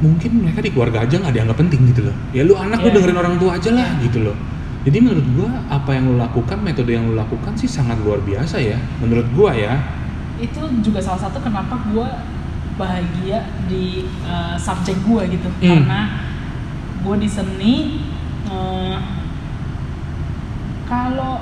[0.03, 2.15] Mungkin mereka di keluarga aja nggak dianggap penting gitu loh.
[2.35, 2.95] Ya lu anak lu Iya.
[2.99, 4.35] dengerin orang tua aja lah gitu loh.
[4.83, 8.59] Jadi menurut gua apa yang lu lakukan metode yang lu lakukan sih sangat luar biasa
[8.59, 9.79] ya menurut gua ya.
[10.43, 12.07] Itu juga salah satu kenapa gue
[12.73, 15.83] bahagia di uh, subjek gue gitu Hmm.
[15.83, 16.01] karena
[16.99, 17.75] gue di seni
[18.45, 18.97] uh,
[20.83, 21.39] kalau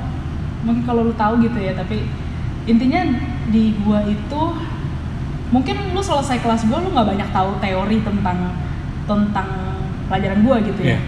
[0.61, 2.05] mungkin kalau lu tahu gitu ya tapi
[2.63, 3.01] intinya
[3.49, 4.41] di gue itu
[5.49, 8.37] mungkin lu selesai kelas gue lu nggak banyak tahu teori tentang
[9.03, 9.47] tentang
[10.07, 10.99] pelajaran gue gitu ya Iya.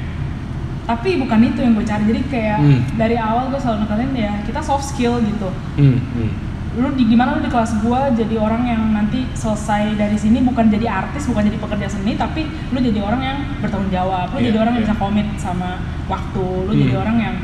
[0.83, 2.79] tapi bukan itu yang gue cari jadi kayak Hmm.
[2.95, 5.47] dari awal gue selalu nekenin ya kita soft skill gitu
[5.77, 6.31] hmm, hmm.
[6.73, 10.67] Lu di gimana lu di kelas gua jadi orang yang nanti selesai dari sini bukan
[10.67, 12.43] jadi artis bukan jadi pekerja seni tapi
[12.73, 14.89] lu jadi orang yang bertanggung jawab lu Iya, jadi orang yang iya.
[14.89, 15.69] bisa komit sama
[16.07, 17.03] waktu lu jadi Hmm.
[17.05, 17.35] orang yang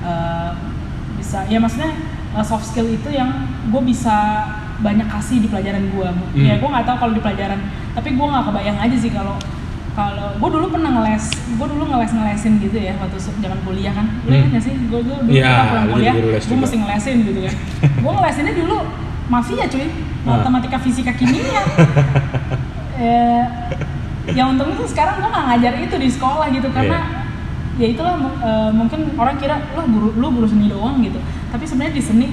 [0.00, 0.50] eh,
[1.18, 1.90] bisa ya maksudnya
[2.32, 3.30] eh, soft skill itu yang
[3.66, 4.46] gue bisa
[4.78, 6.38] banyak kasih di pelajaran gua Hmm.
[6.38, 7.58] ya gue nggak tahu kalau di pelajaran
[7.92, 9.34] tapi gua nggak kebayang aja sih kalau
[9.98, 11.24] kalau gue dulu pernah ngeles
[11.58, 14.06] gue dulu ngeles ngelesin gitu ya waktu zaman kuliah kan.
[14.22, 14.46] Lu Hmm.
[14.54, 14.74] nggak sih?
[14.86, 17.54] Gue dulu dulu Iya, pernah pulang kuliah gue mesti ngelesin gitu kan.
[18.06, 18.76] Gue ngelesinnya dulu
[19.26, 19.86] mafia cuy.
[20.22, 21.62] Matematika fisika kimia.
[22.94, 23.44] Eh,
[24.38, 26.98] ya untungnya tuh sekarang gue nggak ngajar itu di sekolah gitu karena
[27.74, 31.18] ya itulah eh, mungkin orang kira lo guru lu guru seni doang gitu.
[31.50, 32.26] Tapi sebenarnya di seni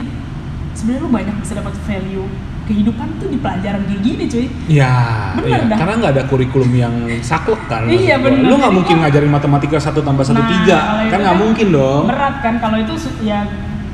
[0.77, 2.29] sebenarnya lu banyak bisa dapat value
[2.65, 4.93] kehidupan tuh di pelajaran kayak gini cuy Ya,
[5.35, 5.57] Bener iya.
[5.67, 5.77] dah.
[5.77, 7.85] karena nggak ada kurikulum yang saklek kan.
[7.85, 8.25] Iya, gua.
[8.25, 8.41] bener.
[8.43, 12.03] Lu nggak mungkin gua- ngajarin matematika satu tambah satu Nah, tiga, kan nggak mungkin dong.
[12.05, 13.45] berat kan kalau itu ya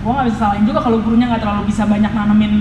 [0.02, 2.54] gue nggak bisa salahin juga kalau gurunya nggak terlalu bisa banyak nanemin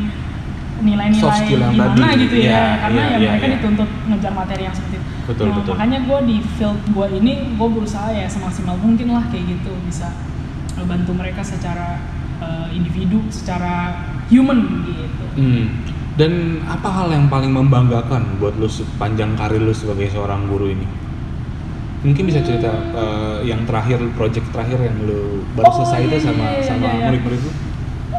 [0.78, 2.20] nilai-nilai gimana tadi.
[2.22, 3.54] gitu ya Iya, karena iya, ya iya, mereka iya.
[3.54, 5.72] dituntut ngejar materi yang seperti itu Betul, nah, betul.
[5.72, 10.08] makanya gue di field gue ini gue berusaha ya semaksimal mungkin lah kayak gitu bisa
[10.74, 12.00] membantu mereka secara
[12.40, 13.92] eh, individu secara
[14.26, 15.64] human gitu Hmm.
[16.20, 20.84] Dan apa hal yang paling membanggakan buat lu sepanjang karir lu sebagai seorang guru ini?
[22.04, 26.26] Mungkin bisa cerita eh, yang terakhir, project terakhir yang lu baru Oh, selesai itu iya,
[26.28, 27.06] sama iya, iya, sama iya, iya.
[27.08, 27.52] murid-murid lu?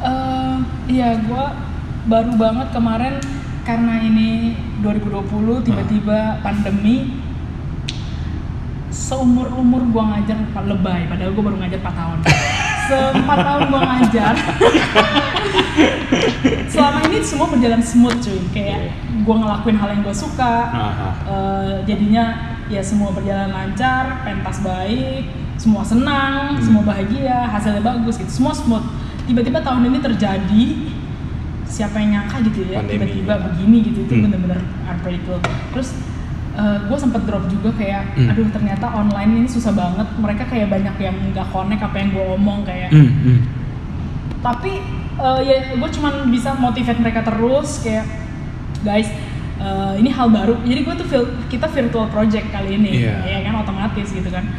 [0.02, 0.58] Eh,
[0.90, 1.46] iya, gue
[2.10, 3.14] baru banget kemarin
[3.62, 7.22] karena ini 2020 tiba-tiba pandemi
[8.90, 12.18] seumur umur gue ngajar lebay padahal gue baru ngajar 4 tahun
[12.88, 14.34] seempat tahun gue ngajar
[16.72, 20.56] selama ini semua berjalan smooth cuy kayak gue ngelakuin hal yang gue suka.
[21.28, 22.26] Eh, jadinya
[22.72, 25.28] ya semua berjalan lancar, pentas baik,
[25.60, 26.64] semua senang, Hmm.
[26.64, 28.84] semua bahagia, hasilnya bagus gitu, semua smooth.
[29.28, 30.64] Tiba-tiba tahun ini terjadi,
[31.68, 34.24] siapa yang nyangka gitu ya, tiba-tiba begini gitu, itu Hmm.
[34.28, 35.40] bener-bener unpredictable.
[35.76, 35.90] Terus
[36.54, 38.28] gue sempet drop juga kayak, Hmm.
[38.28, 42.26] aduh ternyata online ini susah banget, mereka kayak banyak yang nggak connect apa yang gue
[42.30, 43.40] omong kayak, Hmm, hmm.
[44.42, 44.82] tapi
[45.14, 48.06] eh, ya gue cuman bisa motivate mereka terus kayak
[48.82, 49.08] guys
[49.58, 51.08] eh, ini hal baru jadi gue tuh
[51.48, 53.22] kita virtual project kali ini Iya.
[53.22, 54.50] ya kan otomatis gitu kan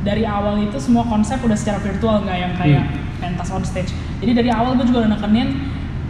[0.00, 3.18] dari awal itu semua konsep udah secara virtual nggak yang kayak Hmm.
[3.18, 3.90] pentas on stage
[4.22, 5.48] jadi dari awal gue juga udah nekenin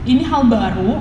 [0.05, 1.01] ini hal baru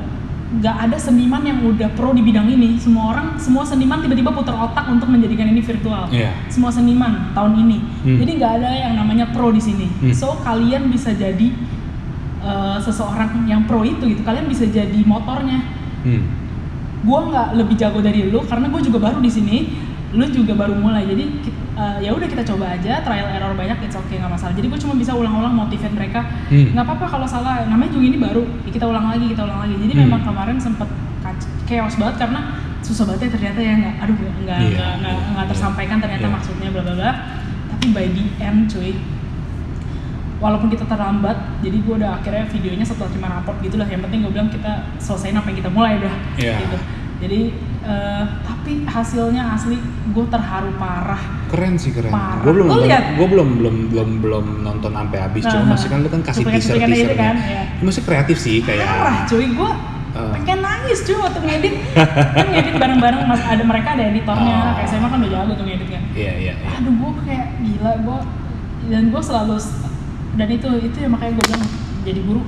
[0.56, 4.56] nggak ada seniman yang udah pro di bidang ini semua orang semua seniman tiba-tiba putar
[4.56, 6.32] otak untuk menjadikan ini virtual Iya.
[6.48, 8.18] semua seniman tahun ini Hmm.
[8.18, 10.12] jadi nggak ada yang namanya pro di sini Hmm.
[10.12, 11.52] so kalian bisa jadi
[12.40, 15.60] uh, seseorang yang pro itu gitu kalian bisa jadi motornya
[16.02, 16.24] Hmm.
[17.02, 19.58] gue nggak lebih jago dari lu karena gue juga baru di sini
[20.12, 21.26] lu juga baru mulai jadi
[21.76, 24.80] uh, ya udah kita coba aja trial error banyak it's okay nggak masalah jadi gue
[24.80, 26.72] cuma bisa ulang-ulang motivate mereka Hmm.
[26.72, 29.76] nggak apa-apa kalau salah namanya juga ini baru ya kita ulang lagi kita ulang lagi
[29.78, 30.04] jadi Hmm.
[30.06, 30.88] memang kemarin sempet
[31.66, 32.40] chaos banget karena
[32.80, 35.50] susah banget ya ternyata ya nggak aduh nggak nggak Iya, nggak- nggak iya, nggak iya.
[35.50, 36.34] tersampaikan ternyata Iya.
[36.34, 37.12] maksudnya bla bla bla
[37.68, 38.92] tapi by the end cuy
[40.38, 44.20] walaupun kita terlambat jadi gue udah akhirnya videonya setelah terima raport gitu lah yang penting
[44.22, 46.56] gue bilang kita selesaiin apa yang kita mulai udah Iya.
[46.60, 46.78] gitu
[47.18, 47.40] jadi
[47.86, 49.78] eh, tapi hasilnya asli
[50.08, 52.10] gue terharu parah Keren sih keren.
[52.42, 55.46] Gue belum Lu nonton, gue belum belum belum belum nonton sampai habis.
[55.46, 57.16] Cuma Nah, masih kan lu kan kasih teaser teasernya.
[57.16, 57.64] kan, iya.
[57.80, 58.82] Masih kreatif sih kayak.
[58.82, 59.72] parah cuy gue
[60.16, 60.32] Eh.
[60.34, 64.74] pengen nangis cuy waktu ngedit kan ngedit bareng-bareng mas ada mereka ada editornya Oh.
[64.74, 66.54] kayak saya mah kan udah jago tuh ngedit kan Iya iya.
[66.56, 66.70] iya.
[66.74, 68.18] aduh gue kayak gila gue
[68.88, 69.56] dan gue selalu
[70.34, 71.64] dan itu itu ya makanya gue bilang
[72.02, 72.42] jadi guru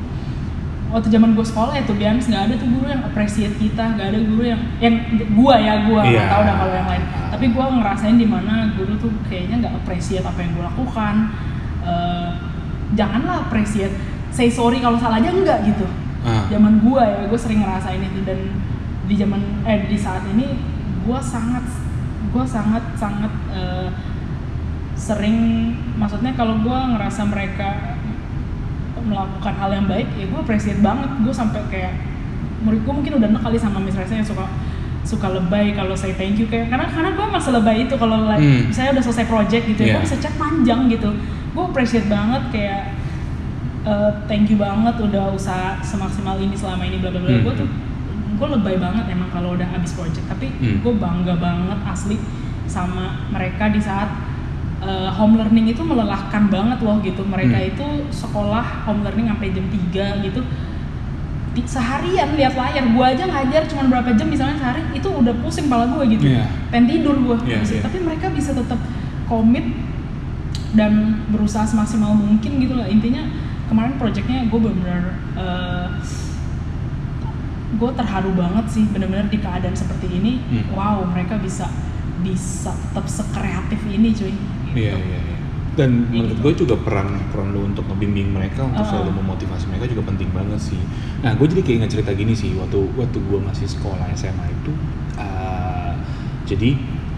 [0.87, 4.07] waktu zaman gue sekolah ya tuh biasa nggak ada tuh guru yang appreciate kita nggak
[4.07, 6.15] ada guru yang yang gue ya gue Iya.
[6.15, 9.73] nggak tahu dah kalau yang lain tapi gue ngerasain di mana guru tuh kayaknya nggak
[9.77, 11.15] appreciate apa yang gue lakukan
[11.79, 12.29] Eh,
[12.93, 13.95] janganlah appreciate
[14.27, 15.87] say sorry kalau salah aja enggak gitu
[16.19, 16.43] Ah.
[16.51, 18.35] zaman gue ya gue sering ngerasain itu dan
[19.07, 20.59] di zaman eh di saat ini
[21.01, 21.63] gue sangat
[22.27, 23.87] gue sangat sangat eh,
[24.93, 25.37] sering
[25.95, 27.95] maksudnya kalau gue ngerasa mereka
[29.07, 31.93] melakukan hal yang baik ya gue appreciate banget gue sampai kayak
[32.61, 34.45] murid gue mungkin udah kali sama Miss Reza yang suka
[35.01, 38.37] suka lebay kalau saya thank you kayak karena karena gue masa lebay itu kalau like,
[38.37, 38.67] Hmm.
[38.69, 39.95] saya udah selesai project gitu ya Yeah.
[39.95, 41.09] gue bisa chat panjang gitu
[41.53, 42.81] gue appreciate banget kayak
[43.83, 47.43] eh, thank you banget udah usaha semaksimal ini selama ini bla bla bla Hmm.
[47.43, 47.69] gue tuh
[48.37, 50.83] gue lebay banget emang kalau udah habis project tapi Hmm.
[50.83, 52.19] gue bangga banget asli
[52.67, 54.11] sama mereka di saat
[54.79, 57.69] eh, home learning itu melelahkan banget loh gitu mereka Hmm.
[57.69, 60.41] itu sekolah home learning sampai jam 3 gitu
[61.51, 65.65] Di- seharian lihat layar gue aja ngajar cuma berapa jam misalnya sehari itu udah pusing
[65.65, 66.45] kepala gue gitu Iya.
[66.69, 67.81] pengen tidur gue Iya, iya.
[67.81, 68.77] tapi mereka bisa tetap
[69.25, 69.65] komit
[70.71, 70.93] dan
[71.27, 73.25] berusaha semaksimal mungkin gitu lah intinya
[73.65, 75.87] kemarin projectnya gue bener-bener eh,
[77.69, 80.65] gue terharu banget sih bener-bener di keadaan seperti ini Hmm.
[80.71, 81.65] wow mereka bisa
[82.17, 84.33] bisa tetap sekreatif ini cuy
[84.69, 84.83] gitu.
[84.83, 85.37] Iya iya iya.
[85.73, 86.41] Dan Iya menurut gitu.
[86.41, 88.91] gue juga peran peran lu untuk ngebimbing mereka untuk Uh-uh.
[88.97, 90.81] selalu memotivasi mereka juga penting banget sih.
[91.19, 94.71] Nah gue jadi kayak ingat cerita gini sih waktu waktu gue masih sekolah SMA itu,
[95.15, 95.93] uh,
[96.43, 96.73] jadi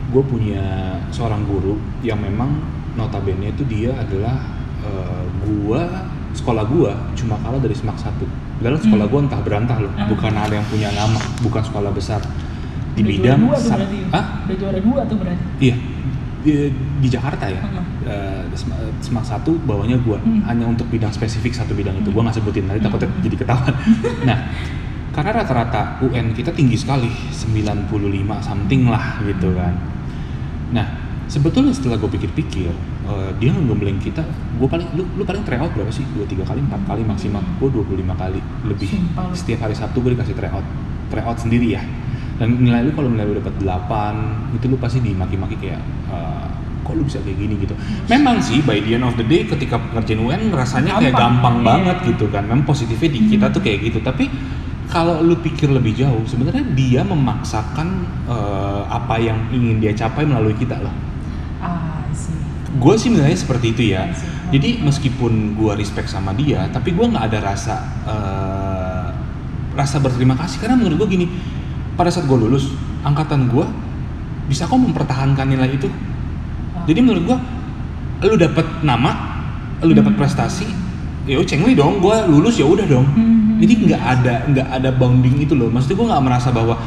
[0.10, 0.64] gue punya
[1.10, 2.60] seorang guru yang memang
[2.92, 4.36] notabene itu dia adalah
[4.82, 8.26] uh, gua sekolah gua cuma kalah dari semak satu.
[8.58, 9.14] Padahal sekolah Hmm.
[9.14, 10.10] gua entah berantah loh, Uh.
[10.10, 12.20] bukan ada yang punya nama, bukan sekolah besar
[12.92, 14.26] di Udah bidang juara dua tuh sa- berarti Hah?
[14.44, 15.76] udah juara dua tuh berarti Iya
[16.40, 17.62] di, di Jakarta ya.
[18.02, 20.42] Eh, Sema- Semak satu bawahnya gua Hmm.
[20.44, 22.16] hanya untuk bidang spesifik satu bidang itu Hmm.
[22.16, 23.22] gua nggak sebutin nanti takutnya Hmm.
[23.22, 23.74] jadi ketahuan.
[24.28, 24.38] nah
[25.10, 27.88] karena rata-rata UN kita tinggi sekali 95
[28.40, 29.74] something lah gitu kan.
[30.70, 30.88] Nah
[31.26, 32.74] sebetulnya setelah gue pikir-pikir
[33.06, 34.22] eh, dia ngembleng kita
[34.56, 37.70] gue paling lu, lu paling tryout berapa sih dua tiga kali empat kali maksimal gue
[37.70, 37.86] 25
[38.16, 39.34] kali lebih Sumpah lu.
[39.34, 40.66] setiap hari Sabtu gue dikasih tryout
[41.08, 41.82] tryout sendiri ya
[42.40, 46.48] dan nilai lu kalau nilai lu dapat 8 itu lu pasti dimaki-maki kayak eh,
[46.82, 47.54] kok lu bisa kayak gini?
[47.62, 47.76] gitu.
[48.10, 51.20] Memang sih by the end of the day ketika ngerjain UN rasanya kayak gampang.
[51.20, 51.68] Gampang, iya.
[51.68, 52.44] banget gitu kan.
[52.50, 53.54] Memang positifnya di kita Hmm.
[53.54, 54.00] tuh kayak gitu.
[54.02, 54.26] Tapi
[54.90, 57.88] kalau lu pikir lebih jauh sebenarnya dia memaksakan
[58.26, 60.92] eh, apa yang ingin dia capai melalui kita loh
[61.62, 62.34] ah sih
[62.74, 64.10] gue sih menilainya seperti itu ya.
[64.50, 67.76] Jadi meskipun gue respect sama dia tapi gue nggak ada rasa
[68.10, 69.08] eh,
[69.78, 70.58] rasa berterima kasih.
[70.58, 71.26] Karena menurut gue gini
[72.00, 72.72] pada saat gue lulus
[73.04, 73.68] angkatan gue
[74.48, 75.92] bisa kok mempertahankan nilai itu
[76.70, 76.88] Ah.
[76.88, 77.38] jadi menurut gue
[78.24, 79.12] lu dapet nama
[79.82, 80.22] lu dapet Hmm.
[80.22, 80.68] prestasi
[81.28, 83.60] ya cengli dong gue lulus ya udah dong Hmm.
[83.60, 86.80] jadi nggak ada nggak ada bounding itu loh maksudnya gue nggak merasa bahwa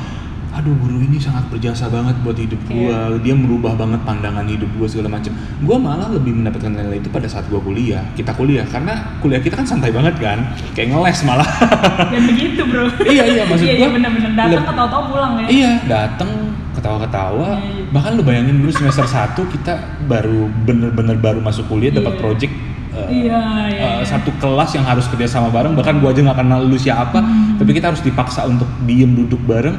[0.52, 3.16] aduh guru ini sangat berjasa banget buat hidup gue Iya.
[3.24, 7.24] dia merubah banget pandangan hidup gue segala macam gue malah lebih mendapatkan nilai itu pada
[7.24, 8.04] saat gue kuliah.
[8.12, 10.44] Kita kuliah karena kuliah kita kan santai banget kan?
[10.76, 11.48] Kayak ngeles malah.
[12.12, 12.84] Dan begitu bro.
[13.00, 14.30] Iya, iya, maksud iya, gua iya bener-bener.
[14.36, 15.46] Datang ketawa-tawa pulang ya.
[15.48, 16.30] Iya dateng
[16.76, 17.48] ketawa-ketawa.
[17.56, 17.84] Iya, iya.
[17.88, 19.74] bahkan lu bayangin dulu semester 1 kita
[20.04, 22.20] baru bener-bener baru masuk kuliah dapat Iya.
[22.20, 22.52] project
[22.92, 23.40] uh, Iya,
[23.72, 24.04] iya, uh, iya.
[24.04, 25.72] satu kelas yang harus kerja sama bareng.
[25.72, 27.24] Bahkan gua aja nggak kenal lu siapa.
[27.24, 27.56] Hmm.
[27.56, 29.78] tapi kita harus dipaksa untuk diem duduk bareng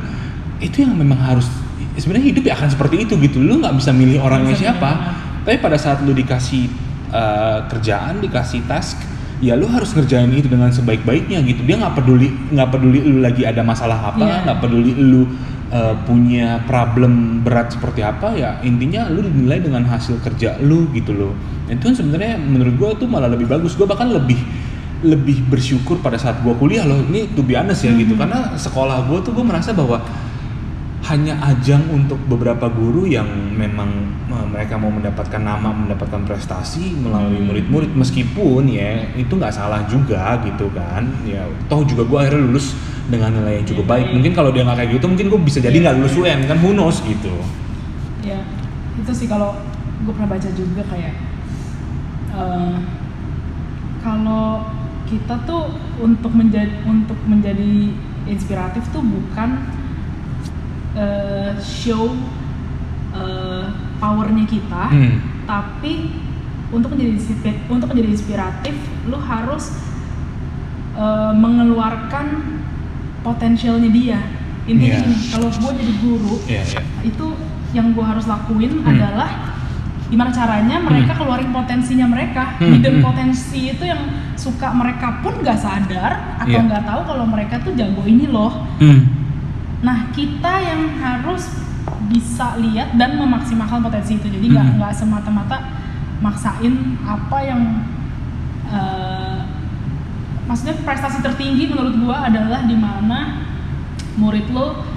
[0.64, 1.46] itu yang memang harus
[2.00, 3.38] sebenarnya hidup ya akan seperti itu gitu.
[3.44, 5.44] Lu nggak bisa milih orangnya bisa milih siapa orang.
[5.44, 6.72] tapi pada saat lu dikasih
[7.12, 8.98] uh, kerjaan dikasih task
[9.44, 11.68] ya lu harus ngerjain itu dengan sebaik-baiknya gitu.
[11.68, 14.38] Dia nggak peduli nggak peduli lu lagi ada masalah apa Iya.
[14.48, 15.28] nggak peduli lu
[15.70, 21.12] uh, punya problem berat seperti apa ya intinya lu dinilai dengan hasil kerja lu gitu
[21.12, 21.36] loh.
[21.68, 23.76] Itu kan sebenarnya menurut gua tuh malah lebih bagus.
[23.76, 24.40] Gua bahkan lebih
[25.04, 27.04] lebih bersyukur pada saat gua kuliah loh.
[27.04, 28.16] Ini to be honest ya gitu.
[28.16, 28.20] Mhm.
[28.24, 30.00] karena sekolah gua tuh gua merasa bahwa
[31.04, 33.92] hanya ajang untuk beberapa guru yang memang
[34.26, 37.48] eh, mereka mau mendapatkan nama, mendapatkan prestasi melalui Hmm.
[37.52, 42.72] murid-murid meskipun ya itu nggak salah juga gitu kan ya toh juga gue akhirnya lulus
[43.04, 44.14] dengan nilai yang cukup Iya, baik baik.
[44.16, 45.84] mungkin kalau dia nggak kayak gitu mungkin gue bisa jadi Iya.
[45.84, 47.34] nggak lulus UN kan who knows gitu
[48.24, 48.40] ya
[48.96, 49.60] itu sih kalau
[50.02, 51.14] gue pernah baca juga kayak
[52.32, 52.76] eh,
[54.00, 54.64] kalau
[55.04, 55.68] kita tuh
[56.00, 57.92] untuk menjadi untuk menjadi
[58.26, 59.60] inspiratif tuh bukan
[60.94, 62.14] eh, show
[63.12, 63.66] eh,
[63.98, 65.16] powernya kita Hmm.
[65.44, 66.10] tapi
[66.70, 67.18] untuk menjadi
[67.68, 68.76] untuk menjadi inspiratif
[69.06, 69.74] lu harus
[70.94, 72.26] eh, mengeluarkan
[73.22, 74.20] potensialnya dia
[74.64, 75.04] intinya Iya.
[75.04, 76.82] gini kalau gue jadi guru Iya, iya.
[77.02, 77.26] itu
[77.74, 78.90] yang gue harus lakuin Hmm.
[78.90, 79.30] adalah
[80.08, 83.04] gimana caranya mereka keluarin potensinya mereka Hmm, hidden hmm.
[83.04, 83.98] potensi itu yang
[84.36, 86.64] suka mereka pun nggak sadar atau Iya.
[86.64, 89.23] nggak tahu kalau mereka tuh jago ini loh Hmm.
[89.84, 91.44] Nah kita yang harus
[92.08, 94.76] bisa lihat dan memaksimalkan potensi itu jadi nggak Hmm.
[94.80, 95.58] nggak semata-mata
[96.20, 96.72] maksain
[97.04, 97.62] apa yang
[98.66, 99.38] eh,
[100.44, 103.44] maksudnya prestasi tertinggi menurut gua adalah di mana
[104.16, 104.88] murid lo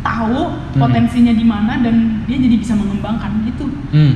[0.00, 0.40] tahu
[0.72, 0.80] Hmm.
[0.80, 4.14] potensinya di mana dan dia jadi bisa mengembangkan itu Hmm.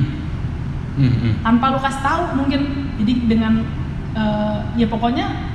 [0.97, 1.33] Hmm, hmm.
[1.41, 2.61] tanpa lu kasih tahu mungkin
[2.97, 3.63] jadi dengan
[4.11, 5.48] eh, ya pokoknya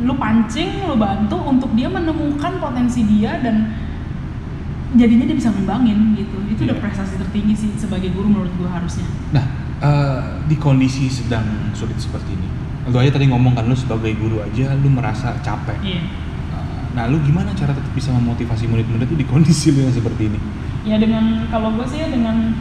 [0.00, 3.68] lu pancing lu bantu untuk dia menemukan potensi dia dan
[4.92, 6.82] jadinya dia bisa ngembangin gitu itu udah Iya.
[6.82, 9.44] prestasi tertinggi sih sebagai guru menurut gua harusnya Nah,
[9.78, 12.48] eh, di kondisi sedang sulit seperti ini,
[12.86, 15.78] lu aja tadi ngomong kan lu sebagai guru aja lu merasa capek.
[15.80, 16.02] iya
[16.50, 20.26] Eh, Nah, lu gimana cara tetap bisa memotivasi murid-murid itu di kondisi lu yang seperti
[20.26, 20.40] ini?
[20.82, 22.56] ya dengan kalau gue sih ya dengan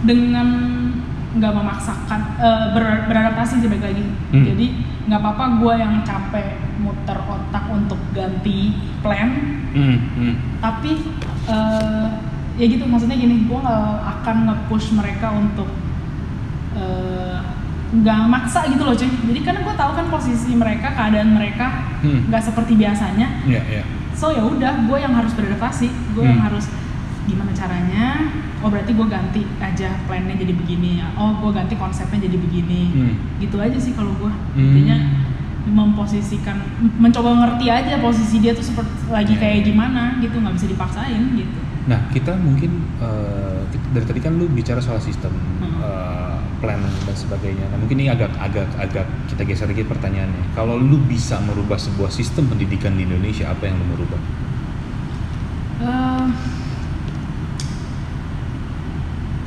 [0.00, 0.48] dengan
[1.32, 4.44] nggak memaksakan eh, ber- beradaptasi sih balik lagi Hmm.
[4.44, 4.66] jadi
[5.02, 6.46] nggak apa-apa gue yang capek
[6.78, 8.70] muter otak untuk ganti
[9.00, 9.30] plan
[9.72, 10.34] Hmm, hmm.
[10.60, 11.00] tapi
[11.44, 12.06] eh,
[12.54, 13.84] ya gitu maksudnya gini gue nggak
[14.14, 15.66] akan nge-push mereka untuk
[16.74, 17.38] eh,
[17.92, 21.66] nggak maksa gitu loh cuy jadi karena gue tahu kan posisi mereka keadaan mereka
[22.02, 22.26] Hmm.
[22.26, 23.82] nggak seperti biasanya Iya, iya.
[24.12, 26.46] so ya udah gue yang harus beradaptasi gue yang Hmm.
[26.46, 26.66] harus
[27.32, 28.28] gimana caranya
[28.60, 32.82] oh berarti gue ganti aja plannya jadi begini ya oh gue ganti konsepnya jadi begini
[32.92, 33.14] Hmm.
[33.38, 34.60] gitu aja sih kalau gue Hmm.
[34.62, 34.96] intinya
[35.64, 36.58] memposisikan
[36.98, 39.40] mencoba ngerti aja posisi dia tuh seperti lagi Iya.
[39.40, 42.78] kayak gimana gitu nggak bisa dipaksain gitu Nah, kita mungkin
[43.66, 45.82] kita- dari tadi kan lu bicara soal sistem Hmm.
[45.82, 47.66] eh, plan dan sebagainya.
[47.66, 50.54] Nah, mungkin ini agak agak agak kita geser dikit pertanyaannya.
[50.54, 54.20] Kalau lu bisa merubah sebuah sistem pendidikan di Indonesia, apa yang lu mau rubah?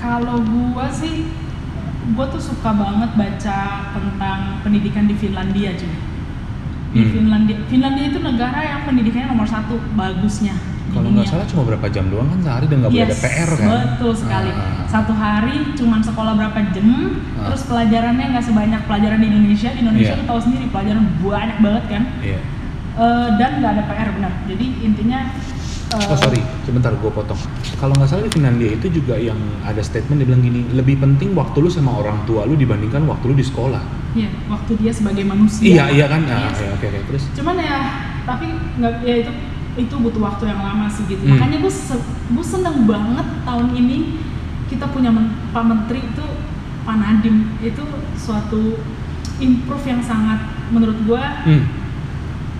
[0.06, 1.26] Kalau gua sih
[2.14, 3.60] gua tuh suka banget baca
[3.90, 5.90] tentang pendidikan di Finlandia cuy
[6.88, 7.12] di Hmm.
[7.12, 10.54] Finlandia Finlandia itu negara yang pendidikannya nomor satu bagusnya
[10.88, 13.50] Kalau nggak salah cuma berapa jam doang kan sehari dan nggak boleh ada Yes, PR
[13.52, 13.68] kan?
[13.68, 14.86] betul sekali Ah.
[14.88, 16.88] satu hari cuman sekolah berapa jam
[17.36, 17.50] Ah.
[17.50, 21.84] terus pelajarannya nggak sebanyak pelajaran di Indonesia di Indonesia tuh tahu sendiri pelajaran banyak banget
[21.90, 22.40] kan Iya.
[22.96, 25.20] Eh, dan nggak ada PR benar jadi intinya
[25.88, 27.38] eh, Oh sorry, sebentar gue potong.
[27.76, 31.32] Kalau nggak salah di Finlandia itu juga yang ada statement dia bilang gini, lebih penting
[31.34, 33.82] waktu lu sama orang tua lu dibandingkan waktu lu di sekolah.
[34.14, 35.66] Iya, waktu dia sebagai manusia.
[35.66, 36.24] Iya iya kan?
[36.26, 37.24] Ah, ya, oke oke terus.
[37.34, 37.78] Cuman ya,
[38.24, 38.48] tapi
[38.80, 39.32] nggak ya itu
[39.76, 41.20] itu butuh waktu yang lama sih gitu.
[41.22, 41.36] Hmm.
[41.36, 41.74] Makanya gue
[42.32, 43.98] gue seneng banget tahun ini
[44.66, 46.26] kita punya men- Pak Menteri itu
[46.82, 47.84] Pak Nadiem itu
[48.16, 48.80] suatu
[49.38, 50.40] improve yang sangat
[50.72, 51.64] menurut gue Hmm.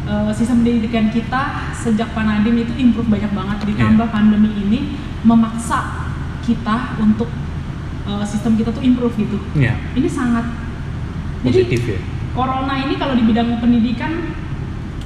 [0.06, 1.42] Eh, sistem pendidikan kita
[1.74, 3.68] sejak Pak Nadiem itu improve banyak banget Iya.
[3.68, 4.80] ditambah pandemi ini
[5.22, 5.80] memaksa
[6.42, 7.30] kita untuk
[8.04, 9.38] eh, sistem kita tuh improve gitu.
[9.54, 9.74] Iya.
[9.92, 10.46] Ini sangat
[11.42, 12.00] Positif ya.
[12.32, 14.12] corona ini kalau di bidang pendidikan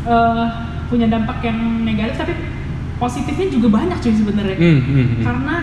[0.02, 0.46] eh,
[0.86, 2.34] punya dampak yang negatif tapi
[2.96, 5.22] positifnya juga banyak cuy sebenarnya Hmm, hmm, hmm.
[5.22, 5.56] karena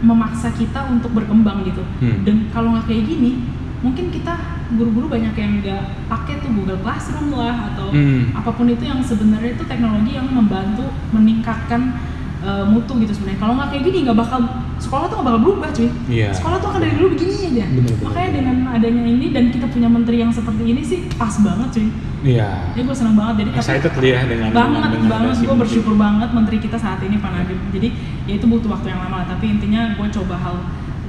[0.00, 2.22] memaksa kita untuk berkembang gitu Hmm.
[2.22, 3.42] dan kalau nggak kayak gini
[3.78, 4.34] mungkin kita
[4.70, 8.32] guru-guru banyak yang nggak pakai tuh Google Classroom lah atau Hmm.
[8.32, 11.92] apa pun itu yang sebenarnya itu teknologi yang membantu meningkatkan
[12.38, 13.40] eh, mutu gitu sebenarnya.
[13.40, 14.38] Kalau nggak kayak gini nggak bakal
[14.76, 15.88] sekolah tuh nggak bakal berubah cuy.
[16.06, 16.30] Iya.
[16.30, 17.64] sekolah tuh akan dari dulu begini aja.
[17.66, 18.36] Bener, bener, makanya bener.
[18.36, 21.88] dengan adanya ini dan kita punya menteri yang seperti ini sih pas banget cuy.
[22.24, 22.48] Iya.
[22.70, 23.34] jadi gue seneng banget.
[23.36, 25.34] Jadi tapi- Excited lu ya dengan banget dengan- banget.
[25.42, 27.60] Gue bersyukur banget menteri kita saat ini Pak Nadiem.
[27.72, 27.88] Jadi
[28.24, 30.56] ya itu butuh waktu yang lama tapi intinya gue coba hal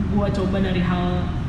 [0.08, 1.04] gue coba dari hal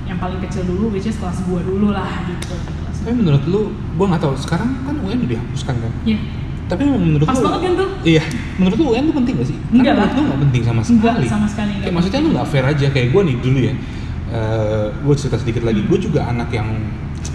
[0.09, 2.57] yang paling kecil dulu which is kelas gue dulu lah gitu
[2.99, 3.61] Tapi menurut lu,
[3.95, 5.93] gua nggak tahu sekarang kan UN udah dihapuskan kan.
[6.03, 6.19] ya
[6.67, 8.23] Tapi menurut pas lu, banget kan tuh Iya,
[8.57, 9.59] menurut lu UN tuh penting gak sih?
[9.71, 10.09] Enggak Karena lah.
[10.09, 10.99] menurut lu nggak penting sama sekali.
[10.99, 13.73] Enggak, sama sekali enggak Kayak maksudnya lu nggak fair aja kayak gue nih dulu ya.
[14.29, 16.69] Eh gue cerita sedikit lagi, gue juga anak yang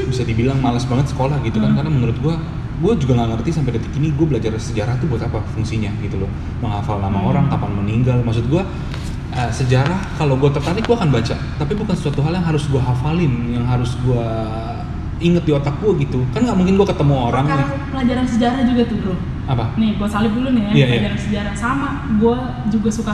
[0.04, 1.78] bisa dibilang malas banget sekolah gitu kan Hmm.
[1.78, 2.36] karena menurut gue
[2.76, 6.18] gue juga nggak ngerti sampai detik ini gue belajar sejarah tuh buat apa fungsinya gitu
[6.18, 6.30] loh
[6.60, 7.30] menghafal nama Hmm.
[7.30, 8.64] orang kapan meninggal maksud gue
[9.36, 12.80] eh, sejarah kalau gue tertarik gue akan baca tapi bukan suatu hal yang harus gue
[12.80, 14.28] hafalin yang harus gue
[15.20, 17.80] inget di otak gue gitu kan nggak mungkin gue ketemu orang Perkara nih.
[17.90, 20.88] pelajaran sejarah juga tuh bro apa nih gue salib dulu nih ya Iya, iya.
[20.90, 22.36] pelajaran sejarah sama gue
[22.70, 23.14] juga suka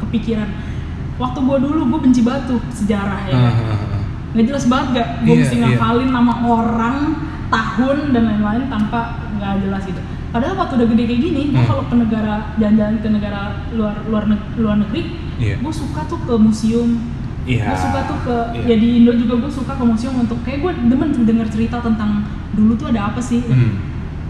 [0.00, 0.48] kepikiran
[1.16, 4.02] waktu gue dulu gue benci banget tuh sejarah ya Ah, ah, ah.
[4.30, 5.64] nggak jelas banget gak gue Iya, mesti iya.
[5.68, 6.96] ngafalin nama orang
[7.48, 9.00] tahun dan lain-lain tanpa
[9.32, 11.66] nggak jelas gitu padahal waktu udah gede kayak gini gue Hmm.
[11.66, 13.40] kalau ke negara jalan-jalan ke negara
[13.72, 14.22] luar luar
[14.56, 15.02] luar negeri
[15.40, 15.56] Iya.
[15.56, 17.00] gue suka tuh ke museum
[17.42, 17.64] Iya.
[17.66, 18.64] gue suka tuh ke Iya.
[18.66, 22.22] ya di Indo juga gue suka ke museum untuk kayak gue demen denger cerita tentang
[22.52, 23.80] dulu tuh ada apa sih Hmm.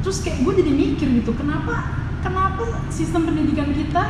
[0.01, 1.75] terus kayak gue jadi mikir gitu kenapa
[2.21, 4.03] kenapa sistem pendidikan kita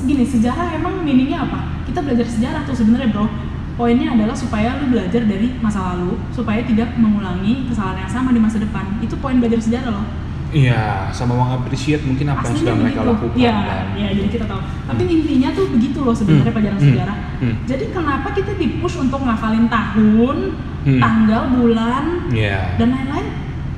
[0.00, 3.26] gini sejarah emang meaningnya apa kita belajar sejarah tuh sebenarnya bro
[3.74, 8.38] poinnya adalah supaya lu belajar dari masa lalu supaya tidak mengulangi kesalahan yang sama di
[8.38, 10.06] masa depan itu poin belajar sejarah loh
[10.50, 13.38] Iya, sama mengapresiat mungkin apa yang sudah mereka lakukan.
[13.38, 13.84] Iya, kan.
[13.94, 14.60] iya jadi kita tahu.
[14.90, 17.16] Tapi intinya tuh begitu loh sebenarnya Hmm, pelajaran hmm, sejarah.
[17.38, 17.54] hmm.
[17.70, 20.36] Jadi kenapa kita dipush untuk ngafalin tahun,
[20.80, 20.98] Hmm.
[20.98, 22.04] tanggal, bulan,
[22.34, 22.74] Iya.
[22.76, 23.28] dan lain-lain?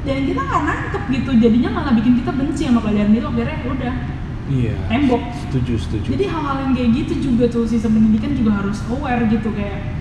[0.03, 1.31] Dan kita nggak nangkep gitu.
[1.39, 3.27] Jadinya malah bikin kita benci sama pelajaran itu.
[3.27, 3.95] Akhirnya ya udah
[4.49, 4.77] Iya.
[4.89, 5.23] tembok.
[5.45, 6.09] Setuju, setuju.
[6.17, 9.93] Jadi hal-hal yang kayak gitu juga tuh sistem pendidikan juga harus aware gitu kayak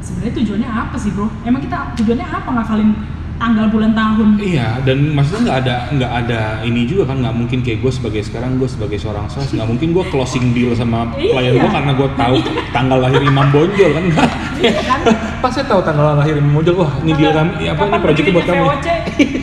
[0.00, 1.30] sebenarnya tujuannya apa sih bro?
[1.44, 2.90] Emang kita tujuannya apa ngafalin
[3.38, 4.28] tanggal, bulan, tahun?
[4.36, 8.20] Iya, dan maksudnya nggak ada nggak ada ini juga kan nggak mungkin kayak gue sebagai
[8.20, 11.62] sekarang gue sebagai seorang sales nggak mungkin gue closing deal sama klien Iya.
[11.62, 12.36] gue karena gue tahu
[12.68, 14.30] tanggal lahir Imam Bonjol kan nggak.
[14.58, 15.00] Iya kan?
[15.42, 18.46] Pas saya tahu tanggal lahir Imam Bonjol, wah ini deal kami, apa ini proyeknya buat
[18.46, 18.58] kami.
[18.60, 18.88] VOC?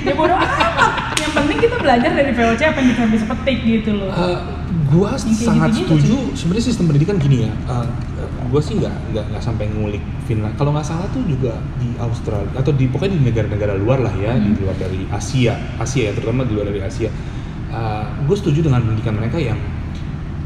[0.06, 1.16] Ya bodo amat.
[1.16, 4.12] Yang penting kita belajar dari VOC apa yang kita bisa petik gitu loh.
[4.12, 4.38] Eh,
[4.86, 6.16] kayak sangat setuju.
[6.34, 7.86] sebenarnya sistem pendidikan gini ya uh,
[8.46, 10.54] gue sih nggak nggak nggak sampai ngulik Finland.
[10.56, 14.38] Kalau nggak salah tuh juga di Australia atau di pokoknya di negara-negara luar lah ya
[14.38, 14.62] di Hmm.
[14.62, 15.54] luar dari Asia.
[15.76, 17.10] Asia ya terutama di luar dari Asia.
[18.24, 19.60] Gue setuju dengan pendidikan mereka yang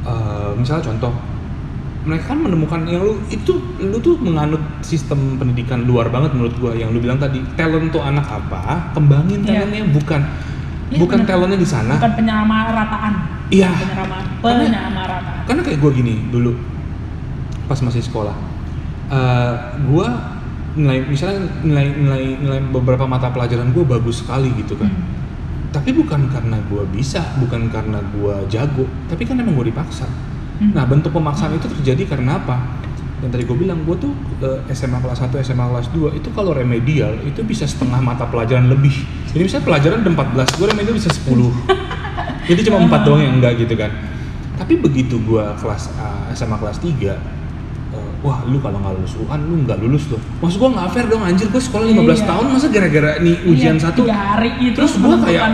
[0.04, 1.14] uh, misalnya contoh
[2.00, 6.72] mereka kan menemukan yang lu itu lu tuh menganut sistem pendidikan luar banget menurut gua.
[6.74, 8.96] Yang lu bilang tadi talent tuh anak apa?
[8.96, 9.68] Kembangin Iya.
[9.68, 10.22] talentnya bukan
[10.90, 11.30] Iya, bukan bener.
[11.30, 11.94] talentnya di sana.
[12.00, 13.14] Bukan penyamarataan
[13.50, 13.70] iya.
[14.56, 14.72] Karena-
[15.46, 16.52] karena kayak gue gini dulu
[17.66, 18.34] pas masih sekolah
[19.10, 19.54] eh
[19.84, 20.08] gue
[20.78, 24.90] nilai misalnya nilai nilai nilai beberapa mata pelajaran gue bagus sekali gitu kan.
[24.90, 25.18] Hmm.
[25.70, 30.06] tapi bukan karena gue bisa bukan karena gue jago tapi kan emang gue dipaksa.
[30.60, 30.74] Hmm.
[30.74, 32.58] nah bentuk pemaksaan itu terjadi karena apa?
[33.20, 36.56] Yang tadi gue bilang gue tuh eh, SMA kelas 1 SMA kelas 2 itu kalau
[36.56, 38.96] remedial itu bisa setengah mata pelajaran lebih.
[39.30, 40.12] Jadi misalnya pelajaran ada
[40.48, 41.28] 14 gue remedial bisa 10
[42.50, 43.94] jadi cuma empat doang yang enggak gitu kan.
[44.58, 47.16] Tapi begitu gua kelas uh, SMA kelas 3 uh,
[48.20, 50.20] wah lu kalau nggak lulus UN lu nggak lulus loh.
[50.42, 52.26] Maksud gua nggak fair dong anjir gua sekolah 15 Iya.
[52.26, 54.02] tahun masa gara-gara nih ujian Iya, satu?
[54.04, 55.48] tiga hari itu terus gua kayak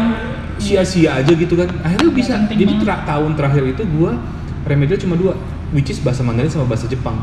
[0.55, 1.67] sia-sia aja gitu kan.
[1.81, 4.15] Akhirnya bisa jadi tra- tahun terakhir itu gua
[4.63, 5.35] remedial cuma dua
[5.69, 7.19] which is bahasa Mandarin sama bahasa Jepang.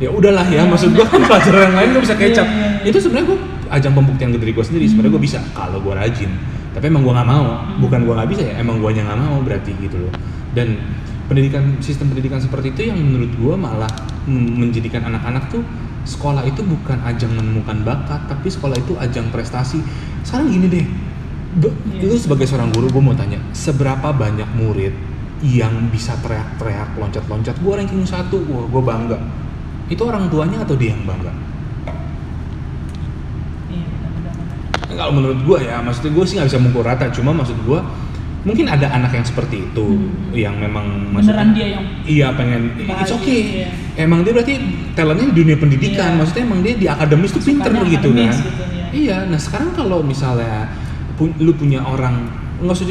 [0.00, 2.42] Ya udahlah ya Iya, maksud gua kan pelajaran yang lain gua bisa kecap.
[2.42, 2.88] Iya, iya, iya.
[2.88, 3.38] itu sebenarnya gua
[3.70, 4.84] ajang pembuktian ke diri gua sendiri.
[4.84, 6.32] Sebenarnya gua bisa kalau gua rajin
[6.70, 7.46] tapi emang gua nggak mau.
[7.78, 10.12] Bukan gua nggak bisa ya emang guanya nggak mau berarti gitu loh.
[10.54, 10.78] Dan
[11.26, 13.90] pendidikan sistem pendidikan seperti itu yang menurut gua malah
[14.30, 15.62] menjadikan anak-anak tuh
[16.02, 19.78] sekolah itu bukan ajang menemukan bakat tapi sekolah itu ajang prestasi.
[20.26, 20.86] Sekarang gini deh
[21.60, 22.06] be- Iya.
[22.06, 24.94] lu sebagai seorang guru gua mau tanya seberapa banyak murid
[25.40, 27.56] yang bisa teriak-teriak loncat-loncat?
[27.62, 29.18] Gua ranking satu wah gua bangga.
[29.90, 31.34] Itu orang tuanya atau dia yang bangga
[33.70, 34.70] Iya, benar-benar.
[34.92, 37.80] Kalau menurut gua ya maksudnya gua sih nggak bisa mukul rata cuma maksud gua
[38.40, 40.32] mungkin ada anak yang seperti itu Hmm.
[40.32, 43.68] yang memang beneran dia yang iya pengen it's Bahagia, okay iya.
[43.98, 44.54] emang dia berarti
[44.92, 46.16] talentnya di dunia pendidikan Iya.
[46.16, 48.86] maksudnya emang dia di akademis tuh pinter gitu kan gitu, iya.
[48.90, 50.72] iya nah sekarang kalau misalnya
[51.14, 52.88] pu- lu punya orang nggak usah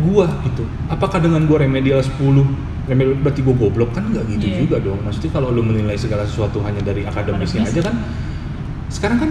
[0.00, 2.14] gua gitu apakah dengan gua remedial 10
[2.84, 4.56] remedial berarti gua goblok kan nggak gitu Iya.
[4.62, 7.74] juga dong maksudnya kalau lu menilai segala sesuatu hanya dari akademisnya Akademis.
[7.74, 7.96] aja kan
[8.88, 9.30] sekarang kan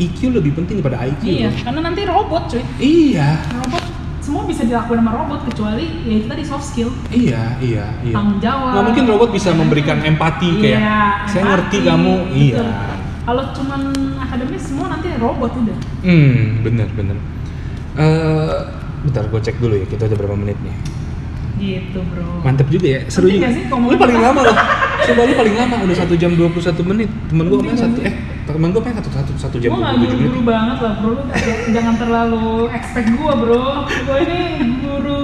[0.00, 1.60] IQ lebih penting daripada IQ iya loh.
[1.60, 2.62] karena nanti robot cuy.
[2.80, 3.28] Iya.
[3.52, 3.82] Robot
[4.20, 6.90] semua bisa dilakukan sama robot kecuali ya itu tadi soft skill.
[7.10, 8.14] Iya iya iya.
[8.14, 8.70] Tanggung jawab.
[8.72, 12.56] Nggak mungkin robot bisa memberikan empati kayak Iya, saya empati, ngerti kamu iya.
[12.56, 12.72] Betul.
[13.20, 13.80] kalau cuman
[14.18, 15.78] akademis semua nanti robot udah.
[16.00, 17.16] Hmm bener bener
[17.90, 18.58] Eh,
[19.02, 20.76] bentar gue cek dulu ya kita udah berapa menit nih?
[21.60, 22.40] Gitu bro.
[22.40, 23.50] Mantep juga ya seru juga.
[23.50, 24.56] sih lu paling lama loh.
[25.04, 26.54] Coba lu paling lama udah satu jam 21
[26.86, 27.10] menit.
[27.28, 28.14] Temen gue kemarin satu eh
[28.46, 31.12] temen gue pengen satu satu satu jam gue gak 27 menit guru-guru banget lah bro.
[31.12, 33.66] Lu jangan terlalu expect gue bro.
[33.88, 34.40] Gue ini
[34.84, 35.22] guru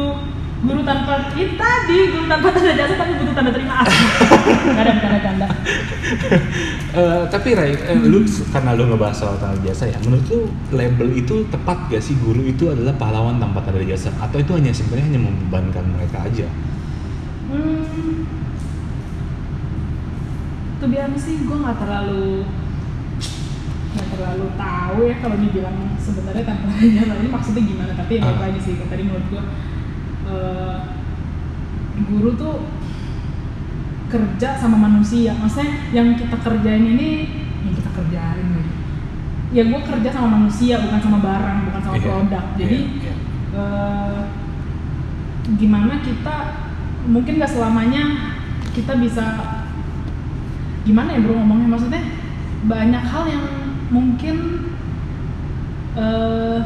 [0.57, 4.07] guru tanpa itu tadi guru tanpa tanda jasa tapi butuh tanda terima kasih.
[4.73, 5.47] Gak ada tanda tanda.
[6.97, 11.13] Eh, tapi Ray, eh, lu karena lu ngebahas soal tanda jasa ya, menurut lu label
[11.13, 12.17] itu tepat gak sih?
[12.17, 14.09] Guru itu adalah pahlawan tanpa tanda jasa?
[14.17, 16.49] Atau itu hanya sebenarnya hanya membebankan mereka aja?
[17.51, 18.27] hmm,
[20.83, 22.43] tuh biar sih gue nggak terlalu
[23.97, 27.93] nggak terlalu tahu ya kalau dibilang sebenarnya tanpa jasa ini maksudnya gimana?
[27.97, 28.45] Tapi ya balik Ah.
[28.47, 29.43] lagi sih tadi menurut gue
[30.27, 30.77] eh,
[32.05, 32.55] guru tuh
[34.07, 35.33] kerja sama manusia.
[35.35, 37.09] Maksudnya yang kita kerjain ini
[37.65, 38.73] yang kita kerjain lagi
[39.51, 42.45] ya gue kerja sama manusia bukan sama barang bukan sama Iya, produk.
[42.59, 43.15] jadi iya, iya.
[43.57, 44.21] eh,
[45.55, 46.37] gimana kita
[47.07, 48.35] mungkin gak selamanya
[48.75, 49.25] kita bisa
[50.83, 51.69] gimana ya bro ngomongnya?
[51.69, 52.03] Maksudnya
[52.67, 53.45] banyak hal yang
[53.89, 54.37] mungkin
[55.95, 56.59] eh,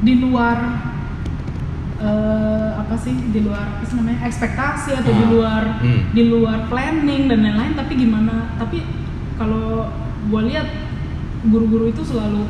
[0.00, 0.58] di luar
[1.98, 6.00] eh, apa sih di luar apa sih namanya ekspektasi atau di Ah, luar hmm.
[6.12, 8.84] di luar planning dan lain-lain tapi gimana tapi
[9.36, 9.88] kalau
[10.26, 10.68] gue lihat
[11.42, 12.44] guru-guru itu selalu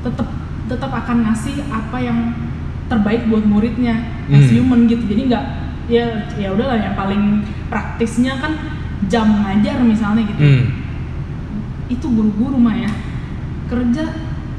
[0.00, 0.28] tetap
[0.64, 2.18] tetap akan ngasih apa yang
[2.88, 3.96] terbaik buat muridnya
[4.28, 4.52] as Hmm.
[4.54, 5.44] human gitu jadi nggak
[5.88, 8.52] ya ya udahlah yang paling praktisnya kan
[9.08, 10.64] jam ngajar misalnya gitu Hmm.
[11.86, 12.90] Itu guru-guru mah ya
[13.66, 14.04] kerja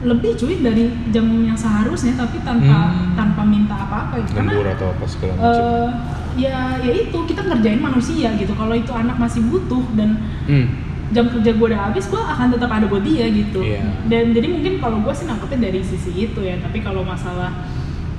[0.04, 3.16] lebih cuy dari jam yang seharusnya tapi tanpa Hmm.
[3.16, 5.48] tanpa minta apa-apa gitu karena Lembur atau apa segala macam.
[5.48, 5.90] eh,
[6.36, 10.68] ya ya itu kita ngerjain manusia gitu kalau itu anak masih butuh dan Hmm.
[11.10, 13.80] jam kerja gue udah habis gue akan tetap ada buat dia gitu Iya.
[14.06, 17.64] dan jadi mungkin kalau gue sih nangkepnya dari sisi itu ya tapi kalau masalah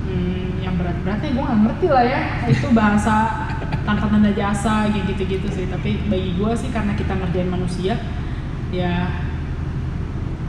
[0.01, 3.15] hmm, yang berat-beratnya gue nggak ngerti lah ya itu bahasa
[3.85, 7.93] tanpa tanda jasa gitu gitu sih tapi bagi gue sih karena kita ngerjain manusia
[8.69, 8.93] ya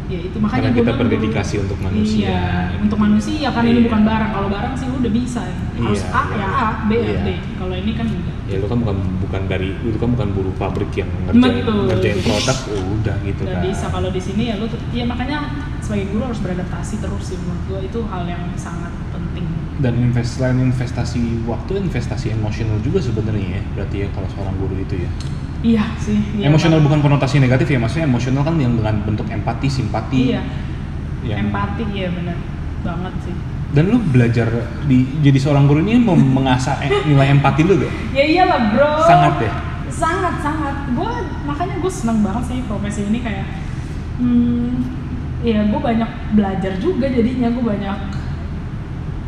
[0.06, 2.22] ya itu makanya Karena kita bilang berdedikasi guru- untuk manusia.
[2.22, 2.44] iya
[2.78, 3.86] untuk manusia kan ini Iya.
[3.90, 6.36] bukan barang kalau barang sih udah bisa harus Iya, A iya.
[6.38, 7.20] ya A B ya Iya.
[7.20, 10.54] B kalau ini kan enggak Ya lu kan bukan bukan dari lu kan bukan buruh
[10.54, 11.82] pabrik yang ngerjain Betul.
[11.90, 13.62] ngerjain produk oh, udah gitu Gak kan.
[13.66, 15.38] bisa kalau di sini ya lu ya makanya
[15.82, 19.46] sebagai guru harus beradaptasi terus sih menurut gua itu hal yang sangat penting.
[19.76, 24.78] Dan invest selain investasi waktu investasi emosional juga sebenarnya ya berarti ya kalau seorang guru
[24.78, 25.10] itu ya.
[25.64, 26.52] Iya sih iya.
[26.52, 30.36] Emosional bukan konotasi negatif ya maksudnya emosional kan yang dengan bentuk empati simpati.
[30.36, 30.42] Iya.
[31.26, 32.36] Yang- empati iya benar
[32.84, 33.34] banget sih.
[33.66, 34.48] Dan lu belajar
[34.86, 37.92] di jadi seorang guru ini mengasah e- nilai empati lu gak?
[38.14, 38.90] ya iyalah bro.
[39.04, 39.52] Sangat ya?
[39.90, 40.76] sangat sangat.
[40.94, 41.10] Gue
[41.48, 43.46] makanya gue seneng banget sih profesi ini kayak
[44.22, 44.70] hmm,
[45.42, 47.48] ya gue banyak belajar juga jadinya.
[47.50, 47.98] Gue banyak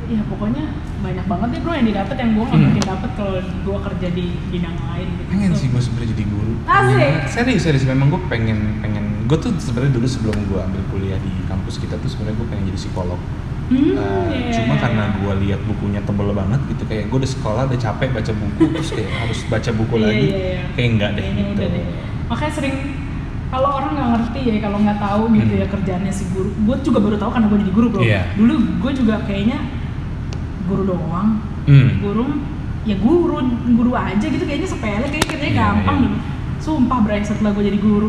[0.09, 0.65] ya pokoknya
[0.99, 2.67] banyak banget deh bro yang didapat yang gue nggak Hmm.
[2.67, 6.53] mungkin dapat kalau gue kerja di bidang lain gitu pengen sih gue sebenarnya jadi guru
[6.61, 6.91] Asik.
[6.91, 11.19] Pengen- serius serius memang gue pengen pengen gue tuh sebenarnya dulu sebelum gue ambil kuliah
[11.19, 13.21] di kampus kita tuh sebenarnya gue pengen jadi psikolog
[13.69, 17.31] Hmm, Uh, iya, cuma iya, karena gue lihat bukunya tebel banget gitu kayak gue udah
[17.31, 20.61] sekolah udah capek baca buku terus kayak harus baca buku Iya, lagi iya, iya.
[20.73, 21.85] kayak enggak deh Kayaknya gitu udah deh.
[22.27, 22.77] makanya sering
[23.49, 25.61] kalau orang nggak ngerti ya kalau nggak tahu gitu Hmm.
[25.61, 28.23] ya kerjaannya si guru gue juga baru tahu karena gue jadi guru bro Iya.
[28.35, 29.59] dulu gue juga kayaknya
[30.69, 31.99] guru doang Hmm.
[31.99, 32.25] guru
[32.85, 33.41] ya guru
[33.71, 36.05] guru aja gitu kayaknya sepele kayak kayaknya Iya, gampang iya.
[36.07, 36.19] dulu
[36.59, 38.09] sumpah bray setelah gue jadi guru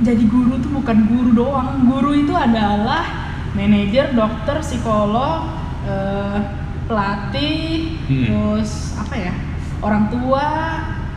[0.00, 3.04] jadi guru tuh bukan guru doang guru itu adalah
[3.50, 5.48] manajer dokter psikolog
[5.82, 6.38] eh,
[6.86, 8.24] pelatih Hmm.
[8.26, 9.32] terus apa ya
[9.80, 10.44] orang tua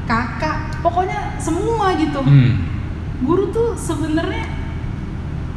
[0.03, 2.60] kakak pokoknya semua gitu Hmm.
[3.22, 4.45] guru tuh sebenarnya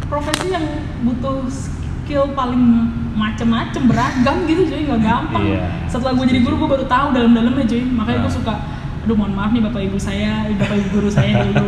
[0.03, 0.62] profesi yang
[1.03, 5.64] butuh skill paling macem-macem beragam gitu cuy nggak gampang Iya.
[5.88, 8.36] setelah gue jadi guru gue baru tahu dalam-dalamnya cuy makanya gue Ah.
[8.36, 8.55] suka
[9.02, 11.66] aduh mohon maaf nih bapak ibu saya bapak ibu guru saya dulu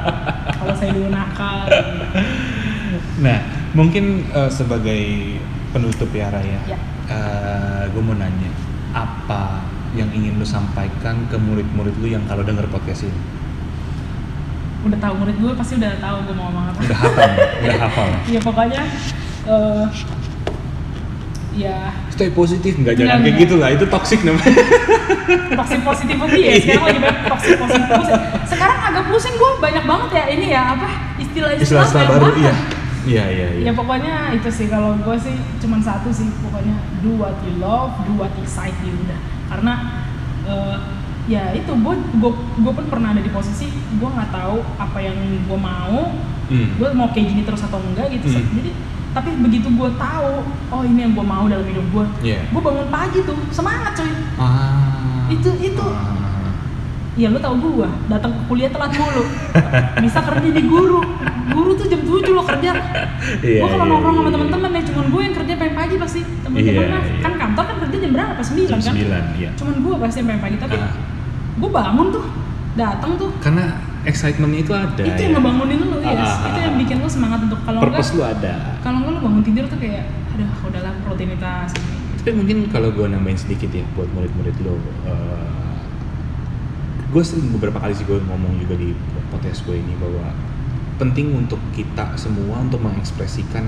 [0.58, 1.66] kalau saya dulu nakal
[3.16, 3.38] Nah,
[3.72, 5.02] mungkin eh, sebagai
[5.70, 6.78] penutup ya Raya, Ya.
[7.84, 8.50] gue mau nanya
[8.90, 9.60] apa
[9.92, 13.18] yang ingin lu sampaikan ke murid-murid lu yang kalau denger podcast ini
[14.84, 17.30] udah tahu murid gue pasti udah tahu gue mau ngomong apa udah hafal,
[17.64, 18.08] udah hafal.
[18.26, 18.82] ya pokoknya
[19.44, 19.84] eh,
[21.54, 24.54] ya Stay positif, nggak jangan kayak gitu lah, itu toxic namanya.
[25.58, 28.12] toxic positivity ya sekarang lagi banyak toxic positivity
[28.46, 32.38] sekarang agak pusing gue banyak banget ya ini ya apa istilah-istilah Istilah-istilah banyak baru, banget.
[32.40, 32.54] iya.
[33.04, 33.64] Iya, iya, iya.
[33.68, 37.92] ya pokoknya itu sih kalau gue sih cuman satu sih pokoknya do what you love
[38.02, 39.72] do what excite you udah karena
[40.42, 40.76] eh,
[41.26, 45.16] ya itu gue gue gue pun pernah ada di posisi gue nggak tahu apa yang
[45.40, 46.12] gue mau
[46.44, 46.76] Hmm.
[46.76, 48.44] gue mau kayak gini terus atau enggak gitu Hmm.
[48.52, 48.70] jadi
[49.14, 50.30] tapi begitu gue tahu
[50.68, 52.40] oh ini yang gue mau dalam hidup gue Iya.
[52.44, 55.24] gue bangun pagi tuh semangat coy Ah.
[55.26, 55.80] Itu- itu.
[55.80, 56.20] Ah.
[57.14, 59.22] Ya lu tau gua, datang ke kuliah telat mulu.
[60.02, 60.98] Bisa kerja di guru.
[61.46, 62.74] Guru tuh jam 7 lo kerja.
[63.38, 64.34] Iya, gua kalau iya, nongkrong sama iya.
[64.34, 66.20] teman-teman ya cuman gua yang kerja sampai pagi pasti.
[66.42, 67.22] Temen-temen Iya, mah iya.
[67.22, 68.40] kan kantor kan kerja jam berapa?
[68.42, 68.94] 9 Jam kan?
[68.98, 69.50] 9, iya.
[69.54, 70.90] Cuman gua pasti sampai pagi tapi Ah.
[71.56, 72.24] gua bangun tuh.
[72.74, 73.30] Datang tuh.
[73.38, 73.64] Karena
[74.04, 75.02] excitementnya itu ada.
[75.02, 75.24] itu ya.
[75.28, 76.12] yang ngebangunin lu ya.
[76.12, 76.80] Ah, ah, itu yang ah.
[76.80, 78.54] bikin lu semangat untuk kalau enggak lu ada.
[78.84, 80.04] kalau enggak lu bangun tidur tuh kayak
[80.34, 81.96] aduh udahlah rutinitas ini.
[82.24, 84.80] Tapi mungkin kalau gue nambahin sedikit ya buat murid-murid lo,
[87.14, 88.90] gue sering beberapa kali sih gue ngomong juga di
[89.28, 90.34] podcast gue ini bahwa
[90.98, 93.62] penting untuk kita semua untuk mengekspresikan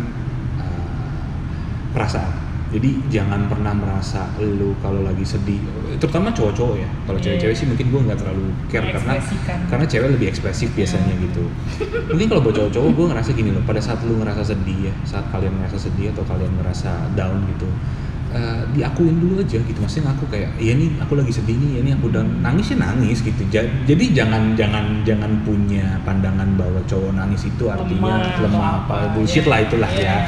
[0.58, 1.10] uh,
[1.94, 2.32] perasaan.
[2.74, 5.62] Jadi jangan pernah merasa lu kalau lagi sedih,
[5.96, 6.88] terutama cowok-cowok ya.
[7.02, 7.24] Kalau Iya.
[7.26, 9.12] cewek-cewek sih mungkin gue nggak terlalu care karena
[9.66, 11.24] karena cewek lebih ekspresif biasanya Iya.
[11.24, 11.44] gitu.
[12.08, 15.24] Mungkin kalau buat cowok-cowok gue ngerasa gini loh, pada saat lu ngerasa sedih ya, saat
[15.28, 17.68] kalian ngerasa sedih atau kalian ngerasa down gitu,
[18.28, 19.78] eh, diakuin dulu aja gitu.
[19.78, 22.28] Maksudnya ngaku kayak, iya nih aku lagi sedih nih, ya nih aku down.
[22.40, 23.42] Nangis ya nangis gitu.
[23.48, 29.14] Ja- Jadi jangan jangan jangan punya pandangan bahwa cowok nangis itu artinya Lemah apa apa,
[29.14, 29.50] bullshit iya.
[29.50, 30.04] lah itulah Iya.
[30.04, 30.18] ya.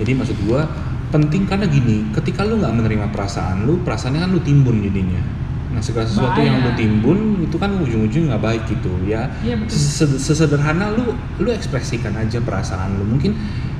[0.00, 0.60] Jadi maksud gue
[1.10, 5.20] penting karena gini, ketika lu nggak menerima perasaan lu, perasaannya kan lu timbun jadinya.
[5.70, 6.78] Nah segala sesuatu yang lu Bahaya.
[6.78, 9.30] timbun itu kan ujung-ujung nggak baik gitu ya.
[9.42, 9.74] Iya, betul.
[9.74, 13.34] Ses- Sesederhana lu lu ekspresikan aja perasaan lu mungkin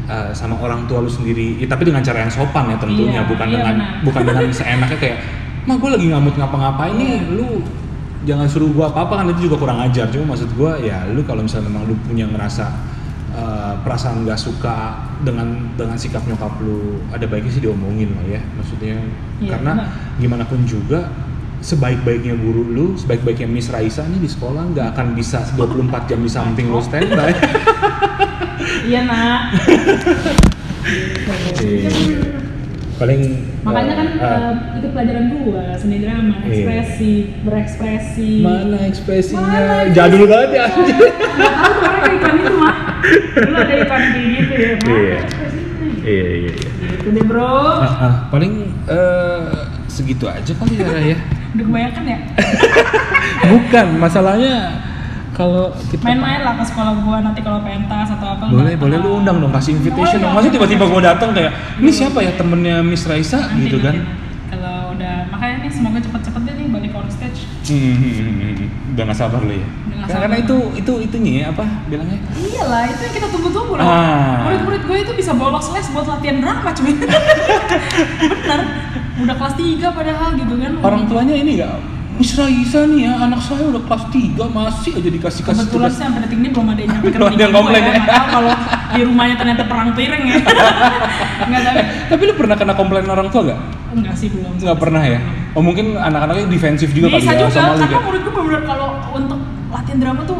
[0.06, 3.30] uh, sama orang tua lu sendiri, ya, tapi dengan cara yang sopan ya tentunya, Iya,
[3.30, 4.04] bukan iya, dengan benar.
[4.06, 5.16] bukan dengan seenaknya kayak,
[5.66, 7.62] mah gue lagi ngamut ngapa-ngapain nih, lu
[8.20, 10.04] jangan suruh gua apa-apa kan itu juga kurang ajar.
[10.12, 12.68] Cuma maksud gua ya lu kalau misalnya memang lu punya ngerasa
[13.34, 18.40] uh, perasaan nggak suka dengan dengan sikap nyokap lu, ada baiknya sih diomongin lah ya,
[18.56, 18.98] maksudnya
[19.40, 19.88] Iya, karena benar.
[20.20, 21.08] gimana pun juga
[21.60, 26.30] sebaik-baiknya guru lu, sebaik-baiknya Miss Raisa nih di sekolah nggak akan bisa 24 jam di
[26.30, 27.32] samping lu standby.
[28.80, 29.40] Iya nak.
[33.00, 33.20] Paling
[33.64, 36.48] Makanya kan eh, itu pelajaran gua seni drama, Iya.
[36.52, 38.32] ekspresi, berekspresi.
[38.44, 40.66] mana ekspresinya Mana jadul banget ya.
[40.68, 42.76] Nggak tahu tuh orang iklan itu mah.
[43.40, 44.72] Dulu ada kayak gitu ya.
[44.76, 45.16] Mana Iya.
[45.16, 45.68] ekspresinya?
[46.00, 46.68] Iya iya iya.
[46.92, 47.56] Gitu deh bro.
[47.80, 48.52] Ah, ah, paling
[48.84, 49.48] eh,
[49.88, 51.16] segitu aja kali ya Raya.
[51.50, 52.18] Udah kebanyakan ya.
[53.56, 54.54] Bukan masalahnya
[55.40, 58.44] kalau kita Main-main lah ke sekolah gua nanti kalau pentas atau apa.
[58.46, 60.30] boleh boleh lu undang dong kasih invitation Boleh dong.
[60.30, 60.36] dong.
[60.38, 63.96] Masa tiba-tiba gua datang kayak ini siapa ya temennya Miss Raisa Nanti, gitu kan?
[64.46, 68.68] Kalau pada makanya nih semoga cepet-cepet deh nih balik on stage Hmm, hmm, hmm, hmm.
[68.90, 69.62] udah nggak sabar lo ya.
[69.62, 70.42] Udah nggak Karena sabar.
[70.42, 72.18] itu itu itunya ya apa bilangnya?
[72.36, 74.36] iyalah itu yang kita tunggu-tunggu loh Ah.
[74.44, 76.92] murid-murid gue itu bisa bolos les buat latihan drama cuy
[78.42, 78.60] bener
[79.20, 81.72] udah kelas 3 padahal gitu kan Orang tuanya ini nggak
[82.20, 86.00] Miss Raisa nih ya, anak saya udah kelas 3 masih aja dikasih kasih kebetulan sih
[86.04, 88.20] sampai detik ini belum ada yang nyampe ke Belum ada yang gue komplain ya ya.
[88.28, 88.52] kalau
[88.92, 90.36] di rumahnya ternyata perang piring ya
[91.48, 91.76] nggak tahu
[92.12, 93.60] Tapi lu pernah kena komplain orang tua gak?
[93.90, 95.18] enggak sih belum Nggak pernah ya?
[95.56, 98.00] Oh mungkin anak-anaknya defensif juga bisa kali ya juga sama lu karena ya?
[98.04, 99.40] murid gue bener kalau untuk
[99.72, 100.38] latihan drama tuh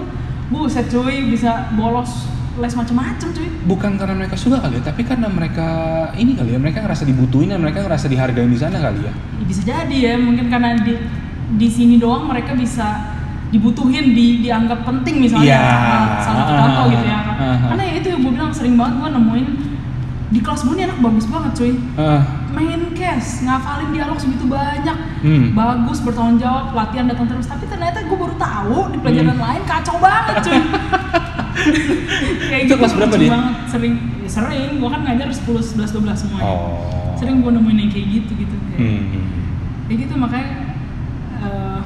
[0.53, 2.29] buset cuy bisa bolos
[2.61, 5.69] les macem-macem cuy Bukan karena mereka suka kali ya, tapi karena mereka
[6.17, 9.13] ini kali ya, mereka ngerasa dibutuhin dan mereka ngerasa dihargain di sana kali ya.
[9.13, 10.97] Ya, bisa jadi ya mungkin karena di
[11.53, 13.17] di sini doang mereka bisa
[13.49, 15.63] dibutuhin di dianggap penting misalnya Iya.
[15.67, 17.57] sama salah satu contoh gitu ya ah.
[17.67, 19.47] karena ya itu yang gue bilang sering banget gue nemuin
[20.31, 24.99] di kelas gue nih anak bagus banget cuy Ah, main cash ngafalin dialog segitu banyak
[25.21, 25.53] Hmm.
[25.53, 29.45] bagus bertanggung jawab latihan datang terus tapi ternyata gue baru tahu di pelajaran Hmm.
[29.45, 30.61] lain kacau banget cuy
[32.47, 33.31] kayak gitu Itu kelas berapa dia?
[33.31, 35.43] banget sering ya, sering gue kan ngajar 10
[35.75, 37.15] 11 12 semuanya oh.
[37.17, 39.27] sering gue nemuin yang kayak gitu gitu kayak, Hmm.
[39.87, 40.47] kayak gitu makanya
[41.41, 41.81] eh,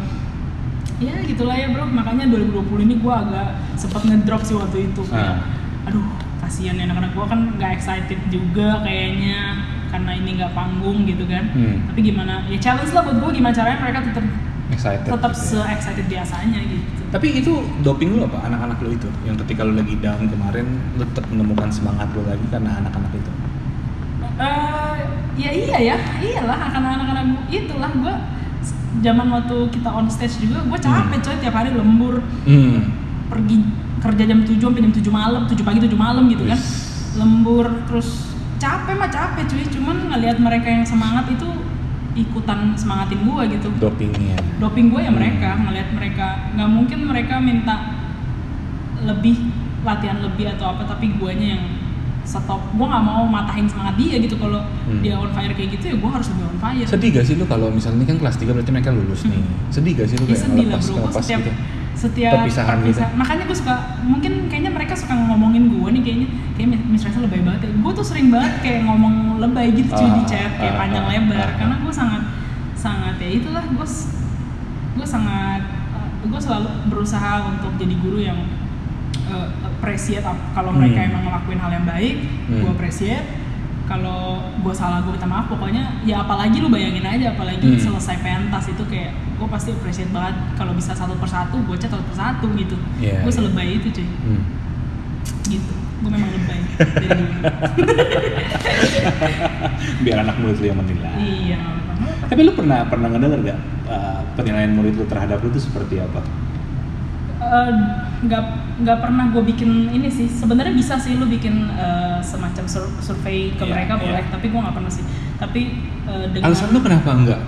[1.01, 5.36] ya gitulah ya bro makanya 2020 ini gue agak sempat ngedrop sih waktu itu kayak,
[5.36, 5.86] Ah.
[5.86, 6.05] aduh
[6.39, 9.59] kasihan ya anak-anak gue kan nggak excited juga kayaknya
[9.89, 11.86] karena ini nggak panggung gitu kan Hmm.
[11.86, 14.24] tapi gimana ya challenge lah buat gue gimana caranya mereka tetap
[14.66, 15.06] Excited.
[15.09, 19.06] tetap gitu se excited biasanya gitu Tapi itu doping lu apa anak-anak lu itu?
[19.22, 23.31] Yang ketika lu lagi down kemarin lu tetap menemukan semangat lu lagi karena anak-anak itu.
[24.35, 24.97] Eh,
[25.36, 28.14] ya iya ya iyalah karena anak-anak gua- itulah gue
[29.02, 32.94] zaman waktu kita on stage juga gue capek coy tiap hari lembur Hmm.
[33.26, 33.58] pergi
[33.98, 36.60] kerja jam 7 sampai jam 7 malam, 7 pagi 7 malam gitu kan.
[37.16, 41.48] Lembur terus capek mah capek cuy, cuman ngelihat mereka yang semangat itu
[42.14, 43.72] ikutan semangatin gua gitu.
[43.80, 44.36] Dopingnya.
[44.60, 45.18] Doping gue ya Hmm.
[45.18, 47.74] mereka, ngelihat mereka nggak mungkin mereka minta
[49.02, 49.36] lebih
[49.84, 51.64] latihan lebih atau apa tapi guanya yang
[52.24, 55.01] stop gue nggak mau matahin semangat dia gitu kalau Hmm.
[55.01, 57.44] dia on fire kayak gitu ya gue harus lebih on fire Sedih gak sih lu
[57.44, 59.40] kalau misalnya ini kan kelas 3 berarti mereka lulus nih.
[59.68, 60.48] Sedih gak sih lu Ya, kayak Hmm.
[60.51, 61.52] sedih lah bro, gue setiap gitu?
[61.94, 63.01] setiap Perpisahan gitu.
[63.14, 67.40] makanya gue suka mungkin kayaknya mereka suka ngomongin gue nih kayaknya kayak Miss Raisa lebay
[67.40, 70.74] banget ya gue tuh sering banget kayak ngomong lebay gitu cuy di Ah, chat kayak
[70.74, 71.80] ah, panjang ah, lebar ah, karena ah.
[71.80, 72.22] gue sangat
[72.74, 73.86] sangat ya itulah gue
[74.94, 75.62] gue sangat
[76.24, 78.38] gue selalu berusaha untuk jadi guru yang
[79.24, 81.09] uh, appreciate ap- kalau mereka Hmm.
[81.09, 82.15] emang ngelakuin hal yang baik
[82.45, 82.61] Hmm.
[82.61, 83.27] gue appreciate
[83.85, 84.20] kalau
[84.57, 87.81] gue salah gue minta maaf pokoknya ya apalagi lu bayangin aja apalagi Hmm.
[87.81, 92.05] selesai pentas itu kayak gue pasti appreciate banget kalau bisa satu persatu gue chat satu
[92.05, 93.36] persatu gitu Iya, gue iya.
[93.36, 94.43] selebay itu cuy Hmm.
[95.47, 96.61] gitu gue memang lebay
[96.97, 97.32] dari dulu
[100.01, 101.12] Biar anak murid lu yang menilai.
[101.16, 101.61] iya.
[102.24, 106.20] Tapi lu pernah pernah ngedenger gak uh, penilaian murid lu terhadap lu itu seperti apa?
[107.35, 107.70] Eh,
[108.24, 108.43] nggak
[108.81, 113.52] nggak pernah gue bikin ini sih sebenarnya bisa sih lu bikin eh, semacam sur- survei
[113.52, 114.02] ke Iya, mereka iya.
[114.02, 115.05] boleh tapi gue nggak pernah sih
[115.36, 115.61] tapi
[116.05, 117.40] eh, dengan Alasan lu kenapa enggak?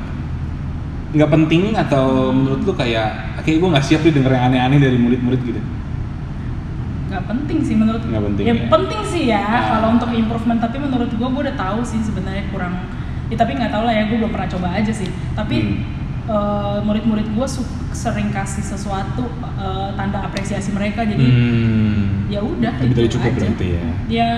[1.09, 3.09] Enggak penting atau menurut lu kayak
[3.41, 5.61] kayak gue nggak siap nih denger yang aneh-aneh dari murid-murid gitu?
[7.07, 8.67] nggak penting sih menurut Nggak penting, ya, ya?
[8.67, 9.65] penting sih ya Ah.
[9.73, 12.75] kalau untuk improvement tapi menurut gue gue udah tahu sih sebenarnya kurang
[13.27, 15.96] ya tapi nggak tahu lah ya gue belum pernah coba aja sih tapi Hmm.
[16.27, 17.47] Eh, murid-murid gue
[17.91, 19.25] sering kasih sesuatu
[19.57, 22.27] eh, tanda apresiasi mereka jadi Hmm.
[22.27, 23.39] ya udah Lebih dari itu cukup aja.
[23.41, 23.83] berarti ya.
[24.09, 24.31] ya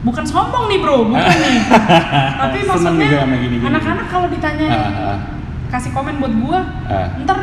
[0.00, 1.56] bukan sombong nih bro bukan nih
[2.40, 3.08] tapi maksudnya
[3.62, 5.18] anak-anak kalau ditanya Ah, ah.
[5.68, 7.08] kasih komen buat gua Ah.
[7.20, 7.38] ntar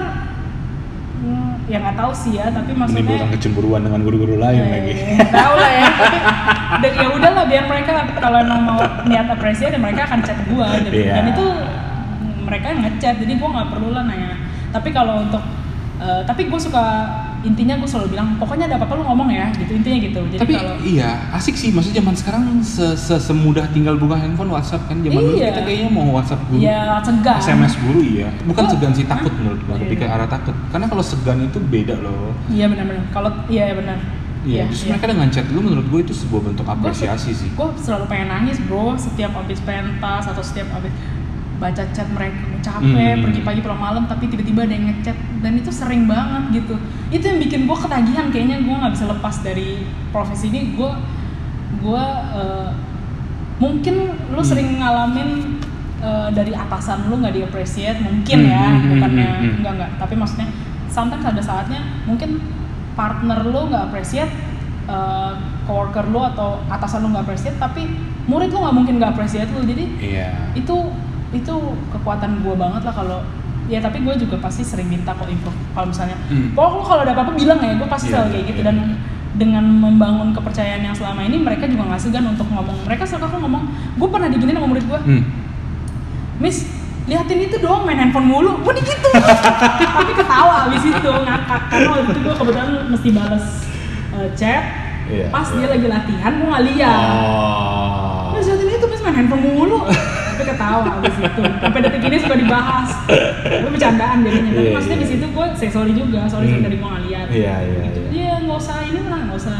[1.17, 4.93] mm, ya nggak tahu sih ya tapi maksudnya menimbulkan kecemburuan dengan guru-guru lain Ya, lagi.
[5.29, 6.17] tahu lah ya tapi
[6.77, 10.89] dan ya udahlah biar mereka kalau emang mau niat apresiasi mereka akan chat gua dan,
[10.89, 11.13] Iya.
[11.13, 11.86] dan itu mm,
[12.47, 14.33] mereka yang ngechat jadi gua nggak perlu lah nanya
[14.71, 15.43] tapi kalau untuk
[15.97, 16.83] eh, tapi gue suka
[17.41, 20.53] intinya gue selalu bilang pokoknya ada apa-apa lu ngomong ya gitu intinya gitu jadi Tapi
[20.57, 21.69] kalau iya, asik sih.
[21.69, 24.97] Maksudnya zaman sekarang se -se semudah tinggal buka handphone WhatsApp kan.
[25.05, 25.53] Zaman dulu Iya.
[25.53, 26.59] kita kayaknya mau WhatsApp guru.
[26.59, 28.29] ya segan SMS guru iya.
[28.41, 29.77] Bukan Oh, segan sih takut menurut gua.
[29.77, 30.15] Iya, Lebih ke iya.
[30.17, 30.55] arah takut.
[30.73, 32.33] Karena kalau segan itu beda loh.
[32.49, 33.05] Iya benar-benar.
[33.13, 33.97] Kalau iya benar.
[34.47, 37.49] Iya, justru mereka dengan chat lu menurut gue itu sebuah bentuk apresiasi sih.
[37.51, 40.93] Gue selalu pengen nangis bro setiap habis pentas atau setiap habis
[41.57, 43.23] baca chat mereka capek Hmm.
[43.23, 46.75] pergi pagi pulang malam tapi tiba-tiba ada yang ngechat dan itu sering banget gitu
[47.09, 50.91] itu yang bikin gue ketagihan kayaknya gue nggak bisa lepas dari profesi ini gue
[51.79, 52.03] gue
[52.33, 52.69] eh,
[53.57, 53.95] mungkin
[54.29, 54.45] lu Hmm.
[54.45, 55.29] sering ngalamin
[55.97, 59.57] eh, dari atasan lu nggak di-appreciate mungkin Hmm, ya hmm, hmm, bukannya hmm, hmm.
[59.57, 60.47] enggak enggak tapi maksudnya
[60.87, 62.37] sometimes ada saatnya mungkin
[62.93, 64.29] partner lu nggak appreciate
[64.85, 65.31] eh,
[65.65, 67.89] coworker lu atau atasan lu nggak appreciate tapi
[68.25, 70.29] murid lu nggak mungkin nggak appreciate lu jadi Iya.
[70.53, 70.75] itu
[71.29, 71.53] itu
[71.89, 73.19] kekuatan gue banget lah kalau
[73.65, 76.51] ya tapi gue juga pasti sering minta kok info kalau misalnya Hmm.
[76.51, 78.67] pokoknya kalau ada apa-apa bilang ya gue pasti Iya, selalu kayak iya, gitu iya.
[78.67, 78.77] dan
[79.33, 83.37] dengan membangun kepercayaan yang selama ini mereka juga nggak segan untuk ngomong mereka selalu aku
[83.39, 83.63] ngomong
[83.93, 85.23] gue pernah diginin sama murid gue Hmm.
[86.37, 86.63] Miss
[87.03, 89.09] liatin itu doang main handphone mulu gue gitu
[89.95, 93.45] tapi ketawa abis itu ngakak karena waktu itu gue kebetulan mesti balas
[94.13, 94.63] eh, chat
[95.07, 95.55] Iya, pas iya.
[95.57, 98.31] dia lagi latihan gue nggak lihat Oh.
[98.31, 99.79] Mas liatin itu Miss main handphone mulu
[100.37, 102.89] tapi ketawa abis itu sampai detik ini suka dibahas
[103.41, 105.01] itu bercandaan jadinya tapi Iya, maksudnya iya.
[105.01, 106.61] di situ gue say sorry juga sorry Hmm.
[106.61, 107.99] dari gue nggak lihat Iya, iya, gitu.
[107.99, 108.09] iya.
[108.13, 109.57] Iya, nggak usah ini lah nggak usah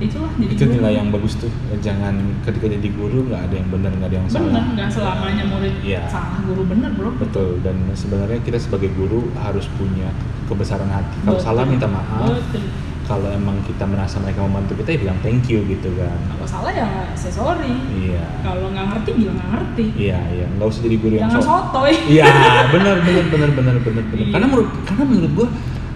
[0.00, 0.74] itulah jadi itu guru.
[0.74, 4.26] nilai yang bagus tuh jangan ketika jadi guru nggak ada yang benar nggak ada yang
[4.26, 6.02] salah bener nggak selamanya murid Iya.
[6.10, 10.10] salah guru bener bro betul dan sebenarnya kita sebagai guru harus punya
[10.44, 11.46] kebesaran hati kalau Betul.
[11.46, 12.66] salah minta maaf Betul.
[13.02, 16.14] Kalau emang kita merasa mereka membantu kita ya bilang thank you gitu kan.
[16.30, 16.86] Kalau salah ya
[17.18, 17.74] say sorry.
[17.98, 18.24] Iya.
[18.46, 19.84] Kalau nggak ngerti bilang nggak ngerti.
[19.98, 20.46] Iya iya.
[20.56, 21.50] Nggak usah jadi guru yang jangan sok.
[21.50, 21.94] sotoy.
[22.14, 22.26] Iya
[22.70, 24.16] benar benar benar benar benar benar.
[24.16, 24.32] Iya.
[24.32, 25.48] karena menurut karena menurut gua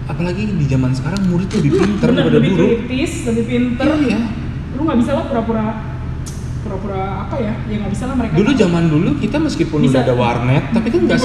[0.07, 2.67] apalagi di zaman sekarang murid tuh lebih pintar daripada lebih guru.
[2.87, 3.87] kritis lebih pinter.
[4.03, 4.19] Iya.
[4.75, 5.65] Lu nggak bisa lah pura-pura
[6.67, 9.91] pura-pura apa ya ya nggak bisa lah mereka dulu zaman dulu kita meskipun Bisa.
[9.95, 11.17] udah ada warnet tapi kan nggak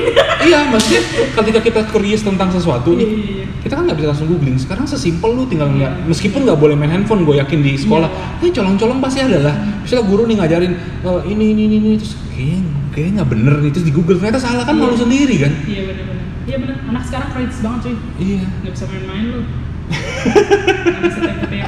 [0.48, 1.02] iya maksudnya
[1.34, 3.44] ketika kita curious tentang sesuatu Iya, nih iya, iya.
[3.64, 4.56] kita kan nggak bisa langsung googling.
[4.60, 5.72] Sekarang sesimpel lu tinggal Iya.
[5.74, 8.40] ngeliat meskipun nggak boleh main handphone gue yakin di sekolah Iya.
[8.44, 9.54] ini colong-colong pasti ada lah.
[9.82, 10.72] Misalnya guru nih ngajarin
[11.02, 11.90] "Oh, ini ini ini, ini.
[11.96, 12.60] Terus kayaknya
[12.92, 13.70] kayaknya nggak bener nih.
[13.72, 14.82] Terus di google ternyata salah kan Iya.
[14.84, 15.52] malu sendiri kan?
[15.64, 16.76] Iya bener-bener iya bener.
[16.92, 17.96] Anak sekarang kritis banget cuy.
[18.20, 18.40] Iya.
[18.62, 19.40] Nggak bisa main-main lu.
[20.84, 21.58] Nggak bisa tepe-tepe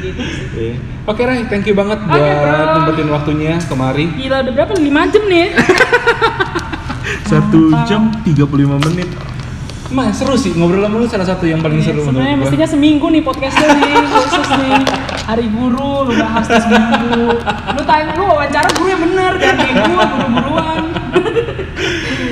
[0.00, 0.74] gitu sih Iya.
[1.04, 2.72] Oke Ray, thank you banget Oke, buat bro.
[2.76, 4.04] nyempetin waktunya kemari.
[4.12, 4.72] Gila udah berapa?
[4.74, 5.46] 5 jam nih
[7.26, 8.36] Satu jam 35
[8.84, 9.08] menit.
[9.86, 12.42] Emang seru sih ngobrol sama lu salah satu yang paling seru Iya, Sebenarnya menurut gua.
[12.46, 14.72] mestinya seminggu nih podcastnya nih khusus nih
[15.24, 17.26] Hari guru lu bahas tuh seminggu
[17.74, 20.78] Lu tanya lu wawancara guru yang bener Jangan kayak gua buru-buruan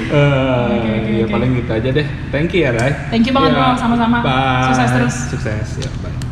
[0.08, 1.30] Eh, Oke, oke, ya oke.
[1.30, 2.06] paling gitu aja deh.
[2.30, 2.92] Thank you ya Ray.
[3.08, 3.76] Thank you banget, Ya, bro.
[3.76, 4.18] Sama-sama.
[4.20, 4.64] Bye.
[4.66, 5.14] Sukses terus.
[5.28, 5.90] Sukses ya.
[6.00, 6.27] Bye.